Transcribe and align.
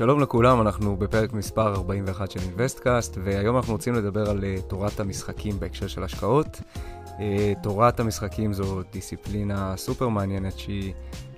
שלום 0.00 0.20
לכולם, 0.20 0.60
אנחנו 0.60 0.96
בפרק 0.96 1.32
מספר 1.32 1.74
41 1.74 2.30
של 2.30 2.40
אינוויסטקאסט, 2.40 3.18
והיום 3.24 3.56
אנחנו 3.56 3.72
רוצים 3.72 3.94
לדבר 3.94 4.30
על 4.30 4.40
אה, 4.40 4.62
תורת 4.62 5.00
המשחקים 5.00 5.60
בהקשר 5.60 5.86
של 5.86 6.04
השקעות. 6.04 6.60
Uh, 7.04 7.20
תורת 7.62 8.00
המשחקים 8.00 8.52
זו 8.52 8.82
דיסציפלינה 8.92 9.76
סופר 9.76 10.08
מעניינת 10.08 10.58
שהיא 10.58 10.92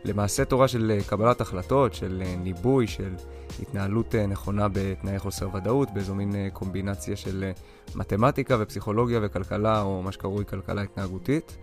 למעשה 0.05 0.45
תורה 0.45 0.69
של 0.69 0.99
uh, 1.01 1.09
קבלת 1.09 1.41
החלטות, 1.41 1.95
של 1.95 2.23
ניבוי, 2.43 2.87
של 2.87 3.15
התנהלות 3.63 4.15
נכונה 4.15 4.67
בתנאי 4.73 5.19
חוסר 5.19 5.49
ודאות, 5.55 5.89
באיזו 5.95 6.15
מין 6.15 6.33
קומבינציה 6.53 7.17
של 7.17 7.51
מתמטיקה 7.95 8.57
ופסיכולוגיה 8.61 9.21
וכלכלה, 9.23 9.83
או 9.83 10.03
מה 10.03 10.13
שקרוי 10.13 10.45
כלכלה 10.45 10.83
התנהגותית. 10.83 11.57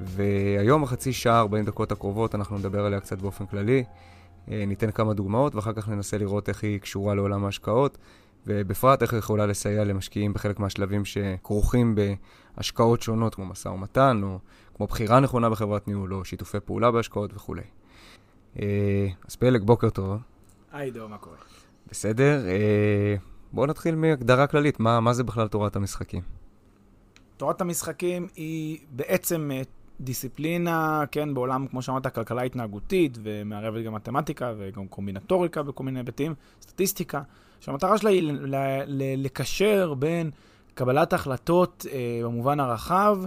והיום, 0.00 0.82
החצי 0.82 1.12
שעה, 1.12 1.40
40 1.40 1.64
דקות 1.64 1.92
הקרובות, 1.92 2.34
אנחנו 2.34 2.58
נדבר 2.58 2.84
עליה 2.84 3.00
קצת 3.00 3.18
באופן 3.18 3.46
כללי. 3.46 3.84
אה, 4.50 4.64
ניתן 4.66 4.90
כמה 4.90 5.14
דוגמאות, 5.14 5.54
ואחר 5.54 5.72
כך 5.72 5.88
ננסה 5.88 6.18
לראות 6.18 6.48
איך 6.48 6.64
היא 6.64 6.78
קשורה 6.78 7.14
לעולם 7.14 7.44
ההשקעות, 7.44 7.98
ובפרט 8.46 9.02
איך 9.02 9.12
היא 9.12 9.18
יכולה 9.18 9.46
לסייע 9.46 9.84
למשקיעים 9.84 10.32
בחלק 10.32 10.60
מהשלבים 10.60 11.04
שכרוכים 11.04 11.94
בהשקעות 12.56 13.02
שונות, 13.02 13.34
כמו 13.34 13.46
משא 13.46 13.68
ומתן, 13.68 14.20
או 14.22 14.38
כמו 14.74 14.86
בחירה 14.86 15.20
נכונה 15.20 15.50
בחברת 15.50 15.88
ניהול, 15.88 16.14
או 16.14 16.24
שיתופי 16.24 16.60
פעולה 16.60 16.90
בהשקעות 16.90 17.30
וכולי. 17.34 17.62
אה, 18.60 19.08
אז 19.28 19.36
פלג, 19.36 19.62
בוקר 19.62 19.90
טוב. 19.90 20.16
היי 20.72 20.90
דו, 20.90 21.08
מה 21.08 21.18
קורה? 21.18 21.36
בסדר. 21.90 22.46
אה, 22.46 23.16
בואו 23.52 23.66
נתחיל 23.66 23.94
מהגדרה 23.94 24.46
כללית, 24.46 24.80
מה, 24.80 25.00
מה 25.00 25.12
זה 25.12 25.24
בכלל 25.24 25.48
תורת 25.48 25.76
המשחקים? 25.76 26.22
תורת 27.36 27.60
המשחקים 27.60 28.28
היא 28.36 28.78
בעצם 28.90 29.50
דיסציפלינה, 30.00 31.04
כן, 31.10 31.34
בעולם, 31.34 31.66
כמו 31.66 31.82
שאמרת, 31.82 32.06
כלכלה 32.06 32.42
התנהגותית, 32.42 33.18
ומערבת 33.22 33.84
גם 33.84 33.94
מתמטיקה, 33.94 34.52
וגם 34.58 34.86
קומבינטוריקה 34.88 35.62
בכל 35.62 35.84
מיני 35.84 35.98
היבטים, 35.98 36.34
סטטיסטיקה, 36.62 37.22
שהמטרה 37.60 37.98
שלה 37.98 38.10
היא 38.10 38.32
לקשר 39.16 39.94
בין 39.94 40.30
קבלת 40.74 41.12
החלטות 41.12 41.86
אה, 41.92 42.20
במובן 42.24 42.60
הרחב, 42.60 43.18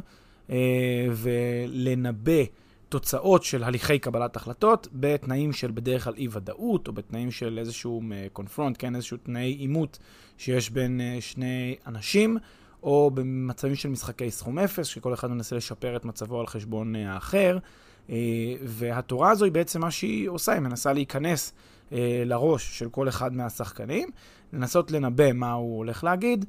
אה, 0.49 1.07
ולנבא 1.11 2.43
תוצאות 2.89 3.43
של 3.43 3.63
הליכי 3.63 3.99
קבלת 3.99 4.35
החלטות, 4.35 4.87
בתנאים 4.93 5.53
של 5.53 5.71
בדרך 5.71 6.03
כלל 6.03 6.13
אי-ודאות, 6.17 6.87
או 6.87 6.93
בתנאים 6.93 7.31
של 7.31 7.59
איזשהו 7.59 8.01
קונפרונט, 8.33 8.75
אה, 8.75 8.79
כן, 8.81 8.95
איזשהו 8.95 9.17
תנאי 9.17 9.51
עימות 9.51 9.99
שיש 10.37 10.69
בין 10.69 11.01
אה, 11.01 11.17
שני 11.21 11.75
אנשים. 11.87 12.37
או 12.83 13.11
במצבים 13.13 13.75
של 13.75 13.89
משחקי 13.89 14.31
סכום 14.31 14.59
אפס, 14.59 14.85
שכל 14.85 15.13
אחד 15.13 15.31
מנסה 15.31 15.55
לשפר 15.55 15.95
את 15.95 16.05
מצבו 16.05 16.39
על 16.39 16.47
חשבון 16.47 16.95
אה, 16.95 17.13
האחר. 17.13 17.57
אה, 18.09 18.15
והתורה 18.63 19.31
הזו 19.31 19.45
היא 19.45 19.53
בעצם 19.53 19.81
מה 19.81 19.91
שהיא 19.91 20.29
עושה, 20.29 20.51
היא 20.51 20.61
מנסה 20.61 20.93
להיכנס 20.93 21.53
אה, 21.91 22.23
לראש 22.25 22.79
של 22.79 22.89
כל 22.89 23.09
אחד 23.09 23.33
מהשחקנים, 23.33 24.09
לנסות 24.53 24.91
לנבא 24.91 25.33
מה 25.33 25.51
הוא 25.51 25.77
הולך 25.77 26.03
להגיד, 26.03 26.45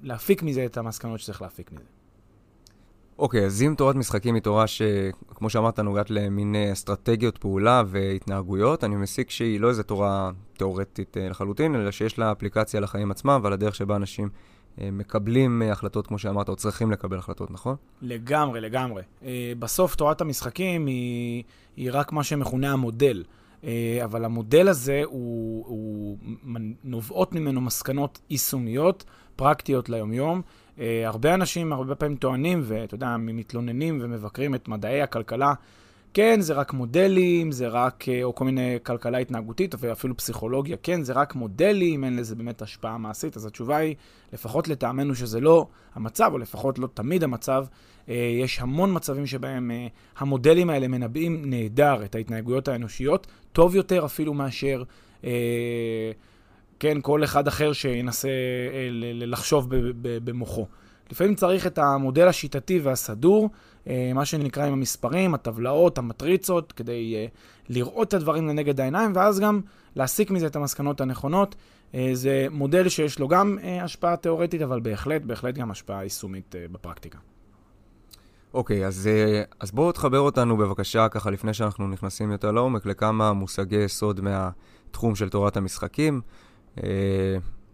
ולהפיק 0.00 0.42
מזה 0.42 0.64
את 0.64 0.76
המסקנות 0.76 1.20
שצריך 1.20 1.42
להפיק 1.42 1.72
מזה. 1.72 1.99
אוקיי, 3.20 3.42
okay, 3.42 3.44
אז 3.44 3.62
אם 3.62 3.74
תורת 3.78 3.96
משחקים 3.96 4.34
היא 4.34 4.42
תורה 4.42 4.66
שכמו 4.66 5.50
שאמרת, 5.50 5.78
נוגעת 5.78 6.10
למין 6.10 6.54
אסטרטגיות 6.72 7.38
פעולה 7.38 7.82
והתנהגויות, 7.86 8.84
אני 8.84 8.96
מסיק 8.96 9.30
שהיא 9.30 9.60
לא 9.60 9.68
איזה 9.68 9.82
תורה 9.82 10.30
תיאורטית 10.56 11.16
אה, 11.16 11.28
לחלוטין, 11.28 11.74
אלא 11.74 11.90
שיש 11.90 12.18
לה 12.18 12.32
אפליקציה 12.32 12.80
לחיים 12.80 13.10
עצמם 13.10 13.40
ועל 13.42 13.52
הדרך 13.52 13.74
שבה 13.74 13.96
אנשים 13.96 14.28
אה, 14.80 14.90
מקבלים 14.90 15.62
אה, 15.62 15.72
החלטות, 15.72 16.06
כמו 16.06 16.18
שאמרת, 16.18 16.48
או 16.48 16.56
צריכים 16.56 16.90
לקבל 16.90 17.18
החלטות, 17.18 17.50
נכון? 17.50 17.76
לגמרי, 18.02 18.60
לגמרי. 18.60 19.02
בסוף 19.58 19.96
תורת 19.96 20.20
המשחקים 20.20 20.86
היא, 20.86 21.42
היא 21.76 21.90
רק 21.92 22.12
מה 22.12 22.24
שמכונה 22.24 22.72
המודל. 22.72 23.24
אבל 24.04 24.24
המודל 24.24 24.68
הזה, 24.68 25.02
הוא, 25.04 25.64
הוא 25.66 26.18
נובעות 26.84 27.32
ממנו 27.32 27.60
מסקנות 27.60 28.20
יישומיות, 28.30 29.04
פרקטיות 29.40 29.88
ליומיום. 29.88 30.42
הרבה 31.06 31.34
אנשים 31.34 31.72
הרבה 31.72 31.94
פעמים 31.94 32.16
טוענים, 32.16 32.60
ואתה 32.64 32.94
יודע, 32.94 33.16
מתלוננים 33.18 33.98
ומבקרים 34.02 34.54
את 34.54 34.68
מדעי 34.68 35.02
הכלכלה 35.02 35.54
כן, 36.14 36.40
זה 36.40 36.54
רק 36.54 36.72
מודלים, 36.72 37.52
זה 37.52 37.68
רק, 37.68 38.08
אה, 38.08 38.22
או 38.22 38.34
כל 38.34 38.44
מיני 38.44 38.78
כלכלה 38.82 39.18
התנהגותית, 39.18 39.74
ואפילו 39.78 40.16
פסיכולוגיה, 40.16 40.76
כן, 40.82 41.02
זה 41.02 41.12
רק 41.12 41.34
מודלים, 41.34 42.04
אין 42.04 42.16
לזה 42.16 42.34
באמת 42.34 42.62
השפעה 42.62 42.98
מעשית. 42.98 43.36
אז 43.36 43.46
התשובה 43.46 43.76
היא, 43.76 43.94
לפחות 44.32 44.68
לטעמנו 44.68 45.14
שזה 45.14 45.40
לא 45.40 45.66
המצב, 45.94 46.30
או 46.32 46.38
לפחות 46.38 46.78
לא 46.78 46.88
תמיד 46.94 47.24
המצב, 47.24 47.66
אה, 48.08 48.14
יש 48.14 48.60
המון 48.60 48.96
מצבים 48.96 49.26
שבהם 49.26 49.70
המודלים 50.18 50.70
האלה 50.70 50.88
מנבאים 50.88 51.42
נהדר 51.50 52.04
את 52.04 52.14
ההתנהגויות 52.14 52.68
האנושיות, 52.68 53.26
טוב 53.52 53.76
יותר 53.76 54.04
אפילו 54.04 54.34
מאשר... 54.34 54.82
כן, 56.80 56.98
כל 57.02 57.24
אחד 57.24 57.48
אחר 57.48 57.72
שינסה 57.72 58.28
לחשוב 59.14 59.66
במוחו. 60.02 60.66
לפעמים 61.10 61.34
צריך 61.34 61.66
את 61.66 61.78
המודל 61.78 62.28
השיטתי 62.28 62.78
והסדור, 62.78 63.50
אה, 63.86 64.10
מה 64.14 64.24
שנקרא 64.24 64.66
עם 64.66 64.72
המספרים, 64.72 65.34
הטבלאות, 65.34 65.98
המטריצות, 65.98 66.72
כדי 66.72 67.14
אה, 67.16 67.26
לראות 67.68 68.08
את 68.08 68.14
הדברים 68.14 68.48
לנגד 68.48 68.80
העיניים, 68.80 69.12
ואז 69.14 69.40
גם 69.40 69.60
להסיק 69.96 70.30
מזה 70.30 70.46
את 70.46 70.56
המסקנות 70.56 71.00
הנכונות. 71.00 71.54
אה, 71.94 72.10
זה 72.12 72.46
מודל 72.50 72.88
שיש 72.88 73.18
לו 73.18 73.28
גם 73.28 73.58
השפעה 73.82 74.16
תיאורטית, 74.16 74.62
אבל 74.62 74.80
בהחלט, 74.80 75.22
בהחלט 75.22 75.54
גם 75.54 75.70
השפעה 75.70 76.02
יישומית 76.02 76.54
בפרקטיקה. 76.72 77.18
אוקיי, 78.54 78.84
okay, 78.84 78.86
אז, 78.86 79.08
אז 79.60 79.70
בואו 79.70 79.92
תחבר 79.92 80.20
אותנו 80.20 80.56
בבקשה, 80.56 81.08
ככה 81.08 81.30
לפני 81.30 81.54
שאנחנו 81.54 81.88
נכנסים 81.88 82.32
יותר 82.32 82.52
לעומק, 82.52 82.86
לכמה 82.86 83.32
מושגי 83.32 83.76
יסוד 83.76 84.20
מהתחום 84.20 85.14
של 85.14 85.28
תורת 85.28 85.56
המשחקים. 85.56 86.20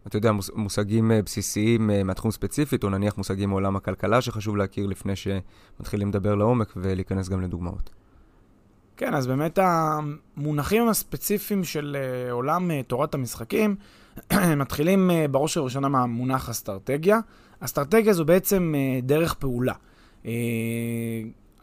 אתה 0.07 0.17
יודע, 0.17 0.33
מושגים 0.55 1.13
אה, 1.13 1.23
בסיסיים 1.23 1.91
אה, 1.91 2.03
מהתחום 2.03 2.31
ספציפית, 2.31 2.85
או 2.85 2.89
נניח 2.89 3.19
מושגים 3.19 3.49
מעולם 3.49 3.77
הכלכלה 3.77 4.21
שחשוב 4.21 4.57
להכיר 4.57 4.87
לפני 4.87 5.13
שמתחילים 5.17 6.09
לדבר 6.09 6.35
לעומק 6.35 6.73
ולהיכנס 6.77 7.29
גם 7.29 7.41
לדוגמאות. 7.41 7.91
כן, 8.97 9.15
אז 9.15 9.27
באמת 9.27 9.59
המונחים 9.63 10.89
הספציפיים 10.89 11.65
של 11.65 11.97
אה, 12.01 12.33
עולם 12.33 12.83
תורת 12.83 13.15
המשחקים 13.15 13.77
מתחילים 14.63 15.11
בראש 15.31 15.57
ובראשונה 15.57 15.89
מהמונח 15.89 16.51
אסטרטגיה. 16.51 17.21
אסטרטגיה 17.61 18.13
זו 18.13 18.25
בעצם 18.25 18.75
דרך 19.03 19.35
פעולה. 19.35 19.75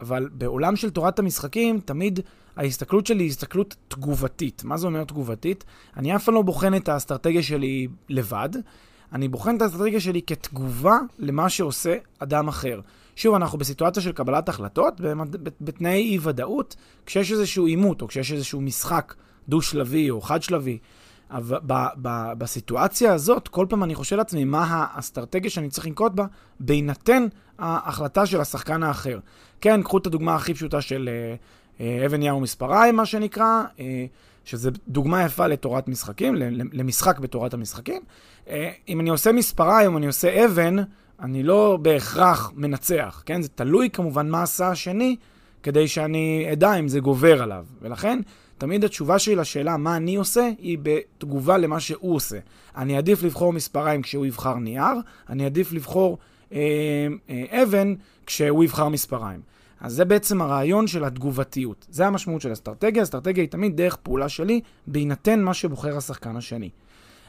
אבל 0.00 0.28
בעולם 0.32 0.76
של 0.76 0.90
תורת 0.90 1.18
המשחקים, 1.18 1.80
תמיד 1.80 2.20
ההסתכלות 2.56 3.06
שלי 3.06 3.24
היא 3.24 3.30
הסתכלות 3.30 3.76
תגובתית. 3.88 4.64
מה 4.64 4.76
זה 4.76 4.86
אומר 4.86 5.04
תגובתית? 5.04 5.64
אני 5.96 6.16
אף 6.16 6.24
פעם 6.24 6.34
לא 6.34 6.42
בוחן 6.42 6.74
את 6.74 6.88
האסטרטגיה 6.88 7.42
שלי 7.42 7.88
לבד, 8.08 8.48
אני 9.12 9.28
בוחן 9.28 9.56
את 9.56 9.62
האסטרטגיה 9.62 10.00
שלי 10.00 10.22
כתגובה 10.26 10.98
למה 11.18 11.48
שעושה 11.48 11.96
אדם 12.18 12.48
אחר. 12.48 12.80
שוב, 13.16 13.34
אנחנו 13.34 13.58
בסיטואציה 13.58 14.02
של 14.02 14.12
קבלת 14.12 14.48
החלטות, 14.48 15.00
בתנאי 15.60 16.02
אי-ודאות, 16.02 16.76
כשיש 17.06 17.32
איזשהו 17.32 17.66
עימות, 17.66 18.02
או 18.02 18.08
כשיש 18.08 18.32
איזשהו 18.32 18.60
משחק 18.60 19.14
דו-שלבי 19.48 20.10
או 20.10 20.20
חד-שלבי. 20.20 20.78
אבל 21.30 21.58
בסיטואציה 22.38 23.12
הזאת, 23.12 23.48
כל 23.48 23.66
פעם 23.68 23.84
אני 23.84 23.94
חושב 23.94 24.16
לעצמי 24.16 24.44
מה 24.44 24.64
האסטרטגיה 24.68 25.50
שאני 25.50 25.68
צריך 25.68 25.86
לנקוט 25.86 26.12
בה, 26.12 26.26
בהינתן 26.60 27.26
ההחלטה 27.58 28.26
של 28.26 28.40
השחקן 28.40 28.82
האחר. 28.82 29.18
כן, 29.64 29.82
קחו 29.82 29.98
את 29.98 30.06
הדוגמה 30.06 30.34
הכי 30.34 30.54
פשוטה 30.54 30.80
של 30.80 31.10
אה, 31.80 32.06
אבן 32.06 32.22
יער 32.22 32.36
ומספריים, 32.36 32.96
מה 32.96 33.06
שנקרא, 33.06 33.62
אה, 33.80 34.04
שזה 34.44 34.70
דוגמה 34.88 35.24
יפה 35.24 35.46
לתורת 35.46 35.88
משחקים, 35.88 36.34
למשחק 36.72 37.18
בתורת 37.18 37.54
המשחקים. 37.54 38.02
אה, 38.48 38.70
אם 38.88 39.00
אני 39.00 39.10
עושה 39.10 39.32
מספריים, 39.32 39.90
אם 39.90 39.96
אני 39.96 40.06
עושה 40.06 40.44
אבן, 40.44 40.76
אני 41.20 41.42
לא 41.42 41.78
בהכרח 41.82 42.52
מנצח, 42.54 43.22
כן? 43.26 43.42
זה 43.42 43.48
תלוי 43.48 43.90
כמובן 43.90 44.28
מה 44.28 44.42
עשה 44.42 44.68
השני 44.68 45.16
כדי 45.62 45.88
שאני 45.88 46.48
אדע 46.52 46.74
אם 46.74 46.88
זה 46.88 47.00
גובר 47.00 47.42
עליו. 47.42 47.64
ולכן, 47.82 48.20
תמיד 48.58 48.84
התשובה 48.84 49.18
שלי 49.18 49.36
לשאלה 49.36 49.76
מה 49.76 49.96
אני 49.96 50.16
עושה, 50.16 50.50
היא 50.58 50.78
בתגובה 50.82 51.58
למה 51.58 51.80
שהוא 51.80 52.14
עושה. 52.14 52.38
אני 52.76 52.96
עדיף 52.96 53.22
לבחור 53.22 53.52
מספריים 53.52 54.02
כשהוא 54.02 54.26
יבחר 54.26 54.54
נייר, 54.54 54.94
אני 55.28 55.46
עדיף 55.46 55.72
לבחור 55.72 56.18
אה, 56.52 56.58
אה, 57.30 57.62
אבן 57.62 57.94
כשהוא 58.26 58.64
יבחר 58.64 58.88
מספריים. 58.88 59.53
אז 59.80 59.92
זה 59.92 60.04
בעצם 60.04 60.42
הרעיון 60.42 60.86
של 60.86 61.04
התגובתיות. 61.04 61.86
זה 61.90 62.06
המשמעות 62.06 62.40
של 62.40 62.52
אסטרטגיה. 62.52 63.02
אסטרטגיה 63.02 63.42
היא 63.42 63.50
תמיד 63.50 63.76
דרך 63.76 63.96
פעולה 63.96 64.28
שלי, 64.28 64.60
בהינתן 64.86 65.42
מה 65.42 65.54
שבוחר 65.54 65.96
השחקן 65.96 66.36
השני. 66.36 66.70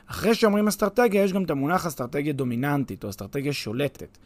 אחרי 0.08 0.36
שאומרים 0.36 0.68
אסטרטגיה, 0.68 1.24
יש 1.24 1.34
גם 1.34 1.44
את 1.44 1.50
המונח 1.50 1.86
אסטרטגיה 1.86 2.34
דומיננטית, 2.34 3.04
או 3.04 3.10
אסטרטגיה 3.10 3.54
שולטת. 3.54 4.18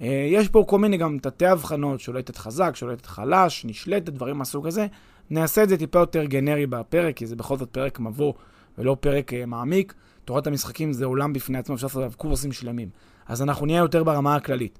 אה, 0.00 0.28
יש 0.30 0.48
פה 0.48 0.64
כל 0.68 0.78
מיני 0.78 0.96
גם 0.96 1.18
תתי 1.22 1.46
הבחנות, 1.46 2.00
שולטת 2.00 2.36
חזק, 2.36 2.76
שולטת 2.76 3.06
חלש, 3.06 3.64
נשלטת, 3.64 4.08
דברים 4.12 4.38
מהסוג 4.38 4.66
הזה. 4.66 4.86
נעשה 5.30 5.62
את 5.62 5.68
זה 5.68 5.76
טיפה 5.76 5.98
יותר 5.98 6.24
גנרי 6.24 6.66
בפרק, 6.66 7.16
כי 7.16 7.26
זה 7.26 7.36
בכל 7.36 7.56
זאת 7.56 7.68
פרק 7.68 8.00
מבוא 8.00 8.32
ולא 8.78 8.96
פרק 9.00 9.32
uh, 9.32 9.46
מעמיק. 9.46 9.94
תורת 10.24 10.46
המשחקים 10.46 10.92
זה 10.92 11.04
עולם 11.04 11.32
בפני 11.32 11.58
עצמו, 11.58 11.74
אפשר 11.74 11.86
לעשות 11.86 12.02
עליו 12.02 12.12
קורסים 12.16 12.52
שלמים. 12.52 12.88
אז 13.26 13.42
אנחנו 13.42 13.66
נהיה 13.66 13.78
יותר 13.78 14.04
ברמה 14.04 14.36
הכללית. 14.36 14.78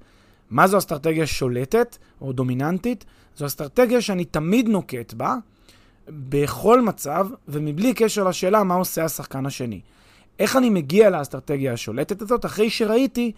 מה 0.49 0.67
זו 0.67 0.77
אסטרטגיה 0.77 1.27
שולטת 1.27 1.97
או 2.21 2.33
דומיננטית? 2.33 3.05
זו 3.35 3.45
אסטרטגיה 3.45 4.01
שאני 4.01 4.25
תמיד 4.25 4.67
נוקט 4.67 5.13
בה, 5.13 5.35
בכל 6.09 6.81
מצב, 6.81 7.27
ומבלי 7.47 7.93
קשר 7.93 8.23
לשאלה 8.23 8.63
מה 8.63 8.75
עושה 8.75 9.05
השחקן 9.05 9.45
השני. 9.45 9.81
איך 10.39 10.55
אני 10.55 10.69
מגיע 10.69 11.09
לאסטרטגיה 11.09 11.73
השולטת 11.73 12.21
הזאת? 12.21 12.45
אחרי 12.45 12.69
שראיתי 12.69 13.31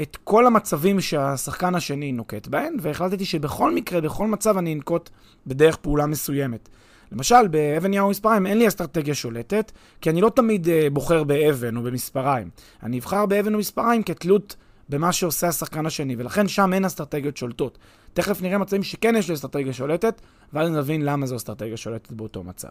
את 0.00 0.16
כל 0.24 0.46
המצבים 0.46 1.00
שהשחקן 1.00 1.74
השני 1.74 2.12
נוקט 2.12 2.46
בהם, 2.46 2.76
והחלטתי 2.80 3.24
שבכל 3.24 3.74
מקרה, 3.74 4.00
בכל 4.00 4.26
מצב 4.26 4.56
אני 4.56 4.74
אנקוט 4.74 5.10
בדרך 5.46 5.76
פעולה 5.76 6.06
מסוימת. 6.06 6.68
למשל, 7.12 7.48
באבן 7.48 7.94
יאו 7.94 8.10
מספריים 8.10 8.46
אין 8.46 8.58
לי 8.58 8.68
אסטרטגיה 8.68 9.14
שולטת, 9.14 9.72
כי 10.00 10.10
אני 10.10 10.20
לא 10.20 10.28
תמיד 10.28 10.66
uh, 10.66 10.70
בוחר 10.92 11.24
באבן 11.24 11.76
או 11.76 11.82
במספריים. 11.82 12.50
אני 12.82 12.98
אבחר 12.98 13.26
באבן 13.26 13.54
או 13.54 13.58
מספריים 13.58 14.02
כתלות 14.02 14.56
במה 14.88 15.12
שעושה 15.12 15.48
השחקן 15.48 15.86
השני, 15.86 16.16
ולכן 16.18 16.48
שם 16.48 16.72
אין 16.72 16.84
אסטרטגיות 16.84 17.36
שולטות. 17.36 17.78
תכף 18.14 18.42
נראה 18.42 18.58
מצבים 18.58 18.82
שכן 18.82 19.16
יש 19.16 19.28
לי 19.28 19.34
אסטרטגיה 19.34 19.72
שולטת, 19.72 20.20
ואז 20.52 20.70
נבין 20.70 21.02
למה 21.02 21.26
זו 21.26 21.36
אסטרטגיה 21.36 21.76
שולטת 21.76 22.12
באותו 22.12 22.42
מצב. 22.42 22.70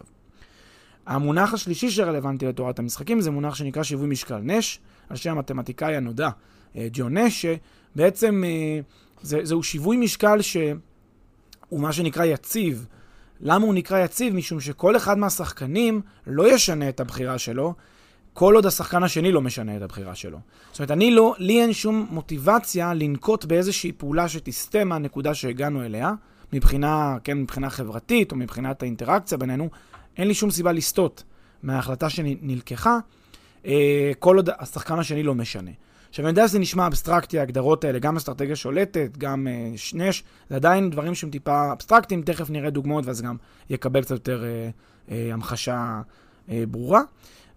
המונח 1.06 1.54
השלישי 1.54 1.90
שרלוונטי 1.90 2.46
לתורת 2.46 2.78
המשחקים 2.78 3.20
זה 3.20 3.30
מונח 3.30 3.54
שנקרא 3.54 3.82
שיווי 3.82 4.06
משקל 4.06 4.38
נש, 4.42 4.78
על 5.08 5.16
שם 5.16 5.30
המתמטיקאי 5.30 5.96
הנודע 5.96 6.30
אה, 6.76 6.88
ג'ון 6.92 7.18
נש, 7.18 7.46
שבעצם 7.46 8.44
אה, 8.46 8.80
זה, 9.22 9.40
זהו 9.42 9.62
שיווי 9.62 9.96
משקל 9.96 10.42
שהוא 10.42 10.76
מה 11.70 11.92
שנקרא 11.92 12.24
יציב. 12.24 12.86
למה 13.40 13.66
הוא 13.66 13.74
נקרא 13.74 13.98
יציב? 13.98 14.34
משום 14.34 14.60
שכל 14.60 14.96
אחד 14.96 15.18
מהשחקנים 15.18 16.00
לא 16.26 16.54
ישנה 16.54 16.88
את 16.88 17.00
הבחירה 17.00 17.38
שלו, 17.38 17.74
כל 18.34 18.54
עוד 18.54 18.66
השחקן 18.66 19.02
השני 19.02 19.32
לא 19.32 19.40
משנה 19.40 19.76
את 19.76 19.82
הבחירה 19.82 20.14
שלו. 20.14 20.38
זאת 20.70 20.78
אומרת, 20.78 20.90
אני 20.90 21.10
לא, 21.10 21.34
לי 21.38 21.62
אין 21.62 21.72
שום 21.72 22.06
מוטיבציה 22.10 22.94
לנקוט 22.94 23.44
באיזושהי 23.44 23.92
פעולה 23.92 24.28
שתסטה 24.28 24.84
מהנקודה 24.84 25.34
שהגענו 25.34 25.84
אליה, 25.84 26.12
מבחינה, 26.52 27.16
כן, 27.24 27.38
מבחינה 27.38 27.70
חברתית 27.70 28.32
או 28.32 28.36
מבחינת 28.36 28.82
האינטראקציה 28.82 29.38
בינינו, 29.38 29.68
אין 30.16 30.28
לי 30.28 30.34
שום 30.34 30.50
סיבה 30.50 30.72
לסטות 30.72 31.24
מההחלטה 31.62 32.10
שנלקחה, 32.10 32.98
אה, 33.66 34.12
כל 34.18 34.36
עוד 34.36 34.48
השחקן 34.58 34.98
השני 34.98 35.22
לא 35.22 35.34
משנה. 35.34 35.70
עכשיו, 36.08 36.24
אני 36.24 36.30
יודע 36.30 36.48
שזה 36.48 36.58
נשמע 36.58 36.86
אבסטרקטי, 36.86 37.38
ההגדרות 37.38 37.84
האלה, 37.84 37.98
גם 37.98 38.16
אסטרטגיה 38.16 38.56
שולטת, 38.56 39.16
גם 39.18 39.48
אה, 39.48 39.72
שנש, 39.76 40.24
זה 40.50 40.56
עדיין 40.56 40.90
דברים 40.90 41.14
שהם 41.14 41.30
טיפה 41.30 41.72
אבסטרקטיים, 41.72 42.22
תכף 42.22 42.50
נראה 42.50 42.70
דוגמאות 42.70 43.06
ואז 43.06 43.22
גם 43.22 43.36
יקבל 43.70 44.02
קצת 44.02 44.10
יותר 44.10 44.44
אה, 44.44 44.70
אה, 45.10 45.32
המחשה 45.32 46.00
אה, 46.48 46.64
ברורה. 46.68 47.00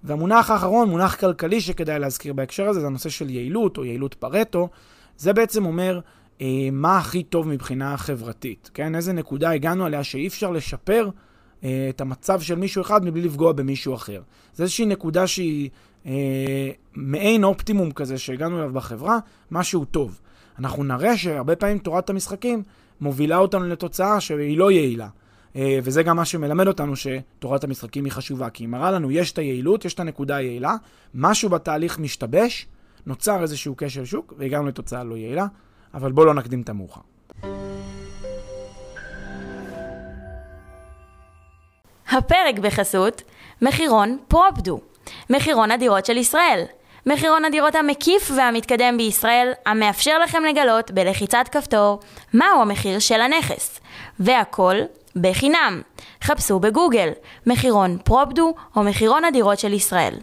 והמונח 0.06 0.50
האחרון, 0.50 0.90
מונח 0.90 1.16
כלכלי 1.16 1.62
שכדאי 1.62 2.00
להזכיר 2.00 2.34
בהקשר 2.34 2.68
הזה, 2.68 2.80
זה 2.80 2.88
הנושא 2.88 3.10
של 3.10 3.30
יעילות 3.30 3.78
או 3.78 3.86
יעילות 3.86 4.13
פרטו. 4.13 4.69
זה 5.18 5.34
בעצם 5.34 5.66
אומר 5.66 6.00
אה, 6.42 6.69
מה 6.72 6.98
הכי 6.98 7.24
טוב 7.24 7.48
מבחינה 7.48 7.98
חברתית, 7.98 8.72
כן? 8.74 8.96
איזה 8.96 9.13
נקודה 9.13 9.52
הגענו 9.52 9.86
עליה 9.86 10.04
שאי 10.04 10.28
אפשר 10.28 10.52
לשפר 10.52 11.10
אה, 11.63 11.88
את 11.90 12.02
המצב 12.02 12.42
של 12.42 12.56
מישהו 12.56 12.81
אחד 12.81 13.06
מבלי 13.06 13.22
לפגוע 13.22 13.52
במישהו 13.52 13.96
אחר. 13.96 14.22
זה 14.54 14.63
איזושהי 14.63 14.86
נקודה 14.86 15.28
שהיא 15.28 15.69
אה, 16.06 16.69
מעין 16.96 17.44
אופטימום 17.44 17.92
כזה 17.92 18.18
שהגענו 18.18 18.60
אליו 18.60 18.74
בחברה, 18.74 19.19
משהו 19.52 19.86
טוב. 19.86 20.19
אנחנו 20.60 20.84
נראה 20.84 21.18
שהרבה 21.18 21.56
פעמים 21.56 21.78
תורת 21.78 22.10
המשחקים 22.10 22.63
מובילה 23.02 23.38
אותנו 23.38 23.68
לתוצאה 23.68 24.22
שהיא 24.22 24.57
לא 24.57 24.72
יעילה. 24.72 25.07
אה, 25.56 25.80
וזה 25.84 26.04
גם 26.04 26.16
מה 26.16 26.25
שמלמד 26.25 26.68
אותנו 26.68 26.94
שתורת 26.96 27.63
המשחקים 27.63 28.06
היא 28.06 28.12
חשובה, 28.13 28.50
כי 28.50 28.63
היא 28.63 28.69
מראה 28.69 28.92
לנו, 28.92 29.12
יש 29.12 29.31
את 29.31 29.38
היעילות, 29.38 29.86
יש 29.86 29.94
את 29.94 30.00
הנקודה 30.00 30.36
היעילה, 30.36 30.75
משהו 31.13 31.50
בתהליך 31.50 32.00
משתבש, 32.00 32.68
נוצר 33.06 33.42
איזשהו 33.42 33.75
כשל 33.78 34.06
שוק, 34.06 34.34
והגענו 34.38 34.68
לתוצאה 34.68 35.04
לא 35.04 35.16
יעילה, 35.16 35.46
אבל 35.94 36.12
בואו 36.12 36.25
לא 36.25 36.34
נקדים 36.34 36.62
את 36.62 36.69
המאוחר. 36.69 37.02
הפרק 42.12 42.60
בחסות 42.62 43.22
מחירון 43.62 44.18
פרופדו, 44.28 44.80
מחירון 45.30 45.72
הדירות 45.72 46.06
של 46.06 46.18
ישראל. 46.18 46.63
מחירון 47.06 47.46
הדירות 47.46 47.75
המקיף 47.75 48.31
והמתקדם 48.38 48.98
בישראל, 48.98 49.52
המאפשר 49.66 50.19
לכם 50.19 50.44
לגלות 50.44 50.92
בלחיצת 50.92 51.46
כפתור 51.52 52.00
מהו 52.34 52.62
המחיר 52.62 53.00
של 53.00 53.22
הנכס. 53.22 53.80
והכל 54.19 54.75
בחינם. 55.15 55.81
חפשו 56.23 56.59
בגוגל 56.59 57.09
מחירון 57.47 57.97
פרופדו 58.03 58.53
או 58.75 58.83
מחירון 58.83 59.25
הדירות 59.25 59.59
של 59.59 59.73
ישראל. 59.73 60.17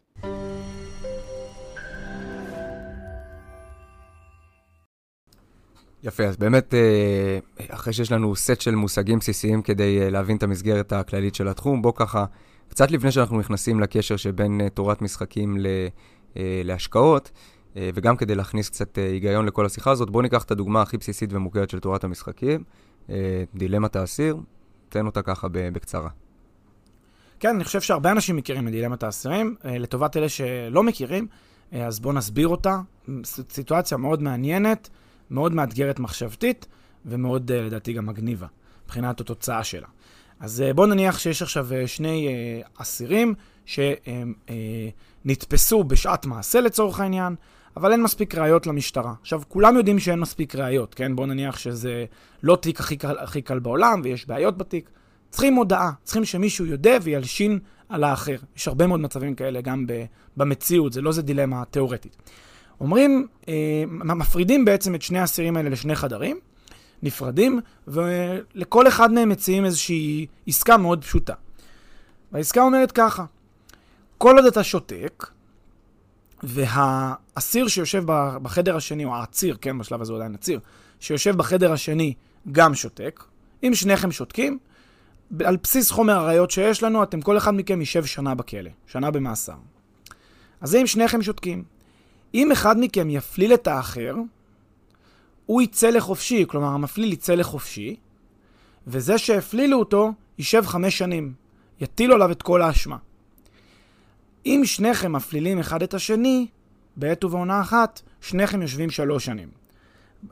יפה, 6.02 6.24
אז 6.24 6.36
באמת, 6.36 6.74
אה, 6.74 7.38
אחרי 7.68 7.92
שיש 7.92 8.12
לנו 8.12 8.36
סט 8.36 8.60
של 8.60 8.74
מושגים 8.74 9.18
בסיסיים 9.18 9.62
כדי 9.62 10.00
אה, 10.00 10.10
להבין 10.10 10.36
את 10.36 10.42
המסגרת 10.42 10.92
הכללית 10.92 11.34
של 11.34 11.48
התחום, 11.48 11.82
בוא 11.82 11.92
ככה, 11.96 12.24
קצת 12.68 12.90
לפני 12.90 13.12
שאנחנו 13.12 13.38
נכנסים 13.38 13.80
לקשר 13.80 14.16
שבין 14.16 14.60
אה, 14.60 14.68
תורת 14.68 15.02
משחקים 15.02 15.56
להשקעות, 16.64 17.30
וגם 17.76 18.16
כדי 18.16 18.34
להכניס 18.34 18.68
קצת 18.68 18.98
היגיון 18.98 19.46
לכל 19.46 19.66
השיחה 19.66 19.90
הזאת, 19.90 20.10
בואו 20.10 20.22
ניקח 20.22 20.44
את 20.44 20.50
הדוגמה 20.50 20.82
הכי 20.82 20.96
בסיסית 20.96 21.32
ומוכרת 21.32 21.70
של 21.70 21.80
תורת 21.80 22.04
המשחקים, 22.04 22.64
דילמת 23.54 23.96
האסיר, 23.96 24.36
תן 24.92 25.06
אותה 25.06 25.22
ככה 25.22 25.48
בקצרה. 25.52 26.08
כן, 27.40 27.48
אני 27.48 27.64
חושב 27.64 27.80
שהרבה 27.80 28.10
אנשים 28.10 28.36
מכירים 28.36 28.68
את 28.68 28.72
דילמת 28.72 29.02
האסירים. 29.02 29.56
לטובת 29.64 30.17
אלה 30.17 30.28
שלא 30.28 30.82
מכירים, 30.82 31.26
אז 31.72 32.00
בואו 32.00 32.14
נסביר 32.14 32.48
אותה. 32.48 32.81
סיטואציה 33.24 33.98
מאוד 33.98 34.22
מעניינת. 34.22 34.88
מאוד 35.32 35.55
מאתגרת 35.55 35.98
מחשבתית, 35.98 36.67
ומאוד, 37.06 37.50
uh, 37.50 37.55
לדעתי, 37.55 37.93
גם 37.93 38.06
מגניבה, 38.06 38.46
מבחינת 38.84 39.20
התוצאה 39.20 39.64
שלה. 39.64 39.88
אז 40.40 40.64
בואו 40.74 40.86
נניח 40.86 41.19
שיש 41.19 41.43
עכשיו 41.43 41.69
שני 41.86 42.28
אסירים 42.76 43.34
שנתפסו 45.24 45.84
בשעת 45.84 46.26
מעשה 46.26 46.60
לצורך 46.60 47.00
העניין, 47.00 47.34
אבל 47.76 47.93
אין 47.93 48.02
מספיק 48.02 48.34
ראיות 48.34 48.67
למשטרה. 48.67 49.14
עכשיו, 49.20 49.43
כולם 49.48 49.76
יודעים 49.76 49.98
שאין 49.98 50.20
מספיק 50.20 50.55
ראיות, 50.55 50.94
כן? 50.94 51.17
בואו 51.17 51.26
נניח 51.26 51.58
שזה 51.58 52.05
לא 52.43 52.56
תיק 52.56 52.81
הכי 52.81 52.96
קל, 52.96 53.19
הכי 53.19 53.43
קל 53.43 53.58
בעולם 53.58 54.00
ויש 54.05 54.26
בעיות 54.26 54.58
בתיק. 54.58 54.91
צריכים 55.31 55.55
הודעה, 55.55 55.91
צריכים 56.02 56.24
שמישהו 56.24 56.67
יודה 56.67 56.91
וילשין 57.02 57.58
על 57.88 58.05
האחר. 58.05 58.36
יש 58.56 58.69
הרבה 58.69 58.86
מאוד 58.86 59.00
מצבים 59.00 59.34
כאלה 59.34 59.60
גם 59.60 59.86
במציאות, 60.36 60.93
זה 60.93 61.00
לא 61.00 61.08
איזה 61.10 61.22
דילמה 61.22 61.64
תיאורטית. 61.64 62.17
אומרים, 62.81 63.26
אה, 63.48 63.84
מפרידים 63.88 64.64
בעצם 64.64 64.94
את 64.94 65.02
שני 65.02 65.19
האסירים 65.19 65.56
האלה 65.56 65.70
לשני 65.70 65.94
חדרים, 65.94 66.38
נפרדים, 67.02 67.60
ולכל 67.88 68.88
אחד 68.88 69.12
מהם 69.12 69.29
מציעים 69.29 69.64
איזושהי 69.64 70.26
עסקה 70.46 70.76
מאוד 70.76 71.05
פשוטה. 71.05 71.34
והעסקה 72.32 72.62
אומרת 72.62 72.93
ככה, 72.93 73.24
כל 74.19 74.36
עוד 74.36 74.46
אתה 74.46 74.64
שותק, 74.64 75.26
והאסיר 76.43 77.69
שיושב 77.69 78.03
בחדר 78.43 78.77
השני, 78.77 79.05
או 79.05 79.15
העציר, 79.15 79.56
כן, 79.61 79.79
בשלב 79.79 80.01
הזה 80.03 80.13
הוא 80.13 80.19
עדיין 80.19 80.34
עציר, 80.34 80.61
שיושב 81.01 81.37
בחדר 81.37 81.72
השני 81.72 82.15
גם 82.53 82.75
שותק, 82.75 83.25
אם 83.63 83.75
שניכם 83.75 84.13
שותקים, 84.13 84.58
על 85.44 85.56
בסיס 85.63 85.91
חומר 85.91 86.13
הראיות 86.13 86.51
שיש 86.51 86.82
לנו, 86.82 87.03
אתם, 87.03 87.20
כל 87.20 87.37
אחד 87.37 87.55
מכם 87.55 87.81
יישב 87.81 88.05
שנה 88.05 88.34
בכלא, 88.34 88.70
שנה 88.87 89.11
במאסר. 89.11 89.56
אז 90.61 90.75
אם 90.75 90.87
שניכם 90.87 91.22
שותקים, 91.22 91.65
אם 92.34 92.53
אחד 92.53 92.77
מכם 92.81 93.11
יפליל 93.11 93.55
את 93.55 93.67
האחר, 93.67 94.15
הוא 95.46 95.63
יצא 95.63 95.91
לחופשי, 95.91 96.44
כלומר 96.49 96.69
המפליל 96.69 97.13
יצא 97.13 97.34
לחופשי, 97.34 97.96
וזה 98.87 99.19
שהפלילו 99.19 99.79
אותו 99.79 100.13
יישב 100.39 100.67
חמש 100.67 100.99
שנים, 100.99 101.32
יטילו 101.81 102.15
עליו 102.15 102.31
את 102.31 102.43
כל 102.43 102.63
האשמה. 102.63 102.96
אם 104.46 104.63
שניכם 104.65 105.13
מפלילים 105.13 105.58
אחד 105.58 105.82
את 105.82 105.94
השני, 105.94 106.46
בעת 106.96 107.25
ובעונה 107.25 107.61
אחת, 107.61 108.03
שניכם 108.20 108.63
יושבים 108.63 108.91
שלוש 108.91 109.25
שנים. 109.25 109.49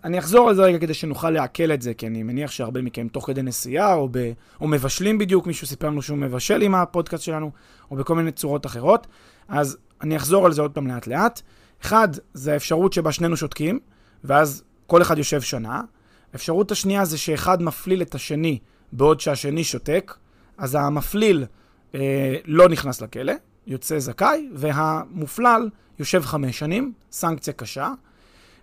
אני 0.04 0.18
אחזור 0.18 0.48
על 0.48 0.54
זה 0.54 0.62
רגע 0.62 0.78
כדי 0.78 0.94
שנוכל 0.94 1.30
לעכל 1.30 1.72
את 1.72 1.82
זה, 1.82 1.94
כי 1.94 2.06
אני 2.06 2.22
מניח 2.22 2.50
שהרבה 2.50 2.82
מכם 2.82 3.08
תוך 3.08 3.26
כדי 3.26 3.42
נסיעה, 3.42 3.94
או, 3.94 4.08
ב, 4.10 4.32
או 4.60 4.68
מבשלים 4.68 5.18
בדיוק, 5.18 5.46
מישהו 5.46 5.66
סיפר 5.66 5.86
לנו 5.86 6.02
שהוא 6.02 6.18
מבשל 6.18 6.62
עם 6.62 6.74
הפודקאסט 6.74 7.24
שלנו, 7.24 7.50
או 7.90 7.96
בכל 7.96 8.14
מיני 8.14 8.32
צורות 8.32 8.66
אחרות. 8.66 9.06
אז 9.48 9.76
אני 10.00 10.16
אחזור 10.16 10.46
על 10.46 10.52
זה 10.52 10.62
עוד 10.62 10.70
פעם 10.70 10.86
לאט 10.86 11.06
לאט. 11.06 11.40
אחד, 11.82 12.08
זה 12.34 12.52
האפשרות 12.52 12.92
שבה 12.92 13.12
שנינו 13.12 13.36
שותקים, 13.36 13.78
ואז 14.24 14.62
כל 14.86 15.02
אחד 15.02 15.18
יושב 15.18 15.40
שנה. 15.40 15.82
האפשרות 16.32 16.70
השנייה 16.70 17.04
זה 17.04 17.18
שאחד 17.18 17.62
מפליל 17.62 18.02
את 18.02 18.14
השני 18.14 18.58
בעוד 18.92 19.20
שהשני 19.20 19.64
שותק, 19.64 20.14
אז 20.58 20.74
המפליל 20.74 21.44
אה, 21.94 22.36
לא 22.44 22.68
נכנס 22.68 23.00
לכלא, 23.00 23.32
יוצא 23.66 23.98
זכאי, 23.98 24.48
והמופלל 24.54 25.68
יושב 25.98 26.22
חמש 26.22 26.58
שנים, 26.58 26.92
סנקציה 27.12 27.52
קשה, 27.52 27.92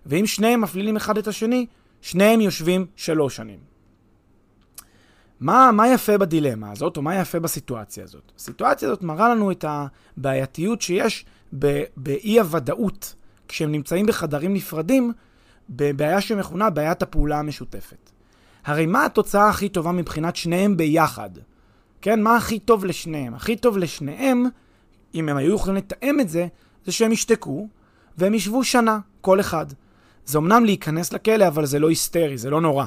ואם 0.06 0.26
שניהם 0.26 0.60
מפלילים 0.60 0.96
אחד 0.96 1.18
את 1.18 1.28
השני, 1.28 1.66
שניהם 2.00 2.40
יושבים 2.40 2.86
שלוש 2.96 3.36
שנים. 3.36 3.58
מה, 5.40 5.70
מה 5.72 5.88
יפה 5.88 6.18
בדילמה 6.18 6.70
הזאת, 6.70 6.96
או 6.96 7.02
מה 7.02 7.16
יפה 7.16 7.40
בסיטואציה 7.40 8.04
הזאת? 8.04 8.32
הסיטואציה 8.36 8.88
הזאת 8.88 9.02
מראה 9.02 9.28
לנו 9.28 9.50
את 9.50 9.64
הבעייתיות 9.68 10.82
שיש 10.82 11.24
באי 11.96 12.40
הוודאות 12.40 13.14
כשהם 13.48 13.72
נמצאים 13.72 14.06
בחדרים 14.06 14.54
נפרדים, 14.54 15.12
בבעיה 15.70 16.20
שמכונה 16.20 16.70
בעיית 16.70 17.02
הפעולה 17.02 17.38
המשותפת. 17.38 18.10
הרי 18.64 18.86
מה 18.86 19.04
התוצאה 19.04 19.48
הכי 19.48 19.68
טובה 19.68 19.92
מבחינת 19.92 20.36
שניהם 20.36 20.76
ביחד? 20.76 21.30
כן, 22.00 22.22
מה 22.22 22.36
הכי 22.36 22.58
טוב 22.58 22.84
לשניהם? 22.84 23.34
הכי 23.34 23.56
טוב 23.56 23.78
לשניהם, 23.78 24.44
אם 25.14 25.28
הם 25.28 25.36
היו 25.36 25.54
יכולים 25.54 25.76
לתאם 25.76 26.20
את 26.20 26.28
זה, 26.28 26.46
זה 26.84 26.92
שהם 26.92 27.12
ישתקו 27.12 27.68
והם 28.18 28.34
ישבו 28.34 28.64
שנה, 28.64 28.98
כל 29.20 29.40
אחד. 29.40 29.66
זה 30.24 30.38
אמנם 30.38 30.64
להיכנס 30.64 31.12
לכלא, 31.12 31.46
אבל 31.46 31.66
זה 31.66 31.78
לא 31.78 31.88
היסטרי, 31.88 32.38
זה 32.38 32.50
לא 32.50 32.60
נורא. 32.60 32.84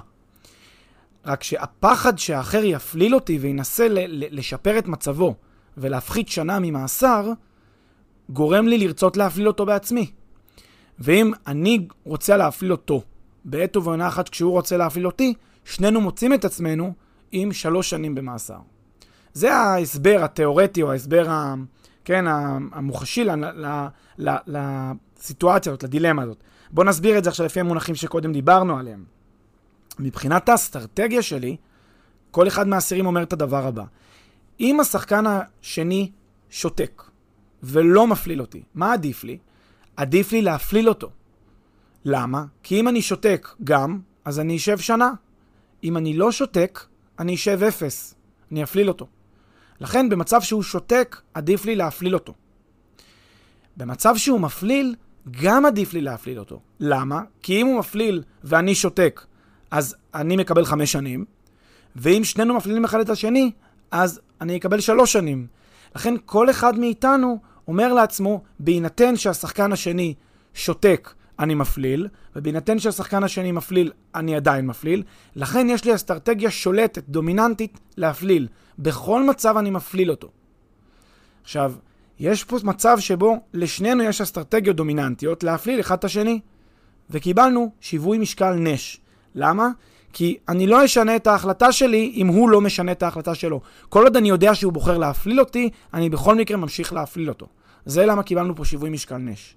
רק 1.26 1.44
שהפחד 1.44 2.20
שהאחר 2.20 2.64
יפליל 2.64 3.16
אותי 3.16 3.38
וינסה 3.38 3.88
ל- 3.88 4.00
ל- 4.00 4.38
לשפר 4.38 4.78
את 4.78 4.88
מצבו 4.88 5.36
ולהפחית 5.78 6.30
שנה 6.30 6.60
ממאסר, 6.60 7.32
גורם 8.30 8.68
לי 8.68 8.78
לרצות 8.78 9.18
להפליל 9.18 9.48
אותו 9.48 9.66
בעצמי. 9.66 10.12
ואם 11.00 11.32
אני 11.48 11.88
רוצה 12.04 12.38
להפליל 12.38 12.72
אותו 12.72 13.02
בעת 13.46 13.78
ובעונה 13.78 14.08
אחת 14.08 14.30
כשהוא 14.30 14.52
רוצה 14.52 14.78
להפליל 14.78 15.06
אותי, 15.06 15.34
שנינו 15.66 16.02
מוצאים 16.02 16.34
את 16.34 16.46
עצמנו 16.46 16.94
עם 17.32 17.54
שלוש 17.54 17.90
שנים 17.90 18.16
במאסר. 18.16 18.58
זה 19.34 19.54
ההסבר 19.54 20.24
התיאורטי 20.24 20.82
או 20.82 20.92
ההסבר, 20.92 21.30
ה, 21.30 21.56
כן, 22.06 22.26
המוחשי 22.72 23.26
לסיטואציה 24.48 25.72
הזאת, 25.72 25.84
לדילמה 25.84 26.24
הזאת. 26.24 26.44
בואו 26.72 26.88
נסביר 26.88 27.18
את 27.18 27.24
זה 27.24 27.30
עכשיו 27.30 27.46
לפי 27.46 27.60
המונחים 27.60 27.96
שקודם 27.96 28.34
דיברנו 28.34 28.78
עליהם. 28.80 29.04
מבחינת 30.00 30.50
האסטרטגיה 30.50 31.22
שלי, 31.22 31.58
כל 32.32 32.48
אחד 32.48 32.68
מהאסירים 32.68 33.06
אומר 33.06 33.24
את 33.24 33.34
הדבר 33.34 33.68
הבא. 33.68 33.84
אם 34.60 34.80
השחקן 34.80 35.24
השני 35.28 36.12
שותק 36.50 37.04
ולא 37.64 38.08
מפליל 38.08 38.42
אותי, 38.42 38.64
מה 38.76 38.94
עדיף 38.94 39.24
לי? 39.24 39.38
עדיף 39.98 40.32
לי 40.32 40.42
להפליל 40.42 40.90
אותו. 40.90 41.10
למה? 42.06 42.46
כי 42.64 42.80
אם 42.80 42.88
אני 42.88 43.02
שותק 43.02 43.48
גם, 43.64 44.00
אז 44.26 44.40
אני 44.40 44.58
אשב 44.58 44.78
שנה. 44.78 45.12
אם 45.84 45.98
אני 45.98 46.18
לא 46.18 46.32
שותק, 46.32 46.80
אני 47.20 47.36
אשב 47.36 47.60
אפס. 47.68 48.16
אני 48.52 48.64
אפליל 48.64 48.88
אותו. 48.88 49.08
לכן 49.82 50.10
במצב 50.10 50.42
שהוא 50.42 50.64
שותק, 50.64 51.22
עדיף 51.34 51.66
לי 51.66 51.76
להפליל 51.76 52.14
אותו. 52.14 52.34
במצב 53.78 54.18
שהוא 54.18 54.40
מפליל, 54.40 54.96
גם 55.42 55.66
עדיף 55.66 55.94
לי 55.94 56.02
להפליל 56.02 56.40
אותו. 56.40 56.60
למה? 56.80 57.22
כי 57.44 57.62
אם 57.62 57.68
הוא 57.68 57.80
מפליל 57.80 58.24
ואני 58.44 58.76
שותק, 58.76 59.26
אז 59.72 59.96
אני 60.14 60.36
מקבל 60.36 60.66
חמש 60.66 60.92
שנים, 60.92 61.26
ואם 61.96 62.24
שנינו 62.24 62.54
מפלילים 62.54 62.86
אחד 62.86 63.00
את 63.00 63.10
השני, 63.10 63.52
אז 63.92 64.20
אני 64.42 64.58
אקבל 64.58 64.80
שלוש 64.80 65.14
שנים. 65.14 65.48
לכן 65.96 66.16
כל 66.26 66.50
אחד 66.50 66.80
מאיתנו 66.80 67.40
אומר 67.68 67.94
לעצמו, 67.94 68.42
בהינתן 68.60 69.16
שהשחקן 69.16 69.72
השני 69.72 70.14
שותק, 70.54 71.14
אני 71.40 71.56
מפליל, 71.56 72.08
ובהינתן 72.36 72.80
שהשחקן 72.80 73.24
השני 73.24 73.52
מפליל, 73.52 73.92
אני 74.16 74.36
עדיין 74.36 74.66
מפליל. 74.66 75.04
לכן 75.36 75.68
יש 75.70 75.86
לי 75.86 75.96
אסטרטגיה 75.96 76.52
שולטת, 76.52 77.04
דומיננטית, 77.10 77.80
להפליל. 77.98 78.48
בכל 78.82 79.24
מצב 79.24 79.58
אני 79.58 79.70
מפליל 79.70 80.12
אותו. 80.12 80.28
עכשיו, 81.44 81.74
יש 82.20 82.44
פה 82.44 82.58
מצב 82.64 83.00
שבו 83.00 83.38
לשנינו 83.54 84.04
יש 84.04 84.22
אסטרטגיות 84.22 84.76
דומיננטיות 84.76 85.44
להפליל 85.44 85.80
אחד 85.80 85.98
את 85.98 86.04
השני. 86.04 86.40
וקיבלנו 87.12 87.72
שיווי 87.82 88.18
משקל 88.18 88.54
נש. 88.54 89.00
למה? 89.36 89.70
כי 90.14 90.38
אני 90.50 90.68
לא 90.68 90.86
אשנה 90.86 91.16
את 91.16 91.28
ההחלטה 91.28 91.72
שלי 91.72 92.14
אם 92.16 92.28
הוא 92.28 92.50
לא 92.50 92.62
משנה 92.62 92.92
את 92.92 93.04
ההחלטה 93.04 93.36
שלו. 93.36 93.62
כל 93.90 94.04
עוד 94.04 94.18
אני 94.18 94.30
יודע 94.30 94.56
שהוא 94.56 94.74
בוחר 94.74 94.98
להפליל 94.98 95.40
אותי, 95.40 95.70
אני 95.94 96.10
בכל 96.10 96.36
מקרה 96.36 96.58
ממשיך 96.58 96.94
להפליל 96.94 97.30
אותו. 97.30 97.48
זה 97.86 98.06
למה 98.06 98.24
קיבלנו 98.24 98.56
פה 98.56 98.66
שיווי 98.66 98.90
משקל 98.90 99.18
נש. 99.18 99.56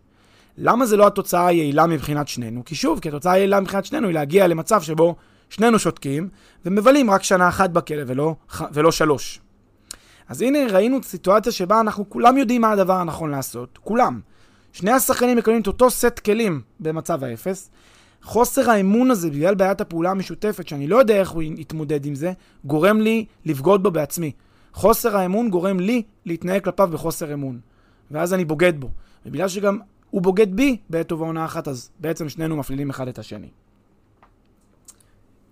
למה 0.58 0.86
זה 0.86 0.96
לא 0.96 1.06
התוצאה 1.06 1.46
היעילה 1.46 1.86
מבחינת 1.86 2.28
שנינו? 2.28 2.64
כי 2.64 2.74
שוב, 2.74 3.00
כי 3.00 3.08
התוצאה 3.08 3.32
היעילה 3.32 3.60
מבחינת 3.60 3.84
שנינו 3.84 4.06
היא 4.06 4.14
להגיע 4.14 4.46
למצב 4.46 4.82
שבו 4.82 5.16
שנינו 5.54 5.78
שותקים 5.78 6.28
ומבלים 6.64 7.10
רק 7.10 7.22
שנה 7.22 7.48
אחת 7.48 7.70
בכלא 7.70 8.02
ולא, 8.06 8.34
ולא 8.72 8.92
שלוש. 8.92 9.40
אז 10.28 10.42
הנה 10.42 10.58
ראינו 10.72 11.02
סיטואציה 11.02 11.52
שבה 11.52 11.80
אנחנו 11.80 12.10
כולם 12.10 12.36
יודעים 12.36 12.60
מה 12.60 12.70
הדבר 12.70 12.92
הנכון 12.92 13.30
לעשות, 13.30 13.78
כולם. 13.82 14.20
שני 14.72 14.90
השחקנים 14.90 15.36
מקבלים 15.36 15.62
את 15.62 15.66
אותו 15.66 15.90
סט 15.90 16.18
כלים 16.18 16.60
במצב 16.80 17.24
האפס. 17.24 17.70
חוסר 18.22 18.70
האמון 18.70 19.10
הזה 19.10 19.30
בגלל 19.30 19.54
בעיית 19.54 19.80
הפעולה 19.80 20.10
המשותפת, 20.10 20.68
שאני 20.68 20.86
לא 20.86 20.96
יודע 20.96 21.20
איך 21.20 21.30
הוא 21.30 21.42
יתמודד 21.42 22.06
עם 22.06 22.14
זה, 22.14 22.32
גורם 22.64 23.00
לי 23.00 23.24
לבגוד 23.44 23.82
בו 23.82 23.90
בעצמי. 23.90 24.32
חוסר 24.72 25.16
האמון 25.16 25.50
גורם 25.50 25.80
לי 25.80 26.02
להתנהג 26.26 26.64
כלפיו 26.64 26.88
בחוסר 26.92 27.34
אמון. 27.34 27.58
ואז 28.10 28.34
אני 28.34 28.44
בוגד 28.44 28.80
בו. 28.80 28.90
ובגלל 29.26 29.48
שגם 29.48 29.78
הוא 30.10 30.22
בוגד 30.22 30.56
בי 30.56 30.76
בעת 30.90 31.12
ובעונה 31.12 31.44
אחת, 31.44 31.68
אז 31.68 31.90
בעצם 31.98 32.28
שנינו 32.28 32.56
מפלילים 32.56 32.90
אחד 32.90 33.08
את 33.08 33.18
השני. 33.18 33.48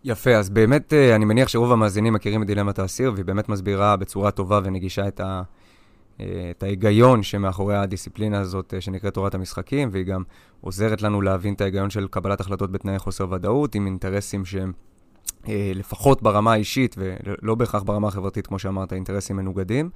יפה, 0.04 0.36
אז 0.36 0.50
באמת 0.50 0.92
אה, 0.92 1.16
אני 1.16 1.24
מניח 1.24 1.48
שרוב 1.48 1.72
המאזינים 1.72 2.12
מכירים 2.12 2.42
את 2.42 2.46
דילמת 2.46 2.78
האסיר, 2.78 3.12
והיא 3.14 3.24
באמת 3.24 3.48
מסבירה 3.48 3.96
בצורה 3.96 4.30
טובה 4.30 4.60
ונגישה 4.64 5.08
את, 5.08 5.20
ה, 5.20 5.42
אה, 6.20 6.50
את 6.50 6.62
ההיגיון 6.62 7.22
שמאחורי 7.22 7.76
הדיסציפלינה 7.76 8.40
הזאת 8.40 8.74
אה, 8.74 8.80
שנקראת 8.80 9.14
תורת 9.14 9.34
המשחקים, 9.34 9.88
והיא 9.92 10.04
גם 10.04 10.22
עוזרת 10.60 11.02
לנו 11.02 11.20
להבין 11.20 11.54
את 11.54 11.60
ההיגיון 11.60 11.90
של 11.90 12.08
קבלת 12.08 12.40
החלטות 12.40 12.72
בתנאי 12.72 12.98
חוסר 12.98 13.30
ודאות, 13.30 13.74
עם 13.74 13.86
אינטרסים 13.86 14.44
שהם 14.44 14.72
לפחות 15.48 16.22
ברמה 16.22 16.52
האישית, 16.52 16.96
ולא 16.98 17.54
בהכרח 17.54 17.82
ברמה 17.82 18.08
החברתית, 18.08 18.46
כמו 18.46 18.58
שאמרת, 18.58 18.92
אינטרסים 18.92 19.36
מנוגדים. 19.36 19.90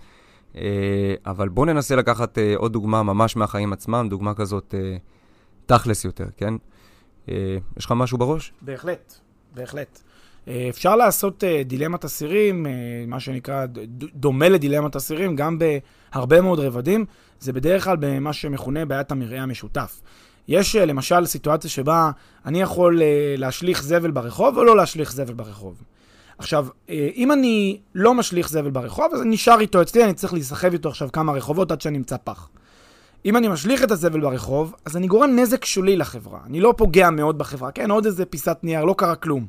אבל 1.26 1.48
בואו 1.48 1.66
ננסה 1.66 1.96
לקחת 1.96 2.38
עוד 2.56 2.72
דוגמה 2.72 3.02
ממש 3.02 3.36
מהחיים 3.36 3.72
עצמם, 3.72 4.06
דוגמה 4.10 4.34
כזאת 4.34 4.74
תכלס 5.66 6.04
יותר, 6.04 6.26
כן? 6.36 6.54
יש 7.76 7.84
לך 7.84 7.92
משהו 7.96 8.18
בראש? 8.18 8.52
בהחלט. 8.62 9.25
בהחלט. 9.56 10.00
אה, 10.48 10.66
אפשר 10.68 10.96
לעשות 10.96 11.44
אה, 11.44 11.62
דילמת 11.64 12.04
אסירים, 12.04 12.66
אה, 12.66 12.72
מה 13.06 13.20
שנקרא 13.20 13.66
דומה 14.14 14.48
לדילמת 14.48 14.96
אסירים, 14.96 15.36
גם 15.36 15.58
בהרבה 15.58 16.40
מאוד 16.40 16.60
רבדים. 16.60 17.04
זה 17.40 17.52
בדרך 17.52 17.84
כלל 17.84 17.96
במה 18.00 18.32
שמכונה 18.32 18.84
בעיית 18.84 19.12
המרעה 19.12 19.42
המשותף. 19.42 20.00
יש 20.48 20.76
למשל 20.76 21.26
סיטואציה 21.26 21.70
שבה 21.70 22.10
אני 22.46 22.60
יכול 22.60 23.02
להשליך 23.36 23.82
זבל 23.82 24.10
ברחוב 24.10 24.58
או 24.58 24.64
לא 24.64 24.76
להשליך 24.76 25.12
זבל 25.12 25.34
ברחוב. 25.34 25.82
עכשיו, 26.38 26.66
אם 27.16 27.32
אני 27.32 27.78
לא 27.94 28.14
משליך 28.14 28.48
זבל 28.48 28.70
ברחוב, 28.70 29.06
אז 29.14 29.22
אני 29.22 29.30
נשאר 29.30 29.60
איתו 29.60 29.82
אצלי, 29.82 30.04
אני 30.04 30.14
צריך 30.14 30.32
להיסחב 30.32 30.72
איתו 30.72 30.88
עכשיו 30.88 31.08
כמה 31.12 31.32
רחובות 31.32 31.72
עד 31.72 31.80
שאני 31.80 31.98
אמצא 31.98 32.16
פח. 32.24 32.48
אם 33.26 33.36
אני 33.36 33.48
משליך 33.48 33.84
את 33.84 33.90
הזבל 33.90 34.20
ברחוב, 34.20 34.74
אז 34.84 34.96
אני 34.96 35.06
גורם 35.06 35.36
נזק 35.36 35.64
שולי 35.64 35.96
לחברה. 35.96 36.40
אני 36.46 36.60
לא 36.60 36.74
פוגע 36.76 37.10
מאוד 37.10 37.38
בחברה. 37.38 37.70
כן, 37.70 37.90
עוד 37.90 38.06
איזה 38.06 38.26
פיסת 38.26 38.58
נייר, 38.62 38.84
לא 38.84 38.94
קרה 38.98 39.16
כלום. 39.16 39.46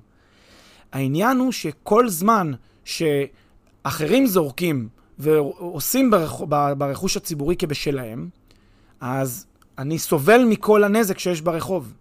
העניין 0.93 1.37
הוא 1.37 1.51
שכל 1.51 2.09
זמן 2.09 2.51
שאחרים 2.83 4.27
זורקים 4.27 4.87
ועושים 5.19 6.11
ברכ... 6.11 6.41
ברכוש 6.77 7.17
הציבורי 7.17 7.55
כבשלהם, 7.55 8.29
אז 9.01 9.45
אני 9.77 9.99
סובל 9.99 10.45
מכל 10.45 10.83
הנזק 10.83 11.19
שיש 11.19 11.41
ברחוב. 11.41 11.93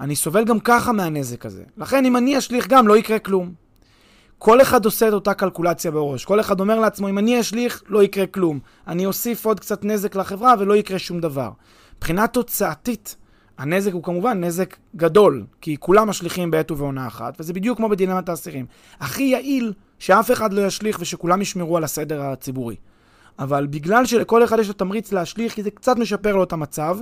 אני 0.00 0.16
סובל 0.16 0.44
גם 0.44 0.60
ככה 0.60 0.92
מהנזק 0.92 1.46
הזה. 1.46 1.64
לכן 1.76 2.04
אם 2.04 2.16
אני 2.16 2.38
אשליך 2.38 2.68
גם, 2.68 2.88
לא 2.88 2.96
יקרה 2.96 3.18
כלום. 3.18 3.52
כל 4.44 4.62
אחד 4.62 4.84
עושה 4.84 5.08
את 5.08 5.12
אותה 5.12 5.34
קלקולציה 5.34 5.90
בראש. 5.90 6.24
כל 6.24 6.40
אחד 6.40 6.60
אומר 6.60 6.80
לעצמו, 6.80 7.08
אם 7.08 7.18
אני 7.18 7.40
אשליך, 7.40 7.82
לא 7.88 8.02
יקרה 8.02 8.26
כלום. 8.26 8.58
אני 8.86 9.06
אוסיף 9.06 9.46
עוד 9.46 9.60
קצת 9.60 9.84
נזק 9.84 10.16
לחברה 10.16 10.54
ולא 10.58 10.76
יקרה 10.76 10.98
שום 10.98 11.20
דבר. 11.20 11.50
מבחינה 11.96 12.26
תוצאתית, 12.26 13.16
הנזק 13.58 13.92
הוא 13.92 14.02
כמובן 14.02 14.44
נזק 14.44 14.76
גדול, 14.96 15.44
כי 15.60 15.76
כולם 15.80 16.08
משליכים 16.08 16.50
בעת 16.50 16.70
ובעונה 16.70 17.06
אחת, 17.06 17.34
וזה 17.40 17.52
בדיוק 17.52 17.76
כמו 17.76 17.88
בדילמת 17.88 18.28
האסירים. 18.28 18.66
הכי 19.00 19.22
יעיל 19.22 19.72
שאף 19.98 20.30
אחד 20.30 20.52
לא 20.52 20.66
ישליך 20.66 20.96
ושכולם 21.00 21.42
ישמרו 21.42 21.76
על 21.76 21.84
הסדר 21.84 22.22
הציבורי. 22.22 22.76
אבל 23.38 23.66
בגלל 23.66 24.06
שלכל 24.06 24.44
אחד 24.44 24.58
יש 24.58 24.68
לו 24.68 24.74
תמריץ 24.74 25.12
להשליך, 25.12 25.52
כי 25.52 25.62
זה 25.62 25.70
קצת 25.70 25.96
משפר 25.96 26.36
לו 26.36 26.42
את 26.42 26.52
המצב, 26.52 26.98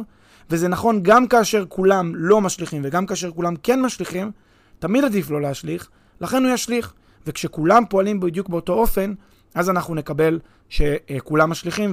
וזה 0.51 0.69
נכון 0.69 1.03
גם 1.03 1.27
כאשר 1.27 1.65
כולם 1.69 2.13
לא 2.15 2.41
משליכים 2.41 2.83
וגם 2.85 3.07
כאשר 3.07 3.31
כולם 3.31 3.55
כן 3.63 3.83
משליכים, 3.83 4.31
תמיד 4.79 5.05
עדיף 5.05 5.31
לא 5.31 5.41
להשליך, 5.41 5.89
לכן 6.21 6.45
הוא 6.45 6.55
ישליך. 6.55 6.93
וכשכולם 7.27 7.83
פועלים 7.91 8.21
בדיוק 8.21 8.49
באותו 8.49 8.73
אופן, 8.73 9.15
אז 9.55 9.71
אנחנו 9.71 9.95
נקבל 9.95 10.41
שכולם 10.69 11.50
משליכים 11.50 11.93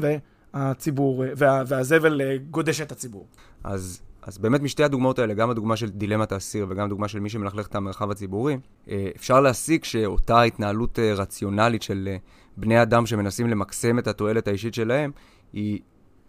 והציבור, 0.54 1.24
וה, 1.38 1.64
והזבל 1.68 2.22
אה, 2.22 2.38
גודש 2.52 2.82
את 2.82 2.92
הציבור. 2.92 3.28
אז, 3.64 4.02
אז 4.22 4.38
באמת 4.38 4.62
משתי 4.62 4.84
הדוגמאות 4.84 5.20
האלה, 5.20 5.34
גם 5.34 5.50
הדוגמה 5.50 5.76
של 5.76 5.90
דילמת 5.90 6.32
האסיר 6.32 6.66
וגם 6.70 6.86
הדוגמה 6.86 7.08
של 7.08 7.20
מי 7.20 7.30
שמלכלך 7.30 7.68
את 7.68 7.76
המרחב 7.76 8.12
הציבורי, 8.12 8.58
אה, 8.90 9.10
אפשר 9.16 9.42
להסיק 9.42 9.86
שאותה 9.86 10.42
התנהלות 10.42 11.00
אה, 11.00 11.14
רציונלית 11.14 11.82
של 11.82 12.16
בני 12.58 12.82
אדם 12.82 13.06
שמנסים 13.06 13.48
למקסם 13.48 14.00
את 14.00 14.08
התועלת 14.08 14.48
האישית 14.48 14.74
שלהם, 14.74 15.12
היא 15.54 15.80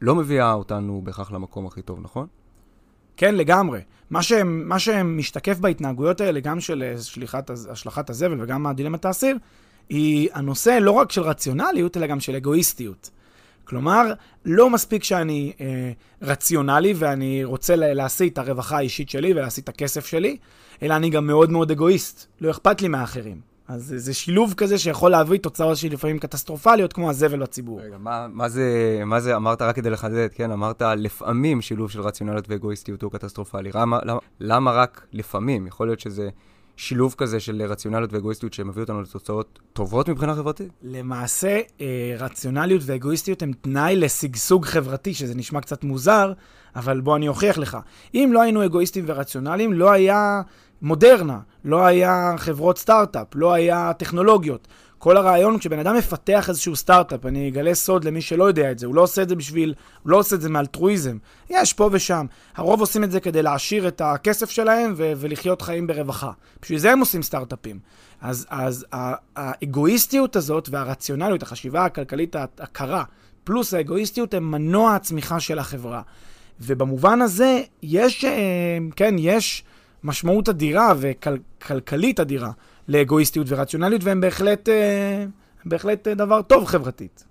לא 0.01 0.15
מביאה 0.15 0.53
אותנו 0.53 1.01
בהכרח 1.05 1.33
למקום 1.33 1.67
הכי 1.67 1.83
טוב, 1.83 2.01
נכון? 2.03 2.27
כן, 3.19 3.35
לגמרי. 3.35 3.81
מה, 4.11 4.23
שהם, 4.23 4.69
מה 4.69 4.79
שמשתקף 4.79 5.59
בהתנהגויות 5.59 6.21
האלה, 6.21 6.41
גם 6.41 6.61
של 6.61 6.83
אה, 6.83 7.03
שליחת, 7.03 7.51
השלכת 7.51 8.11
הזבל 8.11 8.43
וגם 8.43 8.67
הדילמת 8.67 9.05
האסיר, 9.05 9.37
היא 9.89 10.29
הנושא 10.35 10.79
לא 10.81 10.91
רק 10.91 11.13
של 11.13 11.23
רציונליות, 11.23 11.97
אלא 11.97 12.07
גם 12.07 12.21
של 12.21 12.37
אגואיסטיות. 12.37 13.11
כלומר, 13.65 14.13
לא 14.45 14.71
מספיק 14.71 15.05
שאני 15.05 15.53
אה, 15.61 15.93
רציונלי 16.23 16.95
ואני 16.97 17.45
רוצה 17.45 17.77
להשיא 17.77 18.31
את 18.31 18.39
הרווחה 18.39 18.77
האישית 18.77 19.11
שלי 19.11 19.33
ולהשיא 19.33 19.63
את 19.63 19.69
הכסף 19.69 20.07
שלי, 20.07 20.37
אלא 20.83 20.97
אני 20.97 21.11
גם 21.11 21.27
מאוד 21.27 21.51
מאוד 21.51 21.71
אגואיסט. 21.71 22.27
לא 22.41 22.51
אכפת 22.51 22.83
לי 22.83 22.89
מהאחרים. 22.89 23.41
אז 23.69 23.95
זה 23.97 24.15
שילוב 24.15 24.55
כזה 24.57 24.79
שיכול 24.79 25.11
להביא 25.11 25.39
תוצאות 25.39 25.77
שלפעמים 25.77 26.19
קטסטרופליות, 26.19 26.93
כמו 26.93 27.11
הזבל 27.11 27.43
בציבור. 27.43 27.81
רגע, 27.81 27.99
מה, 27.99 28.27
מה, 28.33 28.49
זה, 28.49 29.03
מה 29.07 29.21
זה, 29.21 29.37
אמרת 29.37 29.63
רק 29.63 29.77
כדי 29.77 29.91
לחדד, 29.91 30.29
כן? 30.35 30.51
אמרת 30.51 30.83
לפעמים 30.97 31.61
שילוב 31.61 31.91
של 31.91 32.01
רציונליות 32.01 32.45
ואגואיסטיות 32.49 33.03
הוא 33.03 33.13
קטסטרופלי. 33.13 33.71
למה, 33.75 33.99
למה, 34.05 34.21
למה 34.41 34.73
רק 34.73 35.07
לפעמים? 35.13 35.67
יכול 35.67 35.87
להיות 35.87 36.01
שזה 36.01 36.29
שילוב 36.77 37.15
כזה 37.19 37.41
של 37.41 37.63
רציונליות 37.63 38.13
ואגואיסטיות 38.13 38.53
שמביא 38.53 38.83
אותנו 38.83 39.03
לתוצאות 39.03 39.59
טובות 39.73 40.09
מבחינה 40.09 40.35
חברתית? 40.35 40.69
למעשה, 40.83 41.61
אה, 41.81 42.15
רציונליות 42.19 42.83
ואגואיסטיות 42.85 43.43
הם 43.43 43.53
תנאי 43.61 43.97
לשגשוג 43.97 44.65
חברתי, 44.65 45.15
שזה 45.15 45.35
נשמע 45.35 45.61
קצת 45.61 45.85
מוזר, 45.85 46.33
אבל 46.77 47.01
בוא 47.01 47.17
אני 47.17 47.29
אוכיח 47.29 47.59
לך. 47.59 47.79
אם 48.15 48.31
לא 48.33 48.43
היינו 48.43 48.65
אגואיסטים 48.65 49.05
ורציונליים, 49.07 49.73
לא 49.73 49.91
היה... 49.91 50.43
מודרנה, 50.83 51.39
לא 51.65 51.87
היה 51.87 52.35
חברות 52.37 52.79
סטארט-אפ, 52.79 53.27
לא 53.35 53.53
היה 53.53 53.93
טכנולוגיות. 53.99 54.69
כל 54.99 55.17
הרעיון, 55.17 55.59
כשבן 55.59 55.79
אדם 55.79 55.97
מפתח 55.97 56.49
איזשהו 56.49 56.77
סטארט-אפ, 56.77 57.27
אני 57.27 57.49
אגלה 57.49 57.75
סוד 57.75 58.05
למי 58.05 58.21
שלא 58.21 58.45
יודע 58.45 58.71
את 58.71 58.79
זה, 58.79 58.87
הוא 58.87 58.95
לא 58.95 59.03
עושה 59.03 59.23
את 59.23 59.29
זה 59.29 59.37
בשביל, 59.37 59.75
הוא 60.03 60.11
לא 60.11 60.17
עושה 60.17 60.37
את 60.37 60.41
זה 60.41 60.51
מאלטרואיזם. 60.51 61.19
יש 61.51 61.73
פה 61.73 61.89
ושם. 61.93 62.27
הרוב 62.57 62.81
עושים 62.81 63.05
את 63.05 63.11
זה 63.11 63.21
כדי 63.21 63.43
להעשיר 63.43 63.89
את 63.89 64.01
הכסף 64.01 64.51
שלהם 64.51 64.95
ו- 64.97 65.13
ולחיות 65.17 65.63
חיים 65.63 65.87
ברווחה. 65.87 66.31
בשביל 66.63 66.79
זה 66.79 66.93
הם 66.93 67.01
עושים 67.01 67.23
סטארט-אפים. 67.23 67.79
אז, 68.21 68.47
אז 68.51 68.87
האגואיסטיות 69.37 70.37
הזאת 70.37 70.69
והרציונליות, 70.71 71.43
החשיבה 71.43 71.85
הכלכלית 71.85 72.37
הקרה, 72.37 73.05
פלוס 73.45 73.75
האגואיסטיות, 73.75 74.35
הם 74.35 74.51
מנוע 74.51 74.95
הצמיחה 74.95 75.41
של 75.41 75.59
החברה. 75.59 76.03
ובמובן 76.61 77.23
הזה, 77.23 77.63
יש, 77.83 78.25
אה, 78.25 78.31
כן, 78.97 79.15
יש... 79.19 79.65
משמעות 80.05 80.49
אדירה 80.49 80.93
וכלכלית 80.99 82.21
אדירה 82.21 82.51
לאגואיסטיות 82.89 83.47
ורציונליות, 83.51 84.05
והם 84.05 84.21
בהחלט, 84.21 84.69
אה, 84.69 85.25
בהחלט 85.65 86.09
אה, 86.09 86.15
דבר 86.15 86.43
טוב 86.43 86.65
חברתית. 86.65 87.25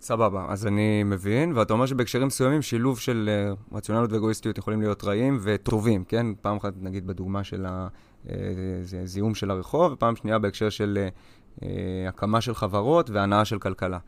סבבה, 0.00 0.46
אז 0.48 0.66
אני 0.66 1.02
מבין, 1.02 1.52
ואתה 1.56 1.72
אומר 1.72 1.86
שבהקשרים 1.86 2.26
מסוימים 2.26 2.62
שילוב 2.62 2.98
של 2.98 3.30
uh, 3.54 3.76
רציונליות 3.76 4.12
ואגואיסטיות 4.12 4.58
יכולים 4.58 4.80
להיות 4.80 5.04
רעים 5.04 5.38
וטובים, 5.42 6.04
כן? 6.04 6.26
פעם 6.42 6.56
אחת 6.56 6.72
נגיד 6.80 7.06
בדוגמה 7.06 7.44
של 7.44 7.66
הזיהום 9.02 9.34
של 9.34 9.50
הרחוב, 9.50 9.92
ופעם 9.92 10.16
שנייה 10.16 10.38
בהקשר 10.38 10.70
של 10.70 11.08
uh, 11.58 11.64
הקמה 12.08 12.40
של 12.40 12.54
חברות 12.54 13.10
והנאה 13.10 13.44
של 13.44 13.58
כלכלה. 13.58 13.98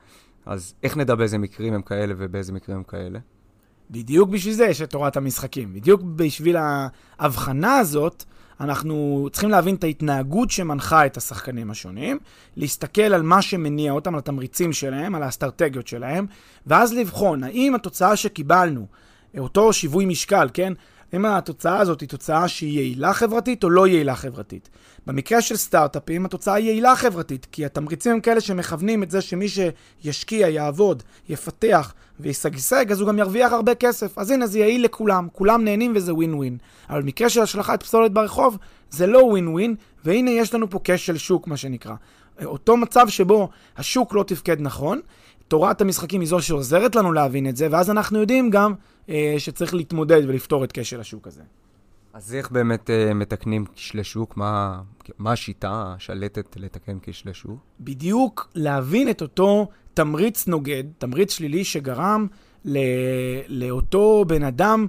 אז 0.46 0.74
איך 0.82 0.96
נדע 0.96 1.14
באיזה 1.14 1.38
מקרים 1.38 1.74
הם 1.74 1.82
כאלה 1.82 2.14
ובאיזה 2.16 2.52
מקרים 2.52 2.76
הם 2.76 2.84
כאלה? 2.84 3.18
בדיוק 3.90 4.30
בשביל 4.30 4.54
זה 4.54 4.64
יש 4.64 4.82
את 4.82 4.90
תורת 4.90 5.16
המשחקים. 5.16 5.74
בדיוק 5.74 6.02
בשביל 6.02 6.56
ההבחנה 7.18 7.78
הזאת, 7.78 8.24
אנחנו 8.60 9.28
צריכים 9.32 9.50
להבין 9.50 9.74
את 9.74 9.84
ההתנהגות 9.84 10.50
שמנחה 10.50 11.06
את 11.06 11.16
השחקנים 11.16 11.70
השונים, 11.70 12.18
להסתכל 12.56 13.02
על 13.02 13.22
מה 13.22 13.42
שמניע 13.42 13.92
אותם, 13.92 14.14
על 14.14 14.18
התמריצים 14.18 14.72
שלהם, 14.72 15.14
על 15.14 15.22
האסטרטגיות 15.22 15.88
שלהם, 15.88 16.26
ואז 16.66 16.92
לבחון 16.92 17.44
האם 17.44 17.74
התוצאה 17.74 18.16
שקיבלנו, 18.16 18.86
אותו 19.38 19.72
שיווי 19.72 20.06
משקל, 20.06 20.48
כן? 20.54 20.72
אם 21.14 21.24
התוצאה 21.24 21.80
הזאת 21.80 22.00
היא 22.00 22.08
תוצאה 22.08 22.48
שהיא 22.48 22.78
יעילה 22.78 23.12
חברתית 23.12 23.64
או 23.64 23.70
לא 23.70 23.86
יעילה 23.86 24.16
חברתית. 24.16 24.68
במקרה 25.06 25.42
של 25.42 25.56
סטארט-אפים 25.56 26.24
התוצאה 26.24 26.54
היא 26.54 26.66
יעילה 26.66 26.96
חברתית, 26.96 27.46
כי 27.52 27.64
התמריצים 27.64 28.12
הם 28.12 28.20
כאלה 28.20 28.40
שמכוונים 28.40 29.02
את 29.02 29.10
זה 29.10 29.20
שמי 29.20 29.46
שישקיע, 29.48 30.48
יעבוד, 30.48 31.02
יפתח 31.28 31.94
וישגשג, 32.20 32.92
אז 32.92 33.00
הוא 33.00 33.08
גם 33.08 33.18
ירוויח 33.18 33.52
הרבה 33.52 33.74
כסף. 33.74 34.18
אז 34.18 34.30
הנה, 34.30 34.46
זה 34.46 34.58
יעיל 34.58 34.84
לכולם, 34.84 35.28
כולם 35.32 35.64
נהנים 35.64 35.92
וזה 35.96 36.14
ווין 36.14 36.34
ווין. 36.34 36.58
אבל 36.90 37.02
במקרה 37.02 37.28
של 37.28 37.40
השלכת 37.40 37.82
פסולת 37.82 38.12
ברחוב, 38.12 38.58
זה 38.90 39.06
לא 39.06 39.18
ווין 39.18 39.48
ווין, 39.48 39.74
והנה 40.04 40.30
יש 40.30 40.54
לנו 40.54 40.70
פה 40.70 40.80
כשל 40.84 41.16
שוק, 41.16 41.46
מה 41.46 41.56
שנקרא. 41.56 41.94
אותו 42.44 42.76
מצב 42.76 43.08
שבו 43.08 43.48
השוק 43.76 44.14
לא 44.14 44.22
תפקד 44.22 44.60
נכון, 44.60 45.00
תורת 45.48 45.80
המשחקים 45.80 46.20
היא 46.20 46.28
זו 46.28 46.42
שעוזרת 46.42 46.96
לנו 46.96 47.12
להבין 47.12 47.48
את 47.48 47.56
זה, 47.56 47.68
ואז 47.70 47.90
אנחנו 47.90 48.20
יודעים 48.20 48.50
גם 48.50 48.74
שצריך 49.38 49.74
להתמודד 49.74 50.22
ולפתור 50.28 50.64
את 50.64 50.72
כשל 50.72 51.00
השוק 51.00 51.26
הזה. 51.26 51.42
אז 52.12 52.34
איך 52.34 52.50
באמת 52.50 52.90
אה, 52.90 53.14
מתקנים 53.14 53.64
כשלי 53.74 54.04
שוק? 54.04 54.36
מה, 54.36 54.82
מה 55.18 55.32
השיטה 55.32 55.94
השלטת 55.96 56.56
לתקן 56.56 56.98
כשלי 57.02 57.34
שוק? 57.34 57.58
בדיוק 57.80 58.48
להבין 58.54 59.10
את 59.10 59.22
אותו 59.22 59.68
תמריץ 59.94 60.46
נוגד, 60.46 60.84
תמריץ 60.98 61.32
שלילי 61.32 61.64
שגרם 61.64 62.26
ל, 62.64 62.78
לאותו 63.48 64.24
בן 64.26 64.42
אדם 64.42 64.86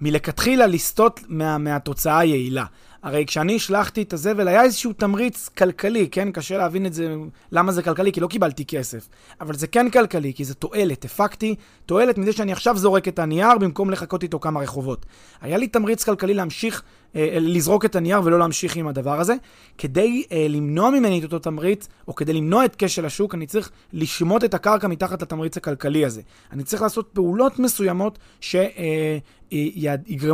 מלכתחילה 0.00 0.66
לסטות 0.66 1.20
מה, 1.28 1.58
מהתוצאה 1.58 2.18
היעילה. 2.18 2.64
הרי 3.02 3.26
כשאני 3.26 3.56
השלכתי 3.56 4.02
את 4.02 4.12
הזבל, 4.12 4.48
היה 4.48 4.62
איזשהו 4.62 4.92
תמריץ 4.92 5.48
כלכלי, 5.48 6.08
כן? 6.10 6.32
קשה 6.32 6.58
להבין 6.58 6.86
את 6.86 6.94
זה, 6.94 7.14
למה 7.52 7.72
זה 7.72 7.82
כלכלי, 7.82 8.12
כי 8.12 8.20
לא 8.20 8.26
קיבלתי 8.26 8.64
כסף. 8.64 9.08
אבל 9.40 9.54
זה 9.54 9.66
כן 9.66 9.90
כלכלי, 9.90 10.34
כי 10.34 10.44
זה 10.44 10.54
תועלת. 10.54 11.04
הפקתי 11.04 11.54
תועלת 11.86 12.18
מזה 12.18 12.32
שאני 12.32 12.52
עכשיו 12.52 12.76
זורק 12.76 13.08
את 13.08 13.18
הנייר 13.18 13.58
במקום 13.58 13.90
לחכות 13.90 14.22
איתו 14.22 14.40
כמה 14.40 14.60
רחובות. 14.60 15.06
היה 15.40 15.56
לי 15.56 15.68
תמריץ 15.68 16.04
כלכלי 16.04 16.34
להמשיך, 16.34 16.82
אה, 17.16 17.38
לזרוק 17.40 17.84
את 17.84 17.96
הנייר 17.96 18.20
ולא 18.24 18.38
להמשיך 18.38 18.76
עם 18.76 18.88
הדבר 18.88 19.20
הזה. 19.20 19.34
כדי 19.78 20.24
אה, 20.32 20.46
למנוע 20.48 20.90
ממני 20.90 21.18
את 21.18 21.24
אותו 21.24 21.38
תמריץ, 21.38 21.88
או 22.08 22.14
כדי 22.14 22.32
למנוע 22.32 22.64
את 22.64 22.76
כשל 22.78 23.06
השוק, 23.06 23.34
אני 23.34 23.46
צריך 23.46 23.70
לשמוט 23.92 24.44
את 24.44 24.54
הקרקע 24.54 24.88
מתחת 24.88 25.22
לתמריץ 25.22 25.56
הכלכלי 25.56 26.04
הזה. 26.04 26.22
אני 26.52 26.62
צריך 26.62 26.82
לעשות 26.82 27.10
פעולות 27.12 27.58
מסוימות 27.58 28.18
שיגרמו 28.40 28.72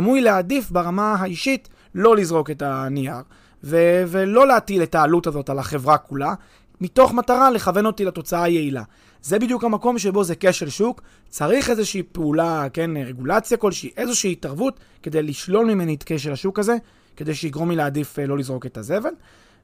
אה, 0.09 0.15
לי 0.15 0.21
להעדיף 0.21 0.71
ברמה 0.71 1.15
האישית 1.19 1.69
לא 1.95 2.15
לזרוק 2.15 2.51
את 2.51 2.61
הנייר, 2.61 3.15
ו- 3.63 4.03
ולא 4.07 4.47
להטיל 4.47 4.83
את 4.83 4.95
העלות 4.95 5.27
הזאת 5.27 5.49
על 5.49 5.59
החברה 5.59 5.97
כולה, 5.97 6.33
מתוך 6.81 7.13
מטרה 7.13 7.51
לכוון 7.51 7.85
אותי 7.85 8.05
לתוצאה 8.05 8.43
היעילה. 8.43 8.83
זה 9.21 9.39
בדיוק 9.39 9.63
המקום 9.63 9.99
שבו 9.99 10.23
זה 10.23 10.33
כשל 10.39 10.69
שוק, 10.69 11.01
צריך 11.29 11.69
איזושהי 11.69 12.03
פעולה, 12.03 12.67
כן, 12.73 12.91
רגולציה 12.97 13.57
כלשהי, 13.57 13.89
איזושהי 13.97 14.31
התערבות, 14.31 14.79
כדי 15.03 15.23
לשלול 15.23 15.65
ממני 15.65 15.95
את 15.95 16.03
כשל 16.05 16.31
השוק 16.31 16.59
הזה, 16.59 16.77
כדי 17.17 17.35
שיגרום 17.35 17.69
לי 17.69 17.75
להעדיף 17.75 18.19
אה, 18.19 18.27
לא 18.27 18.37
לזרוק 18.37 18.65
את 18.65 18.77
הזבל. 18.77 19.13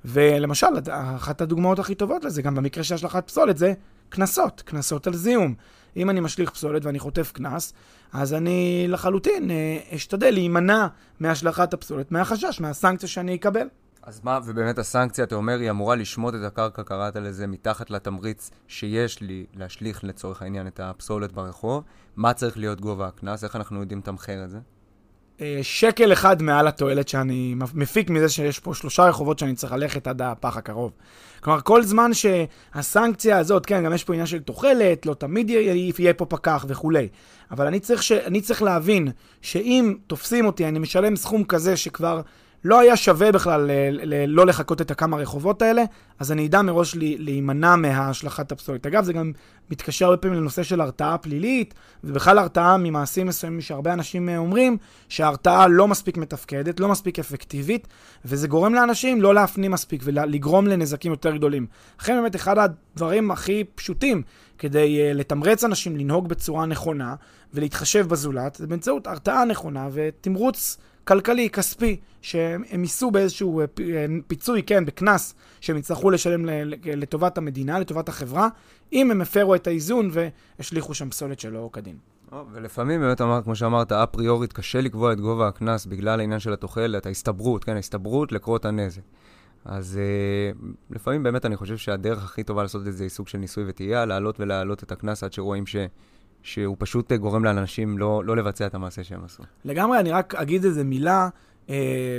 ולמשל, 0.05 0.67
אחת 0.91 1.41
הדוגמאות 1.41 1.79
הכי 1.79 1.95
טובות 1.95 2.25
לזה, 2.25 2.41
גם 2.41 2.55
במקרה 2.55 2.83
של 2.83 2.95
השלכת 2.95 3.27
פסולת, 3.27 3.57
זה 3.57 3.73
קנסות, 4.09 4.63
קנסות 4.65 5.07
על 5.07 5.15
זיהום. 5.15 5.55
אם 5.97 6.09
אני 6.09 6.19
משליך 6.19 6.49
פסולת 6.49 6.85
ואני 6.85 6.99
חוטף 6.99 7.31
קנס, 7.31 7.73
אז 8.13 8.33
אני 8.33 8.85
לחלוטין 8.89 9.51
אה, 9.51 9.77
אשתדל 9.95 10.31
להימנע 10.31 10.87
מהשלכת 11.19 11.73
הפסולת, 11.73 12.11
מהחשש, 12.11 12.59
מהסנקציה 12.59 13.09
שאני 13.09 13.35
אקבל. 13.35 13.67
אז 14.03 14.21
מה, 14.23 14.39
ובאמת 14.45 14.79
הסנקציה, 14.79 15.23
אתה 15.23 15.35
אומר, 15.35 15.59
היא 15.59 15.69
אמורה 15.69 15.95
לשמוט 15.95 16.35
את 16.35 16.43
הקרקע, 16.43 16.83
קראת 16.83 17.15
לזה, 17.15 17.47
מתחת 17.47 17.89
לתמריץ 17.89 18.51
שיש 18.67 19.21
לי 19.21 19.45
להשליך 19.53 20.03
לצורך 20.03 20.41
העניין 20.41 20.67
את 20.67 20.79
הפסולת 20.79 21.31
ברחוב. 21.31 21.83
מה 22.15 22.33
צריך 22.33 22.57
להיות 22.57 22.81
גובה 22.81 23.07
הקנס? 23.07 23.43
איך 23.43 23.55
אנחנו 23.55 23.79
יודעים 23.79 23.99
לתמחר 23.99 24.43
את 24.43 24.49
זה? 24.49 24.59
אה, 25.41 25.59
שקל 25.61 26.13
אחד 26.13 26.41
מעל 26.41 26.67
התועלת 26.67 27.07
שאני 27.07 27.55
מפיק 27.73 28.09
מזה 28.09 28.29
שיש 28.29 28.59
פה 28.59 28.73
שלושה 28.73 29.03
רחובות 29.03 29.39
שאני 29.39 29.55
צריך 29.55 29.73
ללכת 29.73 30.07
עד 30.07 30.21
הפח 30.21 30.57
הקרוב. 30.57 30.91
כלומר, 31.39 31.61
כל 31.61 31.83
זמן 31.83 32.11
שהסנקציה 32.13 33.37
הזאת, 33.37 33.65
כן, 33.65 33.83
גם 33.83 33.93
יש 33.93 34.03
פה 34.03 34.13
עניין 34.13 34.27
של 34.27 34.39
תוחלת, 34.39 35.05
לא 35.05 35.13
תמיד 35.13 35.49
יהיה 35.49 36.13
פה 36.13 36.25
פקח 36.25 36.65
וכולי. 36.67 37.07
אבל 37.51 37.67
אני 37.67 37.79
צריך, 37.79 38.03
ש... 38.03 38.11
אני 38.11 38.41
צריך 38.41 38.63
להבין 38.63 39.11
שאם 39.41 39.95
תופסים 40.07 40.45
אותי, 40.45 40.67
אני 40.67 40.79
משלם 40.79 41.15
סכום 41.15 41.43
כזה 41.43 41.77
שכבר 41.77 42.21
לא 42.65 42.79
היה 42.79 42.97
שווה 42.97 43.31
בכלל 43.31 43.71
ל- 43.91 44.25
לא 44.27 44.45
לחכות 44.45 44.81
את 44.81 44.91
הכמה 44.91 45.17
רחובות 45.17 45.61
האלה, 45.61 45.83
אז 46.19 46.31
אני 46.31 46.47
אדע 46.47 46.61
מראש 46.61 46.95
לי- 46.95 47.17
להימנע 47.17 47.75
מהשלכת 47.75 48.51
הפסולת. 48.51 48.85
אגב, 48.85 49.03
זה 49.03 49.13
גם 49.13 49.31
מתקשר 49.71 50.05
הרבה 50.05 50.17
פעמים 50.17 50.37
לנושא 50.39 50.63
של 50.63 50.81
הרתעה 50.81 51.17
פלילית, 51.17 51.73
ובכלל 52.03 52.37
הרתעה 52.37 52.77
ממעשים 52.77 53.27
מסוימים 53.27 53.61
שהרבה 53.61 53.93
אנשים 53.93 54.29
אה, 54.29 54.37
אומרים 54.37 54.77
שההרתעה 55.09 55.67
לא 55.67 55.87
מספיק 55.87 56.17
מתפקדת, 56.17 56.79
לא 56.79 56.87
מספיק 56.87 57.19
אפקטיבית, 57.19 57.87
וזה 58.25 58.47
גורם 58.47 58.73
לאנשים 58.73 59.21
לא 59.21 59.35
להפנים 59.35 59.71
מספיק 59.71 60.01
ולגרום 60.05 60.67
לנזקים 60.67 61.11
יותר 61.11 61.35
גדולים. 61.35 61.67
לכן 61.99 62.15
באמת 62.15 62.35
אחד 62.35 62.55
הדברים 62.57 63.31
הכי 63.31 63.63
פשוטים 63.75 64.21
כדי 64.57 64.99
uh, 65.11 65.17
לתמרץ 65.17 65.63
אנשים 65.63 65.97
לנהוג 65.97 66.27
בצורה 66.29 66.65
נכונה 66.65 67.15
ולהתחשב 67.53 68.07
בזולת, 68.09 68.55
זה 68.55 68.67
באמצעות 68.67 69.07
הרתעה 69.07 69.45
נכונה 69.45 69.87
ותמרוץ 69.91 70.77
כלכלי, 71.07 71.49
כספי, 71.49 71.99
שהם 72.21 72.81
יישאו 72.81 73.11
באיזשהו 73.11 73.59
אה, 73.59 73.65
אה, 73.79 74.05
פיצוי, 74.27 74.63
כן, 74.63 74.85
בקנס, 74.85 75.35
שהם 75.61 75.77
יצטרכו 75.77 76.09
לשלם 76.09 76.45
ל- 76.45 76.73
לטובת 76.85 77.37
המדינה, 77.37 77.79
לטובת 77.79 78.09
החברה, 78.09 78.47
אם 78.93 79.11
הם 79.11 79.21
הפרו 79.21 79.55
את 79.55 79.67
האיזון 79.67 80.09
והשליכו 80.11 80.93
שם 80.93 81.09
פסולת 81.09 81.39
שלא 81.39 81.69
כדין. 81.73 81.97
ולפעמים 82.51 83.01
באמת 83.01 83.21
אמרת, 83.21 83.43
כמו 83.43 83.55
שאמרת, 83.55 83.91
אפריורית 83.91 84.53
קשה 84.53 84.81
לקבוע 84.81 85.13
את 85.13 85.19
גובה 85.19 85.47
הקנס 85.47 85.85
בגלל 85.85 86.19
העניין 86.19 86.39
של 86.39 86.53
התוחלת, 86.53 87.05
ההסתברות, 87.05 87.63
כן, 87.63 87.75
ההסתברות 87.75 88.31
לקרות 88.31 88.65
הנזק. 88.65 89.01
אז 89.65 89.99
uh, 89.99 90.65
לפעמים 90.89 91.23
באמת 91.23 91.45
אני 91.45 91.57
חושב 91.57 91.77
שהדרך 91.77 92.23
הכי 92.23 92.43
טובה 92.43 92.61
לעשות 92.61 92.87
את 92.87 92.97
זה 92.97 93.03
היא 93.03 93.09
סוג 93.09 93.27
של 93.27 93.37
ניסוי 93.37 93.63
וטעייה, 93.67 94.05
להעלות 94.05 94.39
ולהעלות 94.39 94.83
את 94.83 94.91
הקנס 94.91 95.23
עד 95.23 95.33
שרואים 95.33 95.65
ש, 95.65 95.75
שהוא 96.45 96.75
פשוט 96.79 97.11
אה, 97.11 97.17
גורם 97.17 97.45
לאנשים 97.45 97.97
לא, 97.97 98.23
לא 98.25 98.35
לבצע 98.35 98.65
את 98.65 98.75
המעשה 98.75 99.03
שהם 99.03 99.23
עשו. 99.25 99.43
לגמרי, 99.65 99.99
אני 99.99 100.11
רק 100.11 100.35
אגיד 100.35 100.65
איזה 100.65 100.83
מילה 100.83 101.29
אה, 101.69 102.17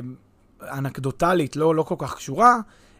אנקדוטלית, 0.63 1.57
לא, 1.57 1.75
לא 1.75 1.83
כל 1.83 1.95
כך 1.99 2.15
קשורה. 2.15 2.59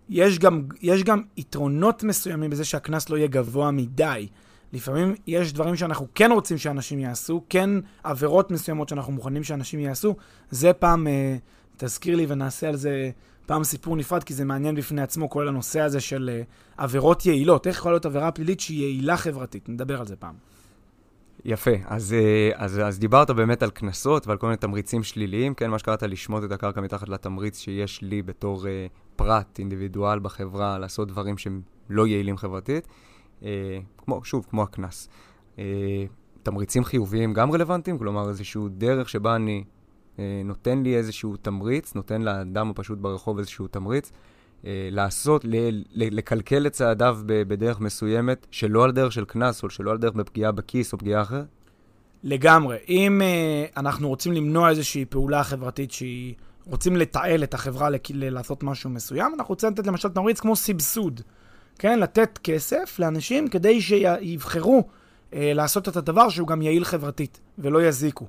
יש 0.09 0.39
גם, 0.39 0.63
יש 0.81 1.05
גם 1.05 1.23
יתרונות 1.37 2.05
מסוימים 2.05 2.51
בזה 2.51 2.65
שהקנס 2.65 3.09
לא 3.09 3.17
יהיה 3.17 3.27
גבוה 3.27 3.71
מדי. 3.71 4.29
לפעמים 4.73 5.15
יש 5.27 5.53
דברים 5.53 5.77
שאנחנו 5.77 6.07
כן 6.15 6.33
רוצים 6.33 6.59
שאנשים 6.59 6.99
יעשו, 6.99 7.43
כן 7.49 7.71
עבירות 8.03 8.51
מסוימות 8.51 8.89
שאנחנו 8.89 9.13
מוכנים 9.13 9.45
שאנשים 9.45 9.81
יעשו. 9.81 10.17
זה 10.51 10.73
פעם, 10.73 11.07
אה, 11.07 11.37
תזכיר 11.77 12.17
לי 12.17 12.27
ונעשה 12.29 12.69
על 12.69 12.77
זה 12.77 13.11
פעם 13.47 13.65
סיפור 13.65 13.97
נפרד, 13.97 14.25
כי 14.25 14.35
זה 14.35 14.45
מעניין 14.45 14.75
בפני 14.75 15.03
עצמו, 15.03 15.31
כל 15.31 15.49
הנושא 15.49 15.81
הזה 15.81 16.01
של 16.01 16.31
אה, 16.33 16.43
עבירות 16.77 17.27
יעילות. 17.27 17.67
איך 17.67 17.77
יכולה 17.77 17.93
להיות 17.93 18.07
עבירה 18.07 18.31
פלילית 18.31 18.61
שהיא 18.61 18.83
יעילה 18.83 19.17
חברתית? 19.17 19.69
נדבר 19.69 20.01
על 20.01 20.07
זה 20.07 20.17
פעם. 20.17 20.35
יפה, 21.49 21.71
אז, 21.85 22.13
אה, 22.13 22.51
אז, 22.55 22.81
אז 22.85 22.99
דיברת 22.99 23.31
באמת 23.31 23.63
על 23.63 23.71
קנסות 23.71 24.27
ועל 24.27 24.39
כל 24.39 24.47
מיני 24.47 24.57
תמריצים 24.57 25.03
שליליים, 25.03 25.55
כן, 25.55 25.71
מה 25.71 25.79
שקראת 25.79 26.03
לשמוט 26.03 26.45
את 26.45 26.53
הקרקע 26.53 26.81
מתחת 26.81 27.09
לתמריץ 27.09 27.59
שיש 27.59 28.03
לי 28.03 28.23
בתור 28.23 28.67
אה, 28.67 28.87
פרט, 29.17 29.59
אינדיבידואל 29.59 30.19
בחברה, 30.19 30.79
לעשות 30.79 31.09
דברים 31.09 31.39
שהם 31.39 31.61
לא 31.91 32.07
יעילים 32.07 32.37
חברתית, 32.37 32.89
אה, 33.43 33.79
כמו, 33.99 34.25
שוב, 34.25 34.47
כמו 34.51 34.63
הקנס. 34.63 35.09
אה, 35.59 36.05
תמריצים 36.43 36.85
חיוביים 36.85 37.33
גם 37.33 37.53
רלוונטיים, 37.53 37.99
כלומר 37.99 38.29
איזושהי 38.29 38.63
דרך 38.71 39.09
שבה 39.09 39.37
אני 39.37 39.65
אה, 40.19 40.43
נותן 40.45 40.83
לי 40.83 40.97
איזשהו 40.97 41.37
תמריץ, 41.37 41.95
נותן 41.95 42.23
לאדם 42.23 42.71
הפשוט 42.71 42.99
ברחוב 42.99 43.39
איזשהו 43.39 43.67
תמריץ, 43.67 44.13
לעשות, 44.91 45.45
ל- 45.45 45.69
ל- 45.93 46.17
לקלקל 46.17 46.67
את 46.67 46.73
צעדיו 46.73 47.19
בדרך 47.27 47.81
מסוימת, 47.81 48.47
שלא 48.51 48.85
על 48.85 48.93
דרך 48.93 49.13
של 49.13 49.25
קנס, 49.25 49.63
או 49.63 49.71
שלא 49.71 49.91
על 49.91 49.99
דרך 49.99 50.13
בפגיעה 50.13 50.53
בכיס 50.53 50.93
או 50.93 50.99
פגיעה 50.99 51.23
אחרת? 51.23 51.47
לגמרי. 52.25 52.77
אם 52.89 53.21
uh, 53.21 53.79
אנחנו 53.81 54.09
רוצים 54.09 54.33
למנוע 54.33 54.71
איזושהי 54.71 55.05
פעולה 55.05 55.45
חברתית 55.45 55.93
שהיא... 55.93 56.35
רוצים 56.65 56.97
לתעל 56.97 57.43
את 57.43 57.55
החברה 57.55 57.89
לעשות 58.15 58.63
משהו 58.63 58.91
מסוים, 58.91 59.35
אנחנו 59.35 59.53
רוצים 59.53 59.71
לתת 59.71 59.87
למשל 59.87 60.09
תמריץ 60.09 60.41
כמו 60.41 60.57
סבסוד. 60.57 61.21
כן? 61.79 61.99
לתת 61.99 62.39
כסף 62.45 62.97
לאנשים 62.99 63.49
כדי 63.49 63.81
שיבחרו 63.81 64.83
uh, 65.31 65.35
לעשות 65.35 65.89
את 65.89 65.97
הדבר 65.97 66.29
שהוא 66.29 66.49
גם 66.49 66.63
יעיל 66.63 66.85
חברתית 66.85 67.41
ולא 67.59 67.83
יזיקו. 67.83 68.27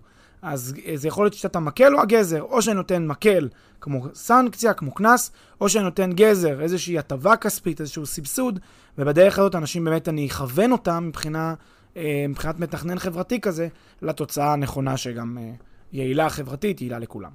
אז 0.48 0.74
זה 0.96 1.08
יכול 1.08 1.26
להיות 1.26 1.34
שיטת 1.34 1.56
המקל 1.56 1.96
או 1.96 2.02
הגזר, 2.02 2.42
או 2.42 2.62
שאני 2.62 2.76
נותן 2.76 3.08
מקל 3.08 3.50
כמו 3.82 4.06
סנקציה, 4.14 4.74
כמו 4.74 4.92
קנס, 4.92 5.32
או 5.62 5.70
שאני 5.70 5.84
נותן 5.84 6.14
גזר, 6.14 6.62
איזושהי 6.62 6.98
הטבה 6.98 7.36
כספית, 7.36 7.82
איזשהו 7.82 8.06
סבסוד, 8.06 8.60
ובדרך 8.98 9.40
הזאת 9.40 9.56
אנשים 9.56 9.84
באמת, 9.84 10.10
אני 10.10 10.28
אכוון 10.28 10.72
אותם 10.72 11.06
מבחינה, 11.08 11.54
אה, 11.98 12.26
מבחינת 12.30 12.60
מתכנן 12.60 13.00
חברתי 13.00 13.42
כזה, 13.42 13.68
לתוצאה 14.02 14.54
הנכונה 14.54 14.98
שגם 14.98 15.38
אה, 15.38 15.52
יעילה 15.92 16.30
חברתית, 16.30 16.82
יעילה 16.82 17.00
לכולם. 17.00 17.32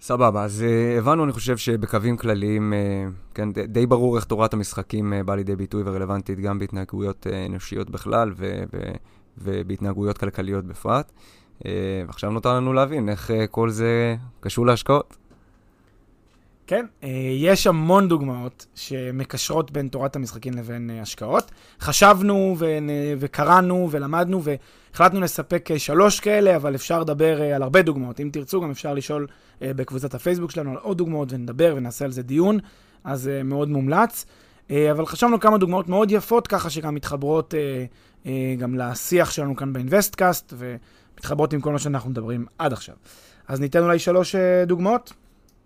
סבבה, 0.00 0.44
אז 0.44 0.64
uh, 0.66 0.98
הבנו, 0.98 1.24
אני 1.24 1.32
חושב 1.32 1.56
שבקווים 1.56 2.16
כלליים, 2.16 2.72
כן, 3.34 3.52
די, 3.52 3.86
ברור 3.86 4.16
איך 4.16 4.24
תורת 4.24 4.54
המשחקים 4.54 5.12
באה 5.24 5.36
לידי 5.36 5.56
ביטוי 5.56 5.82
ורלוונטית 5.86 6.40
גם 6.40 6.58
בהתנהגויות 6.58 7.26
אנושיות 7.46 7.90
בכלל 7.90 8.32
ובהתנהגויות 9.38 10.18
כלכליות 10.18 10.64
בפרט. 10.64 11.12
Uh, 11.60 11.66
ועכשיו 12.06 12.30
נותר 12.30 12.54
לנו 12.54 12.72
להבין 12.72 13.08
איך 13.08 13.30
uh, 13.30 13.46
כל 13.50 13.70
זה 13.70 14.16
קשור 14.40 14.66
להשקעות. 14.66 15.16
כן, 16.66 16.86
אה, 17.04 17.08
יש 17.36 17.66
המון 17.66 18.08
דוגמאות 18.08 18.66
שמקשרות 18.74 19.70
בין 19.70 19.88
תורת 19.88 20.16
המשחקים 20.16 20.52
לבין 20.54 20.90
אה, 20.90 21.02
השקעות. 21.02 21.50
חשבנו 21.80 22.56
ונ- 22.58 22.90
וקראנו 23.18 23.88
ולמדנו 23.90 24.42
והחלטנו 24.42 25.20
לספק 25.20 25.70
אה, 25.70 25.78
שלוש 25.78 26.20
כאלה, 26.20 26.56
אבל 26.56 26.74
אפשר 26.74 27.00
לדבר 27.00 27.40
אה, 27.42 27.56
על 27.56 27.62
הרבה 27.62 27.82
דוגמאות. 27.82 28.20
אם 28.20 28.28
תרצו, 28.32 28.60
גם 28.60 28.70
אפשר 28.70 28.94
לשאול 28.94 29.26
אה, 29.62 29.74
בקבוצת 29.74 30.14
הפייסבוק 30.14 30.50
שלנו 30.50 30.70
על 30.70 30.76
עוד 30.76 30.98
דוגמאות 30.98 31.32
ונדבר 31.32 31.74
ונעשה 31.76 32.04
על 32.04 32.10
זה 32.12 32.22
דיון, 32.22 32.58
אז 33.04 33.28
אה, 33.28 33.42
מאוד 33.42 33.68
מומלץ. 33.68 34.26
אה, 34.70 34.90
אבל 34.90 35.06
חשבנו 35.06 35.40
כמה 35.40 35.58
דוגמאות 35.58 35.88
מאוד 35.88 36.10
יפות, 36.10 36.46
ככה 36.46 36.70
שגם 36.70 36.94
מתחברות 36.94 37.54
אה, 37.54 37.84
אה, 38.26 38.54
גם 38.58 38.74
לשיח 38.74 39.30
שלנו 39.30 39.56
כאן 39.56 39.72
באינבסטקאסט, 39.72 40.54
ומתחברות 41.16 41.52
עם 41.52 41.60
כל 41.60 41.72
מה 41.72 41.78
שאנחנו 41.78 42.10
מדברים 42.10 42.46
עד 42.58 42.72
עכשיו. 42.72 42.94
אז 43.48 43.60
ניתן 43.60 43.82
אולי 43.82 43.98
שלוש 43.98 44.34
אה, 44.34 44.64
דוגמאות. 44.64 45.12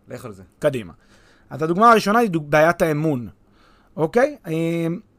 לך 0.08 0.24
על 0.24 0.32
זה. 0.32 0.42
קדימה. 0.58 0.92
אז 1.50 1.62
הדוגמה 1.62 1.90
הראשונה 1.90 2.18
היא 2.18 2.30
דוג... 2.30 2.50
בעיית 2.50 2.82
האמון, 2.82 3.28
אוקיי? 3.96 4.36
אה, 4.46 4.52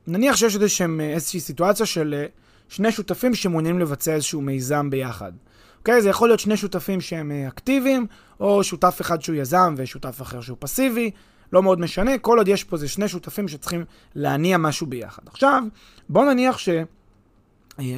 נניח 0.07 0.35
שיש 0.35 0.55
איזושהי, 0.55 0.87
איזושהי 0.99 1.39
סיטואציה 1.39 1.85
של 1.85 2.15
אה, 2.17 2.25
שני 2.69 2.91
שותפים 2.91 3.35
שמעוניינים 3.35 3.79
לבצע 3.79 4.13
איזשהו 4.13 4.41
מיזם 4.41 4.89
ביחד. 4.89 5.31
אוקיי? 5.79 6.01
זה 6.01 6.09
יכול 6.09 6.29
להיות 6.29 6.39
שני 6.39 6.57
שותפים 6.57 7.01
שהם 7.01 7.31
אה, 7.31 7.47
אקטיביים, 7.47 8.07
או 8.39 8.63
שותף 8.63 8.97
אחד 9.01 9.21
שהוא 9.21 9.35
יזם 9.35 9.73
ושותף 9.77 10.21
אחר 10.21 10.41
שהוא 10.41 10.57
פסיבי, 10.59 11.11
לא 11.53 11.63
מאוד 11.63 11.79
משנה, 11.79 12.17
כל 12.17 12.37
עוד 12.37 12.47
יש 12.47 12.63
פה 12.63 12.77
זה 12.77 12.87
שני 12.87 13.07
שותפים 13.07 13.47
שצריכים 13.47 13.85
להניע 14.15 14.57
משהו 14.57 14.87
ביחד. 14.87 15.21
עכשיו, 15.27 15.63
בואו 16.09 16.33
נניח 16.33 16.57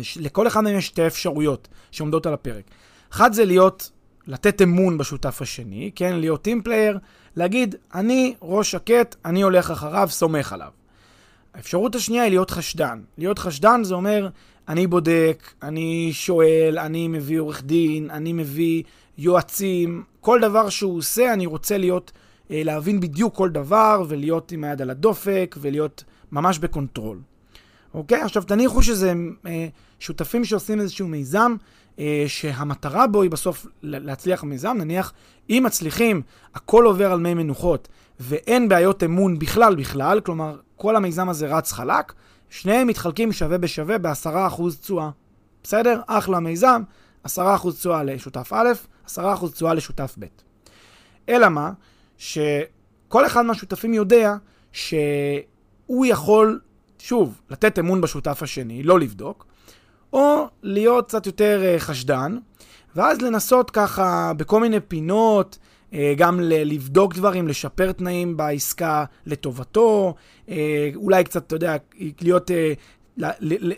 שלכל 0.01 0.47
אחד 0.47 0.61
מהם 0.61 0.77
יש 0.77 0.85
שתי 0.85 1.07
אפשרויות 1.07 1.67
שעומדות 1.91 2.25
על 2.25 2.33
הפרק. 2.33 2.63
אחת 3.13 3.33
זה 3.33 3.45
להיות, 3.45 3.91
לתת 4.27 4.61
אמון 4.61 4.97
בשותף 4.97 5.41
השני, 5.41 5.91
כן? 5.95 6.15
להיות 6.15 6.41
team 6.41 6.61
player, 6.61 6.97
להגיד, 7.35 7.75
אני 7.93 8.35
ראש 8.41 8.71
שקט, 8.71 9.15
אני 9.25 9.41
הולך 9.41 9.71
אחריו, 9.71 10.07
סומך 10.11 10.53
עליו. 10.53 10.69
האפשרות 11.53 11.95
השנייה 11.95 12.23
היא 12.23 12.29
להיות 12.29 12.49
חשדן. 12.49 13.01
להיות 13.17 13.39
חשדן 13.39 13.83
זה 13.83 13.93
אומר, 13.93 14.29
אני 14.67 14.87
בודק, 14.87 15.53
אני 15.63 16.09
שואל, 16.13 16.79
אני 16.79 17.07
מביא 17.07 17.39
עורך 17.39 17.63
דין, 17.63 18.09
אני 18.09 18.33
מביא 18.33 18.83
יועצים, 19.17 20.03
כל 20.21 20.39
דבר 20.41 20.69
שהוא 20.69 20.97
עושה, 20.97 21.33
אני 21.33 21.45
רוצה 21.45 21.77
להיות, 21.77 22.11
אה, 22.51 22.61
להבין 22.63 22.99
בדיוק 22.99 23.35
כל 23.35 23.49
דבר, 23.49 24.03
ולהיות 24.07 24.51
עם 24.51 24.63
היד 24.63 24.81
על 24.81 24.89
הדופק, 24.89 25.55
ולהיות 25.61 26.03
ממש 26.31 26.59
ב 26.59 26.66
control. 26.66 27.19
אוקיי? 27.93 28.21
עכשיו 28.21 28.43
תניחו 28.43 28.83
שזה 28.83 29.13
אה, 29.45 29.67
שותפים 29.99 30.45
שעושים 30.45 30.81
איזשהו 30.81 31.07
מיזם, 31.07 31.55
אה, 31.99 32.23
שהמטרה 32.27 33.07
בו 33.07 33.21
היא 33.21 33.31
בסוף 33.31 33.65
להצליח 33.83 34.43
במיזם, 34.43 34.77
נניח, 34.77 35.13
אם 35.49 35.63
מצליחים, 35.65 36.21
הכל 36.55 36.85
עובר 36.85 37.11
על 37.11 37.19
מי 37.19 37.33
מנוחות, 37.33 37.87
ואין 38.19 38.69
בעיות 38.69 39.03
אמון 39.03 39.39
בכלל 39.39 39.75
בכלל, 39.75 40.19
כלומר, 40.19 40.59
כל 40.75 40.95
המיזם 40.95 41.29
הזה 41.29 41.55
רץ 41.55 41.71
חלק, 41.71 42.13
שניהם 42.49 42.87
מתחלקים 42.87 43.31
שווה 43.31 43.57
בשווה 43.57 43.97
ב-10% 43.97 44.61
תשואה. 44.81 45.09
בסדר? 45.63 46.01
אחלה 46.07 46.39
מיזם, 46.39 46.81
10% 47.27 47.29
תשואה 47.77 48.03
לשותף 48.03 48.53
א', 48.53 48.67
10% 49.07 49.19
תשואה 49.53 49.73
לשותף 49.73 50.15
ב'. 50.19 50.25
אלא 51.29 51.49
מה? 51.49 51.71
שכל 52.17 53.25
אחד 53.25 53.41
מהשותפים 53.41 53.93
יודע 53.93 54.35
שהוא 54.71 56.05
יכול, 56.05 56.59
שוב, 57.03 57.41
לתת 57.49 57.79
אמון 57.79 58.01
בשותף 58.01 58.43
השני, 58.43 58.83
לא 58.83 58.99
לבדוק, 58.99 59.45
או 60.13 60.47
להיות 60.63 61.07
קצת 61.07 61.25
יותר 61.25 61.61
אה, 61.63 61.79
חשדן, 61.79 62.37
ואז 62.95 63.21
לנסות 63.21 63.71
ככה 63.71 64.31
בכל 64.37 64.59
מיני 64.59 64.79
פינות, 64.79 65.57
אה, 65.93 66.13
גם 66.17 66.39
לבדוק 66.41 67.15
דברים, 67.15 67.47
לשפר 67.47 67.91
תנאים 67.91 68.37
בעסקה 68.37 69.05
לטובתו, 69.25 70.15
אה, 70.49 70.89
אולי 70.95 71.23
קצת, 71.23 71.47
אתה 71.47 71.55
יודע, 71.55 71.75
להיות, 72.21 72.51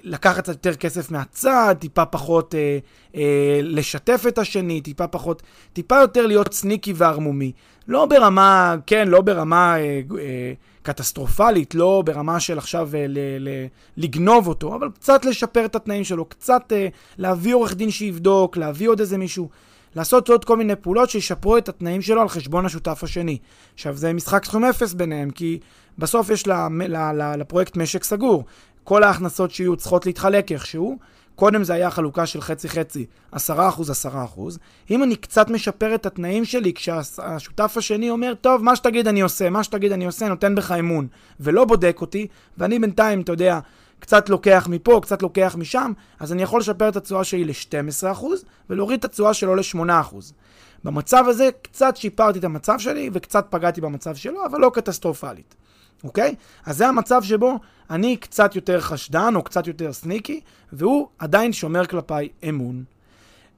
לקחת 0.03 0.43
קצת 0.43 0.53
יותר 0.53 0.75
כסף 0.75 1.11
מהצד, 1.11 1.75
טיפה 1.79 2.05
פחות 2.05 2.55
אה, 2.55 2.77
אה, 3.15 3.59
לשתף 3.63 4.23
את 4.27 4.37
השני, 4.37 4.81
טיפה 4.81 5.07
פחות, 5.07 5.41
טיפה 5.73 5.95
יותר 5.95 6.27
להיות 6.27 6.53
סניקי 6.53 6.93
וערמומי. 6.95 7.51
לא 7.87 8.05
ברמה, 8.05 8.75
כן, 8.85 9.07
לא 9.07 9.21
ברמה 9.21 9.77
אה, 9.77 10.01
אה, 10.19 10.53
קטסטרופלית, 10.85 11.75
לא 11.75 12.03
ברמה 12.05 12.39
של 12.39 12.57
עכשיו 12.57 12.89
אה, 12.93 13.05
ל, 13.07 13.19
ל, 13.39 13.49
לגנוב 13.97 14.47
אותו, 14.47 14.75
אבל 14.75 14.89
קצת 14.89 15.25
לשפר 15.25 15.65
את 15.65 15.75
התנאים 15.75 16.03
שלו, 16.03 16.25
קצת 16.25 16.71
אה, 16.71 16.87
להביא 17.17 17.55
עורך 17.55 17.75
דין 17.75 17.91
שיבדוק, 17.91 18.57
להביא 18.57 18.89
עוד 18.89 18.99
איזה 18.99 19.17
מישהו, 19.17 19.49
לעשות 19.95 20.29
עוד 20.29 20.45
כל 20.45 20.57
מיני 20.57 20.75
פעולות 20.75 21.09
שישפרו 21.09 21.57
את 21.57 21.69
התנאים 21.69 22.01
שלו 22.01 22.21
על 22.21 22.29
חשבון 22.29 22.65
השותף 22.65 22.99
השני. 23.03 23.37
עכשיו, 23.73 23.97
זה 23.97 24.13
משחק 24.13 24.45
סכום 24.45 24.65
אפס 24.65 24.93
ביניהם, 24.93 25.31
כי 25.31 25.59
בסוף 25.97 26.29
יש 26.29 26.47
לה, 26.47 26.67
לה, 26.87 27.13
לה, 27.13 27.35
לפרויקט 27.35 27.77
משק 27.77 28.03
סגור. 28.03 28.43
כל 28.83 29.03
ההכנסות 29.03 29.51
שיהיו 29.51 29.75
צריכות 29.75 30.05
להתחלק 30.05 30.51
איכשהו. 30.51 30.97
קודם 31.35 31.63
זה 31.63 31.73
היה 31.73 31.91
חלוקה 31.91 32.25
של 32.25 32.41
חצי-חצי, 32.41 33.05
10%, 33.33 33.37
10%. 33.37 33.39
אם 34.91 35.03
אני 35.03 35.15
קצת 35.15 35.49
משפר 35.49 35.95
את 35.95 36.05
התנאים 36.05 36.45
שלי, 36.45 36.73
כשהשותף 36.73 37.73
השני 37.77 38.09
אומר, 38.09 38.33
טוב, 38.41 38.63
מה 38.63 38.75
שתגיד 38.75 39.07
אני 39.07 39.21
עושה, 39.21 39.49
מה 39.49 39.63
שתגיד 39.63 39.91
אני 39.91 40.05
עושה, 40.05 40.27
נותן 40.27 40.55
בך 40.55 40.71
אמון, 40.71 41.07
ולא 41.39 41.65
בודק 41.65 41.97
אותי, 42.01 42.27
ואני 42.57 42.79
בינתיים, 42.79 43.21
אתה 43.21 43.31
יודע, 43.31 43.59
קצת 43.99 44.29
לוקח 44.29 44.67
מפה, 44.71 44.99
קצת 45.01 45.21
לוקח 45.21 45.55
משם, 45.59 45.91
אז 46.19 46.33
אני 46.33 46.43
יכול 46.43 46.59
לשפר 46.59 46.89
את 46.89 46.95
התשואה 46.95 47.23
שלי 47.23 47.43
ל-12% 47.43 48.25
ולהוריד 48.69 48.99
את 48.99 49.05
התשואה 49.05 49.33
שלו 49.33 49.55
ל-8%. 49.55 50.15
במצב 50.83 51.25
הזה 51.27 51.49
קצת 51.61 51.97
שיפרתי 51.97 52.39
את 52.39 52.43
המצב 52.43 52.79
שלי 52.79 53.09
וקצת 53.13 53.45
פגעתי 53.49 53.81
במצב 53.81 54.15
שלו, 54.15 54.45
אבל 54.45 54.59
לא 54.59 54.71
קטסטרופלית. 54.73 55.55
אוקיי? 56.05 56.35
אז 56.65 56.77
זה 56.77 56.87
המצב 56.87 57.23
שבו 57.23 57.59
אני 57.89 58.17
קצת 58.17 58.55
יותר 58.55 58.81
חשדן 58.81 59.33
או 59.35 59.43
קצת 59.43 59.67
יותר 59.67 59.93
סניקי, 59.93 60.41
והוא 60.73 61.07
עדיין 61.19 61.53
שומר 61.53 61.85
כלפיי 61.85 62.29
אמון. 62.49 62.83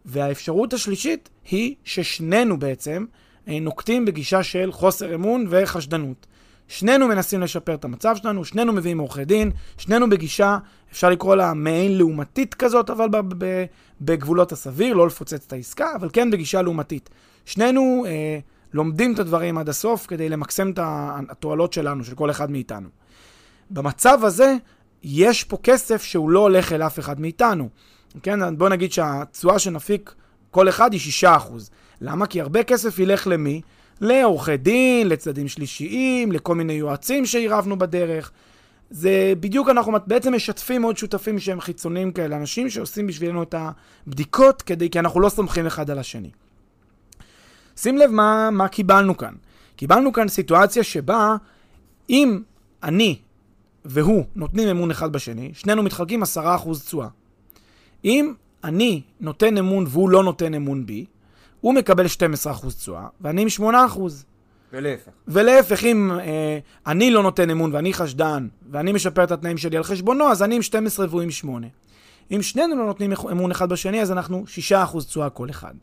והאפשרות 0.05 0.73
השלישית 0.73 1.29
היא 1.51 1.75
ששנינו 1.83 2.59
בעצם 2.59 3.05
אה, 3.47 3.59
נוקטים 3.59 4.05
בגישה 4.05 4.43
של 4.43 4.71
חוסר 4.71 5.15
אמון 5.15 5.45
וחשדנות. 5.49 6.27
שנינו 6.67 7.07
מנסים 7.07 7.41
לשפר 7.41 7.73
את 7.73 7.85
המצב 7.85 8.15
שלנו, 8.15 8.45
שנינו 8.45 8.73
מביאים 8.73 8.99
עורכי 8.99 9.25
דין, 9.25 9.51
שנינו 9.77 10.09
בגישה, 10.09 10.57
אפשר 10.91 11.09
לקרוא 11.09 11.35
לה 11.35 11.53
מעין 11.53 11.97
לעומתית 11.97 12.53
כזאת, 12.53 12.89
אבל 12.89 13.07
בגבולות 14.01 14.51
הסביר, 14.51 14.93
לא 14.93 15.07
לפוצץ 15.07 15.45
את 15.47 15.53
העסקה, 15.53 15.95
אבל 15.95 16.09
כן 16.13 16.31
בגישה 16.31 16.61
לעומתית. 16.61 17.09
שנינו 17.45 18.05
אה, 18.07 18.39
לומדים 18.73 19.13
את 19.13 19.19
הדברים 19.19 19.57
עד 19.57 19.69
הסוף 19.69 20.05
כדי 20.05 20.29
למקסם 20.29 20.71
את 20.71 20.79
התועלות 21.29 21.73
שלנו, 21.73 22.03
של 22.03 22.15
כל 22.15 22.31
אחד 22.31 22.51
מאיתנו. 22.51 22.89
במצב 23.69 24.19
הזה, 24.23 24.55
יש 25.03 25.43
פה 25.43 25.57
כסף 25.63 26.03
שהוא 26.03 26.29
לא 26.29 26.39
הולך 26.39 26.71
אל 26.71 26.81
אף 26.81 26.99
אחד 26.99 27.21
מאיתנו. 27.21 27.69
כן, 28.23 28.57
בוא 28.57 28.69
נגיד 28.69 28.91
שהתשואה 28.91 29.59
שנפיק 29.59 30.13
כל 30.51 30.69
אחד 30.69 30.93
היא 30.93 31.01
6%. 31.23 31.27
למה? 32.01 32.27
כי 32.27 32.41
הרבה 32.41 32.63
כסף 32.63 32.99
ילך 32.99 33.27
למי? 33.27 33.61
לעורכי 34.01 34.57
דין, 34.57 35.09
לצדדים 35.09 35.47
שלישיים, 35.47 36.31
לכל 36.31 36.55
מיני 36.55 36.73
יועצים 36.73 37.25
שעירבנו 37.25 37.77
בדרך. 37.77 38.31
זה 38.89 39.33
בדיוק 39.39 39.69
אנחנו 39.69 39.93
בעצם 40.07 40.33
משתפים 40.33 40.83
עוד 40.83 40.97
שותפים 40.97 41.39
שהם 41.39 41.61
חיצוניים 41.61 42.11
כאלה, 42.11 42.37
אנשים 42.37 42.69
שעושים 42.69 43.07
בשבילנו 43.07 43.43
את 43.43 43.55
הבדיקות 43.57 44.61
כדי, 44.61 44.89
כי 44.89 44.99
אנחנו 44.99 45.19
לא 45.19 45.29
סומכים 45.29 45.65
אחד 45.65 45.89
על 45.89 45.99
השני. 45.99 46.29
שים 47.77 47.97
לב 47.97 48.11
מה, 48.11 48.49
מה 48.51 48.67
קיבלנו 48.67 49.17
כאן. 49.17 49.33
קיבלנו 49.75 50.13
כאן 50.13 50.27
סיטואציה 50.27 50.83
שבה 50.83 51.35
אם 52.09 52.41
אני 52.83 53.19
והוא 53.85 54.25
נותנים 54.35 54.67
אמון 54.67 54.91
אחד 54.91 55.11
בשני, 55.11 55.51
שנינו 55.53 55.83
מתחלקים 55.83 56.23
10% 56.23 56.25
תשואה. 56.85 57.07
אם 58.05 58.33
אני 58.63 59.01
נותן 59.19 59.57
אמון 59.57 59.85
והוא 59.87 60.09
לא 60.09 60.23
נותן 60.23 60.53
אמון 60.53 60.85
בי, 60.85 61.05
הוא 61.61 61.73
מקבל 61.73 62.05
12% 62.05 62.67
תשואה, 62.77 63.07
ואני 63.21 63.41
עם 63.41 63.47
8%. 63.73 63.99
ולהפך. 64.73 65.11
ולהפך, 65.27 65.83
אם 65.83 66.11
אה, 66.19 66.59
אני 66.87 67.11
לא 67.11 67.23
נותן 67.23 67.49
אמון 67.49 67.73
ואני 67.73 67.93
חשדן, 67.93 68.47
ואני 68.71 68.91
משפר 68.91 69.23
את 69.23 69.31
התנאים 69.31 69.57
שלי 69.57 69.77
על 69.77 69.83
חשבונו, 69.83 70.31
אז 70.31 70.43
אני 70.43 70.55
עם 70.55 70.61
12 70.61 71.05
והוא 71.09 71.21
עם 71.21 71.31
8. 71.31 71.67
אם 72.31 72.41
שנינו 72.41 72.75
לא 72.75 72.85
נותנים 72.85 73.13
אמון 73.31 73.51
אחד 73.51 73.69
בשני, 73.69 74.01
אז 74.01 74.11
אנחנו 74.11 74.43
6% 74.71 74.99
תשואה 75.07 75.29
כל 75.29 75.49
אחד. 75.49 75.73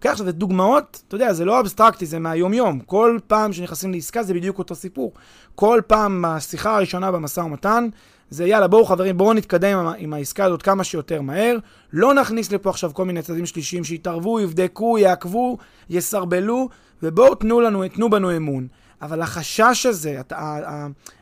אוקיי, 0.00 0.10
עכשיו, 0.10 0.32
דוגמאות, 0.32 1.02
אתה 1.08 1.14
יודע, 1.14 1.32
זה 1.32 1.44
לא 1.44 1.60
אבסטרקטי, 1.60 2.06
זה 2.06 2.18
מהיום-יום. 2.18 2.80
כל 2.80 3.18
פעם 3.26 3.52
שנכנסים 3.52 3.92
לעסקה 3.92 4.22
זה 4.22 4.34
בדיוק 4.34 4.58
אותו 4.58 4.74
סיפור. 4.74 5.12
כל 5.54 5.80
פעם 5.86 6.24
בשיחה 6.26 6.76
הראשונה 6.76 7.12
במשא 7.12 7.40
ומתן, 7.40 7.88
זה 8.30 8.46
יאללה, 8.46 8.68
בואו 8.68 8.84
חברים, 8.84 9.18
בואו 9.18 9.32
נתקדם 9.32 9.78
עם, 9.78 9.92
עם 9.98 10.12
העסקה 10.12 10.44
הזאת 10.44 10.62
כמה 10.62 10.84
שיותר 10.84 11.22
מהר. 11.22 11.56
לא 11.92 12.14
נכניס 12.14 12.52
לפה 12.52 12.70
עכשיו 12.70 12.90
כל 12.94 13.04
מיני 13.04 13.22
צדדים 13.22 13.46
שלישיים 13.46 13.84
שיתערבו, 13.84 14.40
יבדקו, 14.40 14.98
יעקבו, 14.98 15.58
יסרבלו, 15.90 16.68
ובואו 17.02 17.34
תנו 17.34 17.60
לנו, 17.60 17.88
תנו 17.88 18.10
בנו 18.10 18.36
אמון. 18.36 18.66
אבל 19.02 19.22
החשש 19.22 19.86
הזה, 19.86 20.20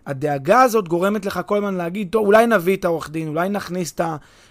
הדאגה 0.07 0.63
הזאת 0.63 0.89
גורמת 0.89 1.27
לך 1.27 1.41
כל 1.47 1.57
הזמן 1.57 1.75
להגיד, 1.75 2.09
טוב, 2.11 2.27
אולי 2.27 2.47
נביא 2.47 2.77
את 2.77 2.85
העורך 2.85 3.11
דין, 3.11 3.29
אולי 3.29 3.49
נכניס 3.49 3.93
את, 3.93 4.01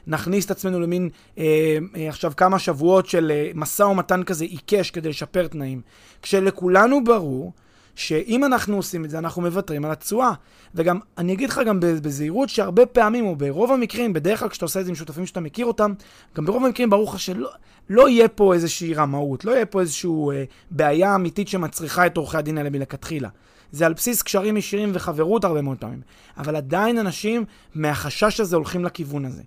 נכניס 0.07 0.45
את 0.45 0.51
עצמנו 0.51 0.79
למין 0.79 1.09
אה, 1.37 1.77
אה, 1.95 2.09
עכשיו 2.09 2.31
כמה 2.37 2.59
שבועות 2.59 3.05
של 3.07 3.31
אה, 3.31 3.51
משא 3.55 3.83
ומתן 3.83 4.23
כזה 4.23 4.45
עיקש 4.45 4.91
כדי 4.91 5.09
לשפר 5.09 5.47
תנאים. 5.47 5.81
כשלכולנו 6.21 7.03
ברור 7.03 7.53
שאם 7.97 8.45
אנחנו 8.45 8.75
עושים 8.75 9.05
את 9.05 9.09
זה, 9.09 9.17
אנחנו 9.17 9.41
מוותרים 9.41 9.85
על 9.85 9.91
התשואה. 9.91 10.31
וגם, 10.75 10.99
אני 11.17 11.33
אגיד 11.33 11.49
לך 11.49 11.61
גם 11.67 11.79
בזהירות 11.79 12.49
שהרבה 12.49 12.85
פעמים, 12.85 13.25
או 13.25 13.35
ברוב 13.35 13.71
המקרים, 13.71 14.13
בדרך 14.13 14.39
כלל 14.39 14.49
כשאתה 14.49 14.65
עושה 14.65 14.79
את 14.79 14.85
זה 14.85 14.91
עם 14.91 14.95
שותפים 14.95 15.25
שאתה 15.25 15.39
מכיר 15.39 15.65
אותם, 15.65 15.93
גם 16.35 16.45
ברוב 16.45 16.65
המקרים 16.65 16.89
ברור 16.89 17.09
לך 17.13 17.19
שלא 17.19 17.49
לא 17.89 18.09
יהיה 18.09 18.27
פה 18.27 18.53
איזושהי 18.53 18.93
רמאות, 18.93 19.45
לא 19.45 19.51
יהיה 19.51 19.65
פה 19.65 19.81
איזושהי 19.81 20.09
אה, 20.09 20.43
בעיה 20.71 21.15
אמיתית 21.15 21.47
שמצריכה 21.47 22.05
את 22.05 22.17
עורכי 22.17 22.37
הדין 22.37 22.57
האלה 22.57 22.69
מלכתחילה. 22.69 23.29
זה 23.71 23.85
על 23.85 23.93
בסיס 23.93 24.21
קשרים 24.21 24.57
ישירים 24.57 24.91
וחברות 24.93 25.43
הרבה 25.43 25.61
מאוד 25.61 25.77
פעמים. 25.77 26.01
אבל 26.37 26.55
עדיין 26.55 26.97
אנשים 26.97 27.45
מהחשש 27.75 28.39
הזה 28.39 28.55
הולכים 28.55 28.85
לכיוון 28.85 29.25
הזה. 29.25 29.41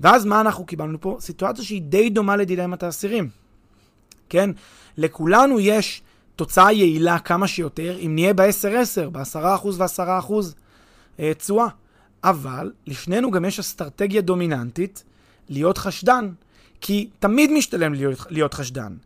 ואז 0.00 0.24
מה 0.24 0.40
אנחנו 0.40 0.66
קיבלנו 0.66 1.00
פה? 1.00 1.16
סיטואציה 1.20 1.64
שהיא 1.64 1.82
די 1.82 2.10
דומה 2.10 2.36
לדילמת 2.36 2.82
האסירים. 2.82 3.28
כן? 4.28 4.50
לכולנו 4.96 5.60
יש 5.60 6.02
תוצאה 6.36 6.72
יעילה 6.72 7.18
כמה 7.18 7.48
שיותר, 7.48 7.96
אם 8.00 8.14
נהיה 8.14 8.34
ב-10-10, 8.34 9.10
ב-10% 9.12 9.66
ו-10% 9.66 10.32
אה, 11.20 11.32
תשואה. 11.34 11.68
אבל 12.24 12.72
לשנינו 12.86 13.30
גם 13.30 13.44
יש 13.44 13.58
אסטרטגיה 13.58 14.20
דומיננטית 14.20 15.04
להיות 15.48 15.78
חשדן, 15.78 16.30
כי 16.80 17.08
תמיד 17.18 17.50
משתלם 17.50 17.94
להיות, 17.94 18.26
להיות 18.30 18.54
חשדן. 18.54 18.96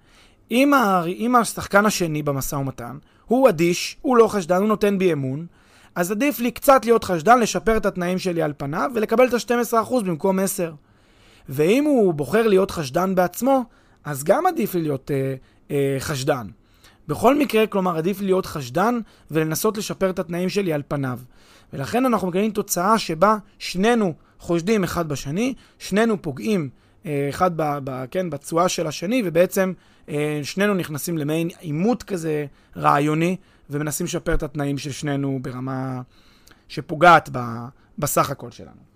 אם, 0.50 0.74
ה, 0.74 1.04
אם 1.04 1.36
השחקן 1.36 1.86
השני 1.86 2.22
במשא 2.22 2.56
ומתן 2.56 2.98
הוא 3.26 3.48
אדיש, 3.48 3.96
הוא 4.02 4.16
לא 4.16 4.28
חשדן, 4.28 4.56
הוא 4.56 4.68
נותן 4.68 4.98
בי 4.98 5.12
אמון, 5.12 5.46
אז 5.94 6.10
עדיף 6.10 6.40
לי 6.40 6.50
קצת 6.50 6.84
להיות 6.84 7.04
חשדן, 7.04 7.40
לשפר 7.40 7.76
את 7.76 7.86
התנאים 7.86 8.18
שלי 8.18 8.42
על 8.42 8.52
פניו 8.56 8.90
ולקבל 8.94 9.28
את 9.28 9.34
ה-12% 9.34 9.94
במקום 10.04 10.38
10. 10.38 10.72
ואם 11.48 11.84
הוא 11.84 12.14
בוחר 12.14 12.46
להיות 12.46 12.70
חשדן 12.70 13.14
בעצמו, 13.14 13.64
אז 14.04 14.24
גם 14.24 14.46
עדיף 14.46 14.74
לי 14.74 14.82
להיות 14.82 15.10
אה, 15.10 15.34
אה, 15.70 15.96
חשדן. 15.98 16.46
בכל 17.10 17.38
מקרה, 17.38 17.66
כלומר, 17.66 17.96
עדיף 17.96 18.20
להיות 18.20 18.46
חשדן 18.46 18.98
ולנסות 19.30 19.78
לשפר 19.78 20.10
את 20.10 20.18
התנאים 20.18 20.48
שלי 20.48 20.72
על 20.72 20.82
פניו. 20.88 21.20
ולכן 21.72 22.06
אנחנו 22.06 22.28
מקבלים 22.28 22.50
תוצאה 22.50 22.98
שבה 22.98 23.36
שנינו 23.58 24.14
חושדים 24.38 24.84
אחד 24.84 25.08
בשני, 25.08 25.54
שנינו 25.78 26.22
פוגעים 26.22 26.68
אה, 27.06 27.26
אחד 27.28 27.50
ב, 27.56 27.78
ב, 27.84 28.04
כן, 28.10 28.30
בתשואה 28.30 28.68
של 28.68 28.86
השני, 28.86 29.22
ובעצם 29.24 29.72
אה, 30.08 30.40
שנינו 30.42 30.74
נכנסים 30.74 31.18
למעין 31.18 31.48
עימות 31.60 32.02
כזה 32.02 32.46
רעיוני, 32.76 33.36
ומנסים 33.70 34.06
לשפר 34.06 34.34
את 34.34 34.42
התנאים 34.42 34.78
של 34.78 34.92
שנינו 34.92 35.38
ברמה 35.42 36.00
שפוגעת 36.68 37.28
ב, 37.32 37.38
בסך 37.98 38.30
הכל 38.30 38.50
שלנו. 38.50 38.89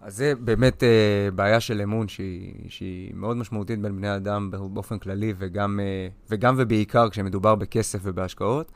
אז 0.00 0.16
זה 0.16 0.32
באמת 0.40 0.82
אה, 0.82 1.30
בעיה 1.34 1.60
של 1.60 1.80
אמון 1.80 2.08
שהיא, 2.08 2.54
שהיא 2.68 3.12
מאוד 3.14 3.36
משמעותית 3.36 3.80
בין 3.80 3.96
בני 3.96 4.16
אדם 4.16 4.50
באופן 4.50 4.98
כללי, 4.98 5.34
וגם, 5.38 5.80
אה, 5.82 6.08
וגם 6.30 6.54
ובעיקר 6.58 7.10
כשמדובר 7.10 7.54
בכסף 7.54 7.98
ובהשקעות. 8.02 8.72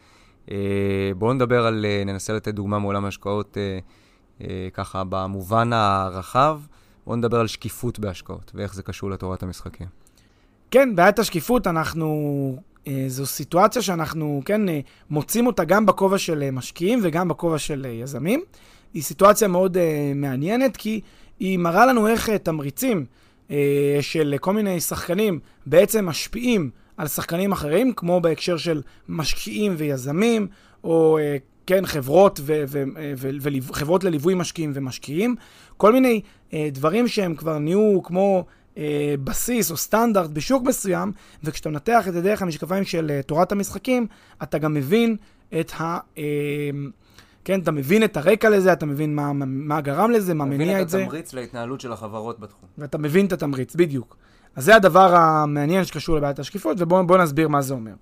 אה, 0.51 1.13
בואו 1.19 1.33
נדבר 1.33 1.67
על, 1.67 1.87
אה, 1.89 2.03
ננסה 2.07 2.33
לתת 2.33 2.55
דוגמה 2.55 2.79
מעולם 2.79 3.05
ההשקעות 3.05 3.59
אה, 3.59 3.79
אה, 4.41 4.69
ככה 4.73 5.03
במובן 5.09 5.73
הרחב. 5.73 6.61
בואו 7.07 7.17
נדבר 7.17 7.41
על 7.41 7.47
שקיפות 7.47 7.99
בהשקעות, 7.99 8.53
ואיך 8.55 8.75
זה 8.75 8.83
קשור 8.83 9.11
לתורת 9.11 9.43
המשחקים. 9.43 9.87
כן, 10.71 10.97
בעיית 10.97 11.19
השקיפות, 11.19 11.67
אנחנו... 11.67 12.57
אה, 12.87 13.05
זו 13.09 13.27
סיטואציה 13.27 13.83
שאנחנו, 13.83 14.43
כן, 14.45 14.69
אה, 14.69 14.81
מוצאים 15.11 15.47
אותה 15.47 15.65
גם 15.65 15.87
בכובע 15.87 16.19
של 16.19 16.43
אה, 16.43 16.51
משקיעים 16.51 17.01
וגם 17.03 17.29
בכובע 17.29 17.59
של 17.59 17.87
יזמים. 18.03 18.43
היא 18.95 19.03
סיטואציה 19.03 19.49
מאוד 19.49 19.77
מעניינת, 20.15 20.77
כי 20.77 21.01
היא 21.41 21.59
מראה 21.59 21.87
לנו 21.87 22.09
איך 22.09 22.31
תמריצים 22.31 23.05
של 24.01 24.35
כל 24.41 24.53
מיני 24.53 24.81
שחקנים 24.81 25.39
בעצם 25.67 26.07
משפיעים 26.07 26.71
על 26.97 27.09
שחקנים 27.09 27.53
אחרים, 27.53 27.93
כמו 27.93 28.21
בהקשר 28.21 28.57
של 28.57 28.83
משקיעים 29.09 29.75
ויזמים, 29.77 30.47
או 30.85 31.19
כן, 31.67 31.87
חברות, 31.87 32.41
וחברות 33.63 34.05
לליווי 34.05 34.35
משקיעים 34.35 34.73
ומשקיעים, 34.75 35.37
כל 35.77 35.93
מיני 35.93 36.21
אה, 36.53 36.69
דברים 36.73 37.09
שהם 37.09 37.35
כבר 37.35 37.59
נהיו 37.59 38.03
כמו 38.03 38.45
אה, 38.79 39.15
בסיס 39.25 39.71
או 39.71 39.77
סטנדרט 39.77 40.31
בשוק 40.31 40.63
מסוים, 40.63 41.13
וכשאתה 41.45 41.71
מנתח 41.71 42.09
את 42.09 42.13
זה 42.13 42.23
דרך 42.23 42.43
המשקפיים 42.43 42.85
של 42.85 43.11
אה, 43.11 43.23
תורת 43.23 43.53
המשחקים, 43.53 44.07
אתה 44.43 44.59
גם 44.59 44.75
מבין 44.75 45.17
את 45.61 45.73
ה... 45.81 45.99
אה, 46.19 46.25
כן, 47.45 47.61
אתה 47.61 47.71
מבין 47.71 48.05
את 48.05 48.17
הרקע 48.17 48.51
לזה, 48.51 48.73
אתה 48.73 48.87
מבין 48.87 49.15
מה, 49.15 49.33
מה 49.47 49.81
גרם 49.81 50.11
לזה, 50.11 50.35
מה 50.35 50.45
מניע 50.45 50.83
את 50.83 50.89
זה. 50.89 50.97
מבין 50.97 51.07
את 51.07 51.13
התמריץ 51.13 51.33
להתנהלות 51.33 51.81
של 51.81 51.93
החברות 51.93 52.41
בתחום. 52.41 52.69
ואתה 52.79 52.99
מבין 52.99 53.27
את 53.27 53.33
התמריץ, 53.33 53.75
בדיוק. 53.75 54.17
אז 54.57 54.65
זה 54.65 54.77
הדבר 54.77 55.17
המעניין 55.17 55.85
שקשור 55.85 56.17
לבעיית 56.17 56.39
השקיפות, 56.39 56.77
ובואו 56.81 57.19
נסביר 57.19 57.49
מה 57.49 57.63
זה 57.63 57.75
אומר. 57.75 57.93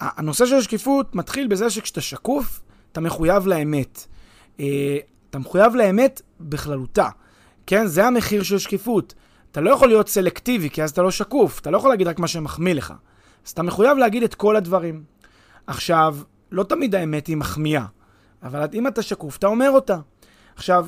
הנושא 0.00 0.46
של 0.46 0.54
השקיפות 0.54 1.14
מתחיל 1.14 1.46
בזה 1.46 1.70
שכשאתה 1.70 2.00
שקוף, 2.00 2.60
אתה 2.92 3.00
מחויב 3.00 3.46
לאמת. 3.46 4.06
אה, 4.60 4.96
אתה 5.30 5.38
מחויב 5.38 5.74
לאמת 5.74 6.22
בכללותה. 6.40 7.08
כן, 7.66 7.86
זה 7.86 8.06
המחיר 8.06 8.42
של 8.42 8.58
שקיפות. 8.58 9.14
אתה 9.50 9.60
לא 9.60 9.70
יכול 9.70 9.88
להיות 9.88 10.08
סלקטיבי, 10.08 10.70
כי 10.70 10.82
אז 10.82 10.90
אתה 10.90 11.02
לא 11.02 11.10
שקוף. 11.10 11.60
אתה 11.60 11.70
לא 11.70 11.76
יכול 11.76 11.90
להגיד 11.90 12.06
רק 12.06 12.18
מה 12.18 12.28
שמחמיא 12.28 12.74
לך. 12.74 12.94
אז 13.46 13.50
אתה 13.50 13.62
מחויב 13.62 13.98
להגיד 13.98 14.22
את 14.22 14.34
כל 14.34 14.56
הדברים. 14.56 15.02
עכשיו, 15.66 16.16
לא 16.52 16.62
תמיד 16.62 16.94
האמת 16.94 17.26
היא 17.26 17.36
מחמיאה, 17.36 17.84
אבל 18.42 18.66
אם 18.74 18.86
אתה 18.86 19.02
שקוף, 19.02 19.36
אתה 19.36 19.46
אומר 19.46 19.70
אותה. 19.70 19.98
עכשיו, 20.56 20.86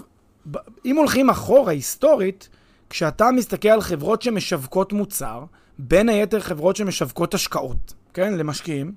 אם 0.84 0.96
הולכים 0.96 1.30
אחורה, 1.30 1.72
היסטורית, 1.72 2.48
כשאתה 2.90 3.30
מסתכל 3.30 3.68
על 3.68 3.80
חברות 3.80 4.22
שמשווקות 4.22 4.92
מוצר, 4.92 5.44
בין 5.78 6.08
היתר 6.08 6.40
חברות 6.40 6.76
שמשווקות 6.76 7.34
השקעות, 7.34 7.94
כן, 8.14 8.34
למשקיעים, 8.34 8.92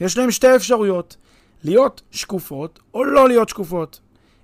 יש 0.00 0.18
להם 0.18 0.30
שתי 0.30 0.56
אפשרויות, 0.56 1.16
להיות 1.64 2.02
שקופות 2.10 2.80
או 2.94 3.04
לא 3.04 3.28
להיות 3.28 3.48
שקופות. 3.48 4.00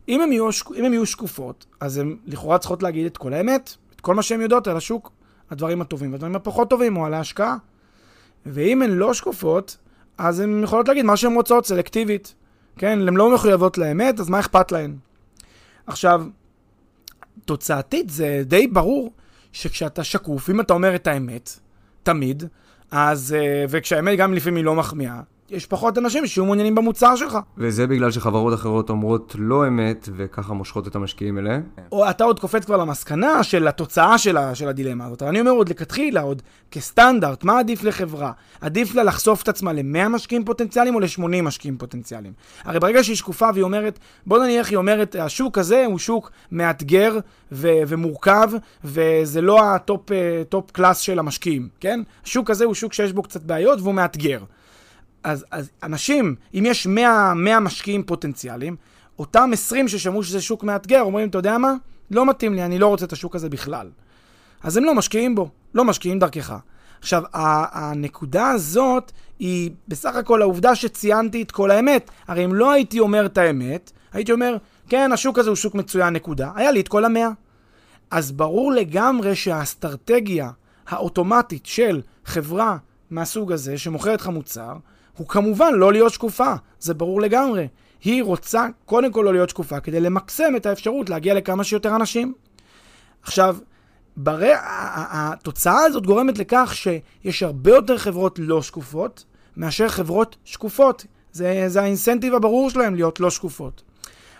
אם 0.08 0.20
הן 0.20 0.32
יהיו, 0.32 0.48
הן 0.76 0.92
יהיו 0.92 1.06
שקופות, 1.06 1.66
אז 1.80 1.98
הן 1.98 2.16
לכאורה 2.26 2.58
צריכות 2.58 2.82
להגיד 2.82 3.06
את 3.06 3.16
כל 3.16 3.32
האמת, 3.32 3.74
את 3.96 4.00
כל 4.00 4.14
מה 4.14 4.22
שהן 4.22 4.40
יודעות 4.40 4.68
על 4.68 4.76
השוק, 4.76 5.12
הדברים 5.50 5.80
הטובים 5.80 6.12
והדברים 6.12 6.36
הפחות 6.36 6.70
טובים, 6.70 6.96
או 6.96 7.06
על 7.06 7.14
ההשקעה. 7.14 7.56
ואם 8.46 8.82
הן 8.82 8.90
לא 8.90 9.14
שקופות, 9.14 9.76
אז 10.18 10.40
הן 10.40 10.64
יכולות 10.64 10.88
להגיד 10.88 11.04
מה 11.04 11.16
שהן 11.16 11.34
רוצות, 11.34 11.66
סלקטיבית. 11.66 12.34
כן, 12.76 13.08
הן 13.08 13.16
לא 13.16 13.34
מחויבות 13.34 13.78
לאמת, 13.78 14.20
אז 14.20 14.28
מה 14.28 14.40
אכפת 14.40 14.72
להן? 14.72 14.96
עכשיו, 15.86 16.26
תוצאתית 17.44 18.10
זה 18.10 18.42
די 18.46 18.66
ברור 18.66 19.12
שכשאתה 19.52 20.04
שקוף, 20.04 20.50
אם 20.50 20.60
אתה 20.60 20.72
אומר 20.72 20.94
את 20.94 21.06
האמת, 21.06 21.58
תמיד, 22.02 22.42
אז, 22.90 23.36
אה, 23.38 23.64
וכשהאמת 23.68 24.18
גם 24.18 24.34
לפעמים 24.34 24.56
היא 24.56 24.64
לא 24.64 24.74
מחמיאה, 24.74 25.20
יש 25.50 25.66
פחות 25.66 25.98
אנשים 25.98 26.26
שיהיו 26.26 26.44
מעוניינים 26.44 26.74
במוצר 26.74 27.16
שלך. 27.16 27.38
וזה 27.58 27.86
בגלל 27.86 28.10
שחברות 28.10 28.54
אחרות 28.54 28.90
אומרות 28.90 29.36
לא 29.38 29.66
אמת, 29.66 30.08
וככה 30.16 30.52
מושכות 30.52 30.88
את 30.88 30.94
המשקיעים 30.94 31.38
אליהם. 31.38 31.62
או 31.92 32.10
אתה 32.10 32.24
עוד 32.24 32.40
קופץ 32.40 32.64
כבר 32.64 32.76
למסקנה 32.76 33.42
של 33.42 33.68
התוצאה 33.68 34.18
של, 34.18 34.36
ה, 34.36 34.54
של 34.54 34.68
הדילמה 34.68 35.06
הזאת. 35.06 35.22
אני 35.22 35.40
אומר 35.40 35.50
עוד 35.50 35.68
לכתחילה, 35.68 36.20
עוד 36.20 36.42
כסטנדרט, 36.70 37.44
מה 37.44 37.58
עדיף 37.58 37.84
לחברה? 37.84 38.32
עדיף 38.60 38.94
לה 38.94 39.02
לחשוף 39.02 39.42
את 39.42 39.48
עצמה 39.48 39.72
ל-100 39.72 40.08
משקיעים 40.08 40.44
פוטנציאליים 40.44 40.94
או 40.94 41.00
ל-80 41.00 41.42
משקיעים 41.42 41.78
פוטנציאליים? 41.78 42.32
הרי 42.64 42.80
ברגע 42.80 43.04
שהיא 43.04 43.16
שקופה 43.16 43.48
והיא 43.52 43.64
אומרת, 43.64 43.98
בוא 44.26 44.38
נניח 44.38 44.70
היא 44.70 44.76
אומרת, 44.76 45.16
השוק 45.16 45.58
הזה 45.58 45.84
הוא 45.86 45.98
שוק 45.98 46.30
מאתגר 46.52 47.18
ו- 47.52 47.68
ומורכב, 47.86 48.50
וזה 48.84 49.40
לא 49.40 49.64
ה 49.64 49.76
top 49.76 50.12
אה, 50.12 50.42
class 50.72 50.98
של 50.98 51.18
המשקיעים, 51.18 51.68
כן? 51.80 52.00
השוק 52.24 52.50
הזה 52.50 52.64
הוא 52.64 52.74
שוק 52.74 52.92
שיש 52.92 53.12
בו 53.12 53.22
קצת 53.22 53.42
בעיות 53.42 53.80
והוא 53.80 53.94
מאתגר. 53.94 54.40
אז, 55.24 55.44
אז 55.50 55.70
אנשים, 55.82 56.34
אם 56.54 56.64
יש 56.66 56.86
100, 56.86 57.32
100 57.34 57.60
משקיעים 57.60 58.02
פוטנציאליים, 58.02 58.76
אותם 59.18 59.50
20 59.52 59.88
ששמעו 59.88 60.22
שזה 60.22 60.40
שוק 60.40 60.64
מאתגר, 60.64 61.00
אומרים, 61.00 61.28
אתה 61.28 61.38
יודע 61.38 61.58
מה? 61.58 61.74
לא 62.10 62.26
מתאים 62.26 62.54
לי, 62.54 62.64
אני 62.64 62.78
לא 62.78 62.86
רוצה 62.86 63.04
את 63.04 63.12
השוק 63.12 63.34
הזה 63.36 63.48
בכלל. 63.48 63.90
אז 64.62 64.76
הם 64.76 64.84
לא 64.84 64.94
משקיעים 64.94 65.34
בו, 65.34 65.48
לא 65.74 65.84
משקיעים 65.84 66.18
דרכך. 66.18 66.54
עכשיו, 66.98 67.22
הנקודה 67.32 68.50
הזאת 68.50 69.12
היא 69.38 69.70
בסך 69.88 70.16
הכל 70.16 70.42
העובדה 70.42 70.74
שציינתי 70.74 71.42
את 71.42 71.50
כל 71.50 71.70
האמת. 71.70 72.10
הרי 72.28 72.44
אם 72.44 72.54
לא 72.54 72.70
הייתי 72.72 73.00
אומר 73.00 73.26
את 73.26 73.38
האמת, 73.38 73.92
הייתי 74.12 74.32
אומר, 74.32 74.56
כן, 74.88 75.12
השוק 75.12 75.38
הזה 75.38 75.50
הוא 75.50 75.56
שוק 75.56 75.74
מצוין, 75.74 76.14
נקודה. 76.14 76.50
היה 76.54 76.70
לי 76.70 76.80
את 76.80 76.88
כל 76.88 77.04
המאה. 77.04 77.30
אז 78.10 78.32
ברור 78.32 78.72
לגמרי 78.72 79.34
שהאסטרטגיה 79.34 80.50
האוטומטית 80.86 81.66
של 81.66 82.00
חברה 82.24 82.76
מהסוג 83.10 83.52
הזה, 83.52 83.78
שמוכרת 83.78 84.20
לך 84.20 84.28
מוצר, 84.28 84.76
הוא 85.20 85.28
כמובן 85.28 85.74
לא 85.74 85.92
להיות 85.92 86.12
שקופה, 86.12 86.54
זה 86.78 86.94
ברור 86.94 87.20
לגמרי. 87.20 87.68
היא 88.04 88.22
רוצה 88.22 88.66
קודם 88.84 89.12
כל 89.12 89.22
לא 89.24 89.32
להיות 89.32 89.50
שקופה 89.50 89.80
כדי 89.80 90.00
למקסם 90.00 90.56
את 90.56 90.66
האפשרות 90.66 91.10
להגיע 91.10 91.34
לכמה 91.34 91.64
שיותר 91.64 91.96
אנשים. 91.96 92.34
עכשיו, 93.22 93.56
ברי, 94.16 94.52
התוצאה 94.54 95.82
הזאת 95.84 96.06
גורמת 96.06 96.38
לכך 96.38 96.72
שיש 96.74 97.42
הרבה 97.42 97.70
יותר 97.70 97.98
חברות 97.98 98.38
לא 98.42 98.62
שקופות 98.62 99.24
מאשר 99.56 99.88
חברות 99.88 100.36
שקופות. 100.44 101.06
זה, 101.32 101.64
זה 101.66 101.82
האינסנטיב 101.82 102.34
הברור 102.34 102.70
שלהם 102.70 102.94
להיות 102.94 103.20
לא 103.20 103.30
שקופות. 103.30 103.82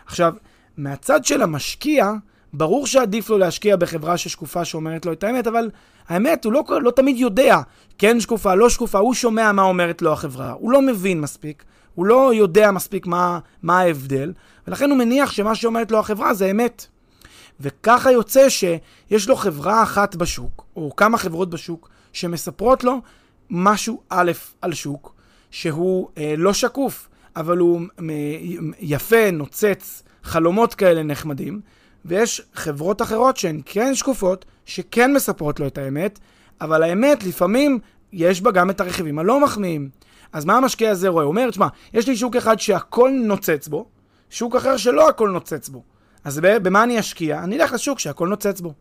עכשיו, 0.07 0.35
מהצד 0.77 1.25
של 1.25 1.43
המשקיע, 1.43 2.12
ברור 2.53 2.87
שעדיף 2.87 3.31
לו 3.31 3.39
להשקיע 3.39 3.77
בחברה 3.77 4.17
ששקופה 4.17 4.65
שאומרת 4.65 5.07
לו 5.07 5.13
את 5.13 5.25
האמת, 5.25 5.47
אבל 5.47 5.71
האמת, 6.09 6.45
הוא 6.45 6.53
לא, 6.53 6.65
לא 6.83 6.91
תמיד 6.91 7.17
יודע, 7.17 7.61
כן 7.99 8.21
שקופה, 8.21 8.55
לא 8.55 8.69
שקופה, 8.69 8.99
הוא 8.99 9.15
שומע 9.15 9.53
מה 9.53 9.63
אומרת 9.63 10.03
לו 10.03 10.13
החברה, 10.13 10.53
הוא 10.53 10.73
לא 10.73 10.83
מבין 10.83 11.21
מספיק, 11.21 11.65
הוא 11.95 12.07
לא 12.07 12.35
יודע 12.35 12.71
מספיק 12.71 13.07
מה, 13.07 13.39
מה 13.63 13.79
ההבדל, 13.79 14.33
ולכן 14.69 14.91
הוא 14.91 14.99
מניח 14.99 15.33
שמה 15.33 15.55
שאומרת 15.55 15.91
לו 15.91 15.99
החברה 15.99 16.35
זה 16.35 16.51
אמת. 16.51 16.87
וככה 17.61 18.13
יוצא 18.13 18.49
שיש 18.49 19.29
לו 19.29 19.37
חברה 19.37 19.83
אחת 19.83 20.17
בשוק, 20.17 20.65
או 20.77 20.97
כמה 20.97 21.19
חברות 21.19 21.51
בשוק, 21.51 21.89
שמספרות 22.13 22.85
לו 22.85 23.01
משהו 23.51 24.01
א' 24.09 24.33
על 24.63 24.75
שוק, 24.75 25.15
שהוא 25.51 26.09
אה, 26.19 26.35
לא 26.37 26.53
שקוף, 26.53 27.09
אבל 27.37 27.59
הוא 27.59 27.81
יפה, 28.81 29.31
נוצץ, 29.31 30.03
חלומות 30.23 30.75
כאלה 30.75 31.03
נחמדים, 31.03 31.61
ויש 32.05 32.43
חברות 32.55 33.03
אחרות 33.03 33.37
שהן 33.37 33.61
כן 33.65 33.95
שקופות, 33.95 34.45
שכן 34.65 35.13
מספרות 35.13 35.61
לו 35.61 35.67
את 35.67 35.79
האמת, 35.79 36.19
אבל 36.61 36.83
האמת 36.83 37.25
לפעמים 37.25 37.79
יש 38.13 38.41
בה 38.41 38.51
גם 38.51 38.71
את 38.71 38.81
הרכיבים 38.81 39.19
הלא 39.19 39.41
מחמיאים. 39.41 39.91
אז 40.33 40.45
מה 40.45 40.57
המשקיע 40.57 40.91
הזה 40.91 41.09
רואה? 41.09 41.25
הוא 41.25 41.31
אומר, 41.31 41.51
תשמע, 41.51 41.67
יש 41.95 42.09
לי 42.09 42.17
שוק 42.17 42.37
אחד 42.37 42.61
שהכל 42.61 43.11
נוצץ 43.25 43.69
בו, 43.69 43.87
שוק 44.31 44.57
אחר 44.57 44.77
שלא 44.77 45.09
הכל 45.09 45.31
נוצץ 45.31 45.69
בו. 45.69 45.83
אז 46.25 46.41
במה 46.43 46.83
אני 46.83 47.01
אשקיע? 47.01 47.43
אני 47.43 47.57
אלך 47.57 47.73
לשוק 47.73 47.99
שהכל 47.99 48.29
נוצץ 48.29 48.61
בו. 48.61 48.75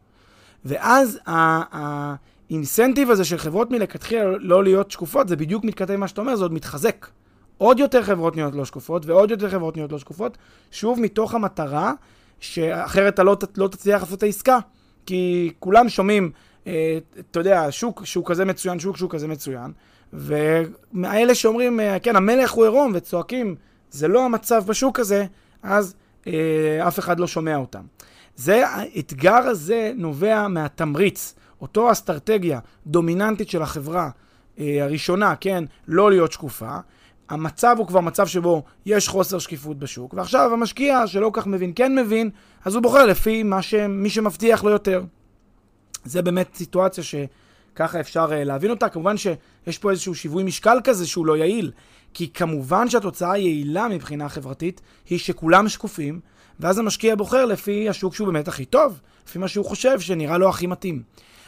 ואז 0.65 1.19
האינסנטיב 1.25 3.12
הזה 3.12 3.25
של 3.25 3.38
חברות 3.38 3.71
מלכתחילה 3.71 4.23
לא 4.39 4.63
להיות 4.63 4.91
שקופות, 4.91 5.27
זה 5.27 5.36
בדיוק 5.36 5.63
מתכתב 5.63 5.93
עם 5.93 5.99
מה 5.99 6.08
שאתה 6.08 6.21
אומר, 6.21 6.36
זה 6.36 6.43
עוד 6.43 6.53
מתחזק. 6.53 7.08
עוד 7.58 7.79
יותר 7.79 8.03
חברות 8.03 8.36
נהיות 8.36 8.55
לא 8.55 8.65
שקופות, 8.65 9.05
ועוד 9.05 9.32
יותר 9.32 9.49
חברות 9.49 9.77
נהיות 9.77 9.91
לא 9.91 9.99
שקופות, 9.99 10.38
שוב 10.71 10.99
מתוך 10.99 11.34
המטרה 11.34 11.93
שאחרת 12.39 13.13
אתה 13.13 13.23
לא, 13.23 13.38
לא 13.58 13.67
תצליח 13.67 14.02
לעשות 14.02 14.17
את 14.17 14.23
העסקה. 14.23 14.60
כי 15.06 15.52
כולם 15.60 15.89
שומעים, 15.89 16.32
אה, 16.67 16.97
אתה 17.19 17.39
יודע, 17.39 17.67
שוק 17.69 18.06
שהוא 18.06 18.25
כזה 18.25 18.45
מצוין, 18.45 18.80
שוק 18.80 18.97
שהוא 18.97 19.10
כזה 19.10 19.28
מצוין, 19.28 19.71
והאלה 20.13 21.36
שאומרים, 21.36 21.80
אה, 21.80 21.99
כן, 21.99 22.15
המלך 22.15 22.52
הוא 22.52 22.63
עירום 22.63 22.91
וצועקים, 22.95 23.56
זה 23.91 24.08
לא 24.08 24.25
המצב 24.25 24.63
בשוק 24.67 24.99
הזה, 24.99 25.25
אז 25.63 25.95
אה, 26.28 26.88
אף 26.88 26.99
אחד 26.99 27.19
לא 27.19 27.28
שומע 27.28 27.56
אותם. 27.56 27.84
זה, 28.36 28.67
האתגר 28.67 29.36
הזה 29.36 29.91
נובע 29.95 30.47
מהתמריץ, 30.47 31.36
אותו 31.62 31.91
אסטרטגיה 31.91 32.60
דומיננטית 32.88 33.49
של 33.49 33.62
החברה 33.62 34.10
אה, 34.60 34.84
הראשונה, 34.84 35.36
כן, 35.36 35.63
לא 35.88 36.12
להיות 36.12 36.32
שקופה, 36.32 36.78
המצב 37.29 37.75
הוא 37.77 37.87
כבר 37.87 37.99
מצב 37.99 38.27
שבו 38.27 38.63
יש 38.85 39.07
חוסר 39.07 39.39
שקיפות 39.39 39.79
בשוק, 39.79 40.13
ועכשיו 40.13 40.53
המשקיע 40.53 41.07
שלא 41.07 41.29
כך 41.33 41.47
מבין, 41.47 41.71
כן 41.75 41.95
מבין, 41.95 42.29
אז 42.65 42.75
הוא 42.75 42.83
בוחר 42.83 43.05
לפי 43.05 43.43
מה 43.43 43.61
ש... 43.61 43.73
מי 43.73 44.09
שמבטיח 44.09 44.63
לו 44.63 44.69
יותר. 44.69 45.03
זה 46.05 46.21
באמת 46.21 46.55
סיטואציה 46.55 47.03
שככה 47.03 47.99
אפשר 47.99 48.29
uh, 48.29 48.33
להבין 48.33 48.71
אותה. 48.71 48.89
כמובן 48.89 49.17
שיש 49.17 49.77
פה 49.77 49.91
איזשהו 49.91 50.15
שיווי 50.15 50.43
משקל 50.43 50.77
כזה 50.83 51.07
שהוא 51.07 51.25
לא 51.25 51.37
יעיל, 51.37 51.71
כי 52.13 52.29
כמובן 52.33 52.89
שהתוצאה 52.89 53.31
היעילה 53.31 53.87
מבחינה 53.87 54.29
חברתית 54.29 54.81
היא 55.09 55.19
שכולם 55.19 55.69
שקופים, 55.69 56.19
ואז 56.59 56.79
המשקיע 56.79 57.15
בוחר 57.15 57.45
לפי 57.45 57.89
השוק 57.89 58.15
שהוא 58.15 58.27
באמת 58.27 58.47
הכי 58.47 58.65
טוב, 58.65 58.99
לפי 59.27 59.39
מה 59.39 59.47
שהוא 59.47 59.65
חושב 59.65 59.99
שנראה 59.99 60.37
לו 60.37 60.49
הכי 60.49 60.67
מתאים. 60.67 61.03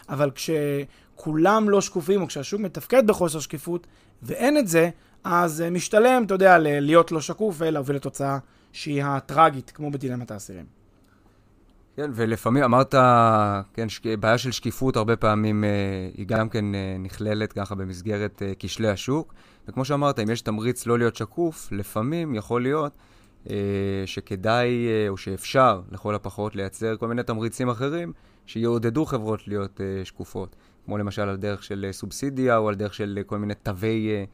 אבל 0.10 0.32
כשכולם 0.32 1.70
לא 1.70 1.82
שקופים, 1.82 2.22
או 2.22 2.28
כשהשוק 2.28 2.62
מתפקד 2.62 3.08
בחוסר 3.08 3.40
שקיפות, 3.40 3.88
ואין 4.24 4.58
את 4.58 4.68
זה, 4.68 4.90
אז 5.24 5.64
uh, 5.68 5.70
משתלם, 5.70 6.24
אתה 6.26 6.34
יודע, 6.34 6.58
להיות 6.60 7.12
לא 7.12 7.22
שקוף 7.22 7.56
ולהוביל 7.58 7.96
לתוצאה 7.96 8.38
שהיא 8.72 9.04
הטראגית, 9.04 9.72
כמו 9.72 9.92
בדילמת 9.92 10.32
האסירים. 10.32 10.66
כן, 11.96 12.12
ולפעמים 12.14 12.64
אמרת, 12.64 12.96
כן, 13.74 13.90
שק... 13.90 14.06
בעיה 14.06 14.38
של 14.38 14.52
שקיפות 14.52 14.96
הרבה 14.96 15.16
פעמים 15.16 15.64
אה, 15.64 15.70
היא 16.18 16.28
גם 16.28 16.50
כן 16.50 16.76
אה, 16.76 16.96
נכללת 17.00 17.54
ככה 17.54 17.76
במסגרת 17.76 18.42
אה, 18.42 18.54
כשלי 18.60 18.90
השוק. 18.90 19.34
וכמו 19.68 19.86
שאמרת, 19.86 20.20
אם 20.20 20.30
יש 20.30 20.42
תמריץ 20.42 20.86
לא 20.86 20.98
להיות 20.98 21.16
שקוף, 21.16 21.72
לפעמים 21.72 22.36
יכול 22.36 22.62
להיות 22.62 22.98
אה, 23.50 23.56
שכדאי 24.06 24.88
אה, 24.88 25.10
או 25.10 25.18
שאפשר 25.18 25.82
לכל 25.92 26.16
הפחות 26.16 26.56
לייצר 26.56 26.98
כל 26.98 27.08
מיני 27.08 27.24
תמריצים 27.24 27.70
אחרים 27.70 28.14
שיעודדו 28.46 29.06
חברות 29.06 29.48
להיות 29.48 29.80
uh, 29.80 30.06
שקופות, 30.06 30.56
כמו 30.86 30.98
למשל 30.98 31.22
על 31.22 31.36
דרך 31.38 31.64
של 31.64 31.86
uh, 31.90 31.94
סובסידיה 31.94 32.58
או 32.58 32.70
על 32.70 32.76
דרך 32.76 32.94
של 32.94 33.20
uh, 33.22 33.24
כל 33.24 33.38
מיני 33.38 33.54
תווי, 33.56 34.10
uh, 34.10 34.28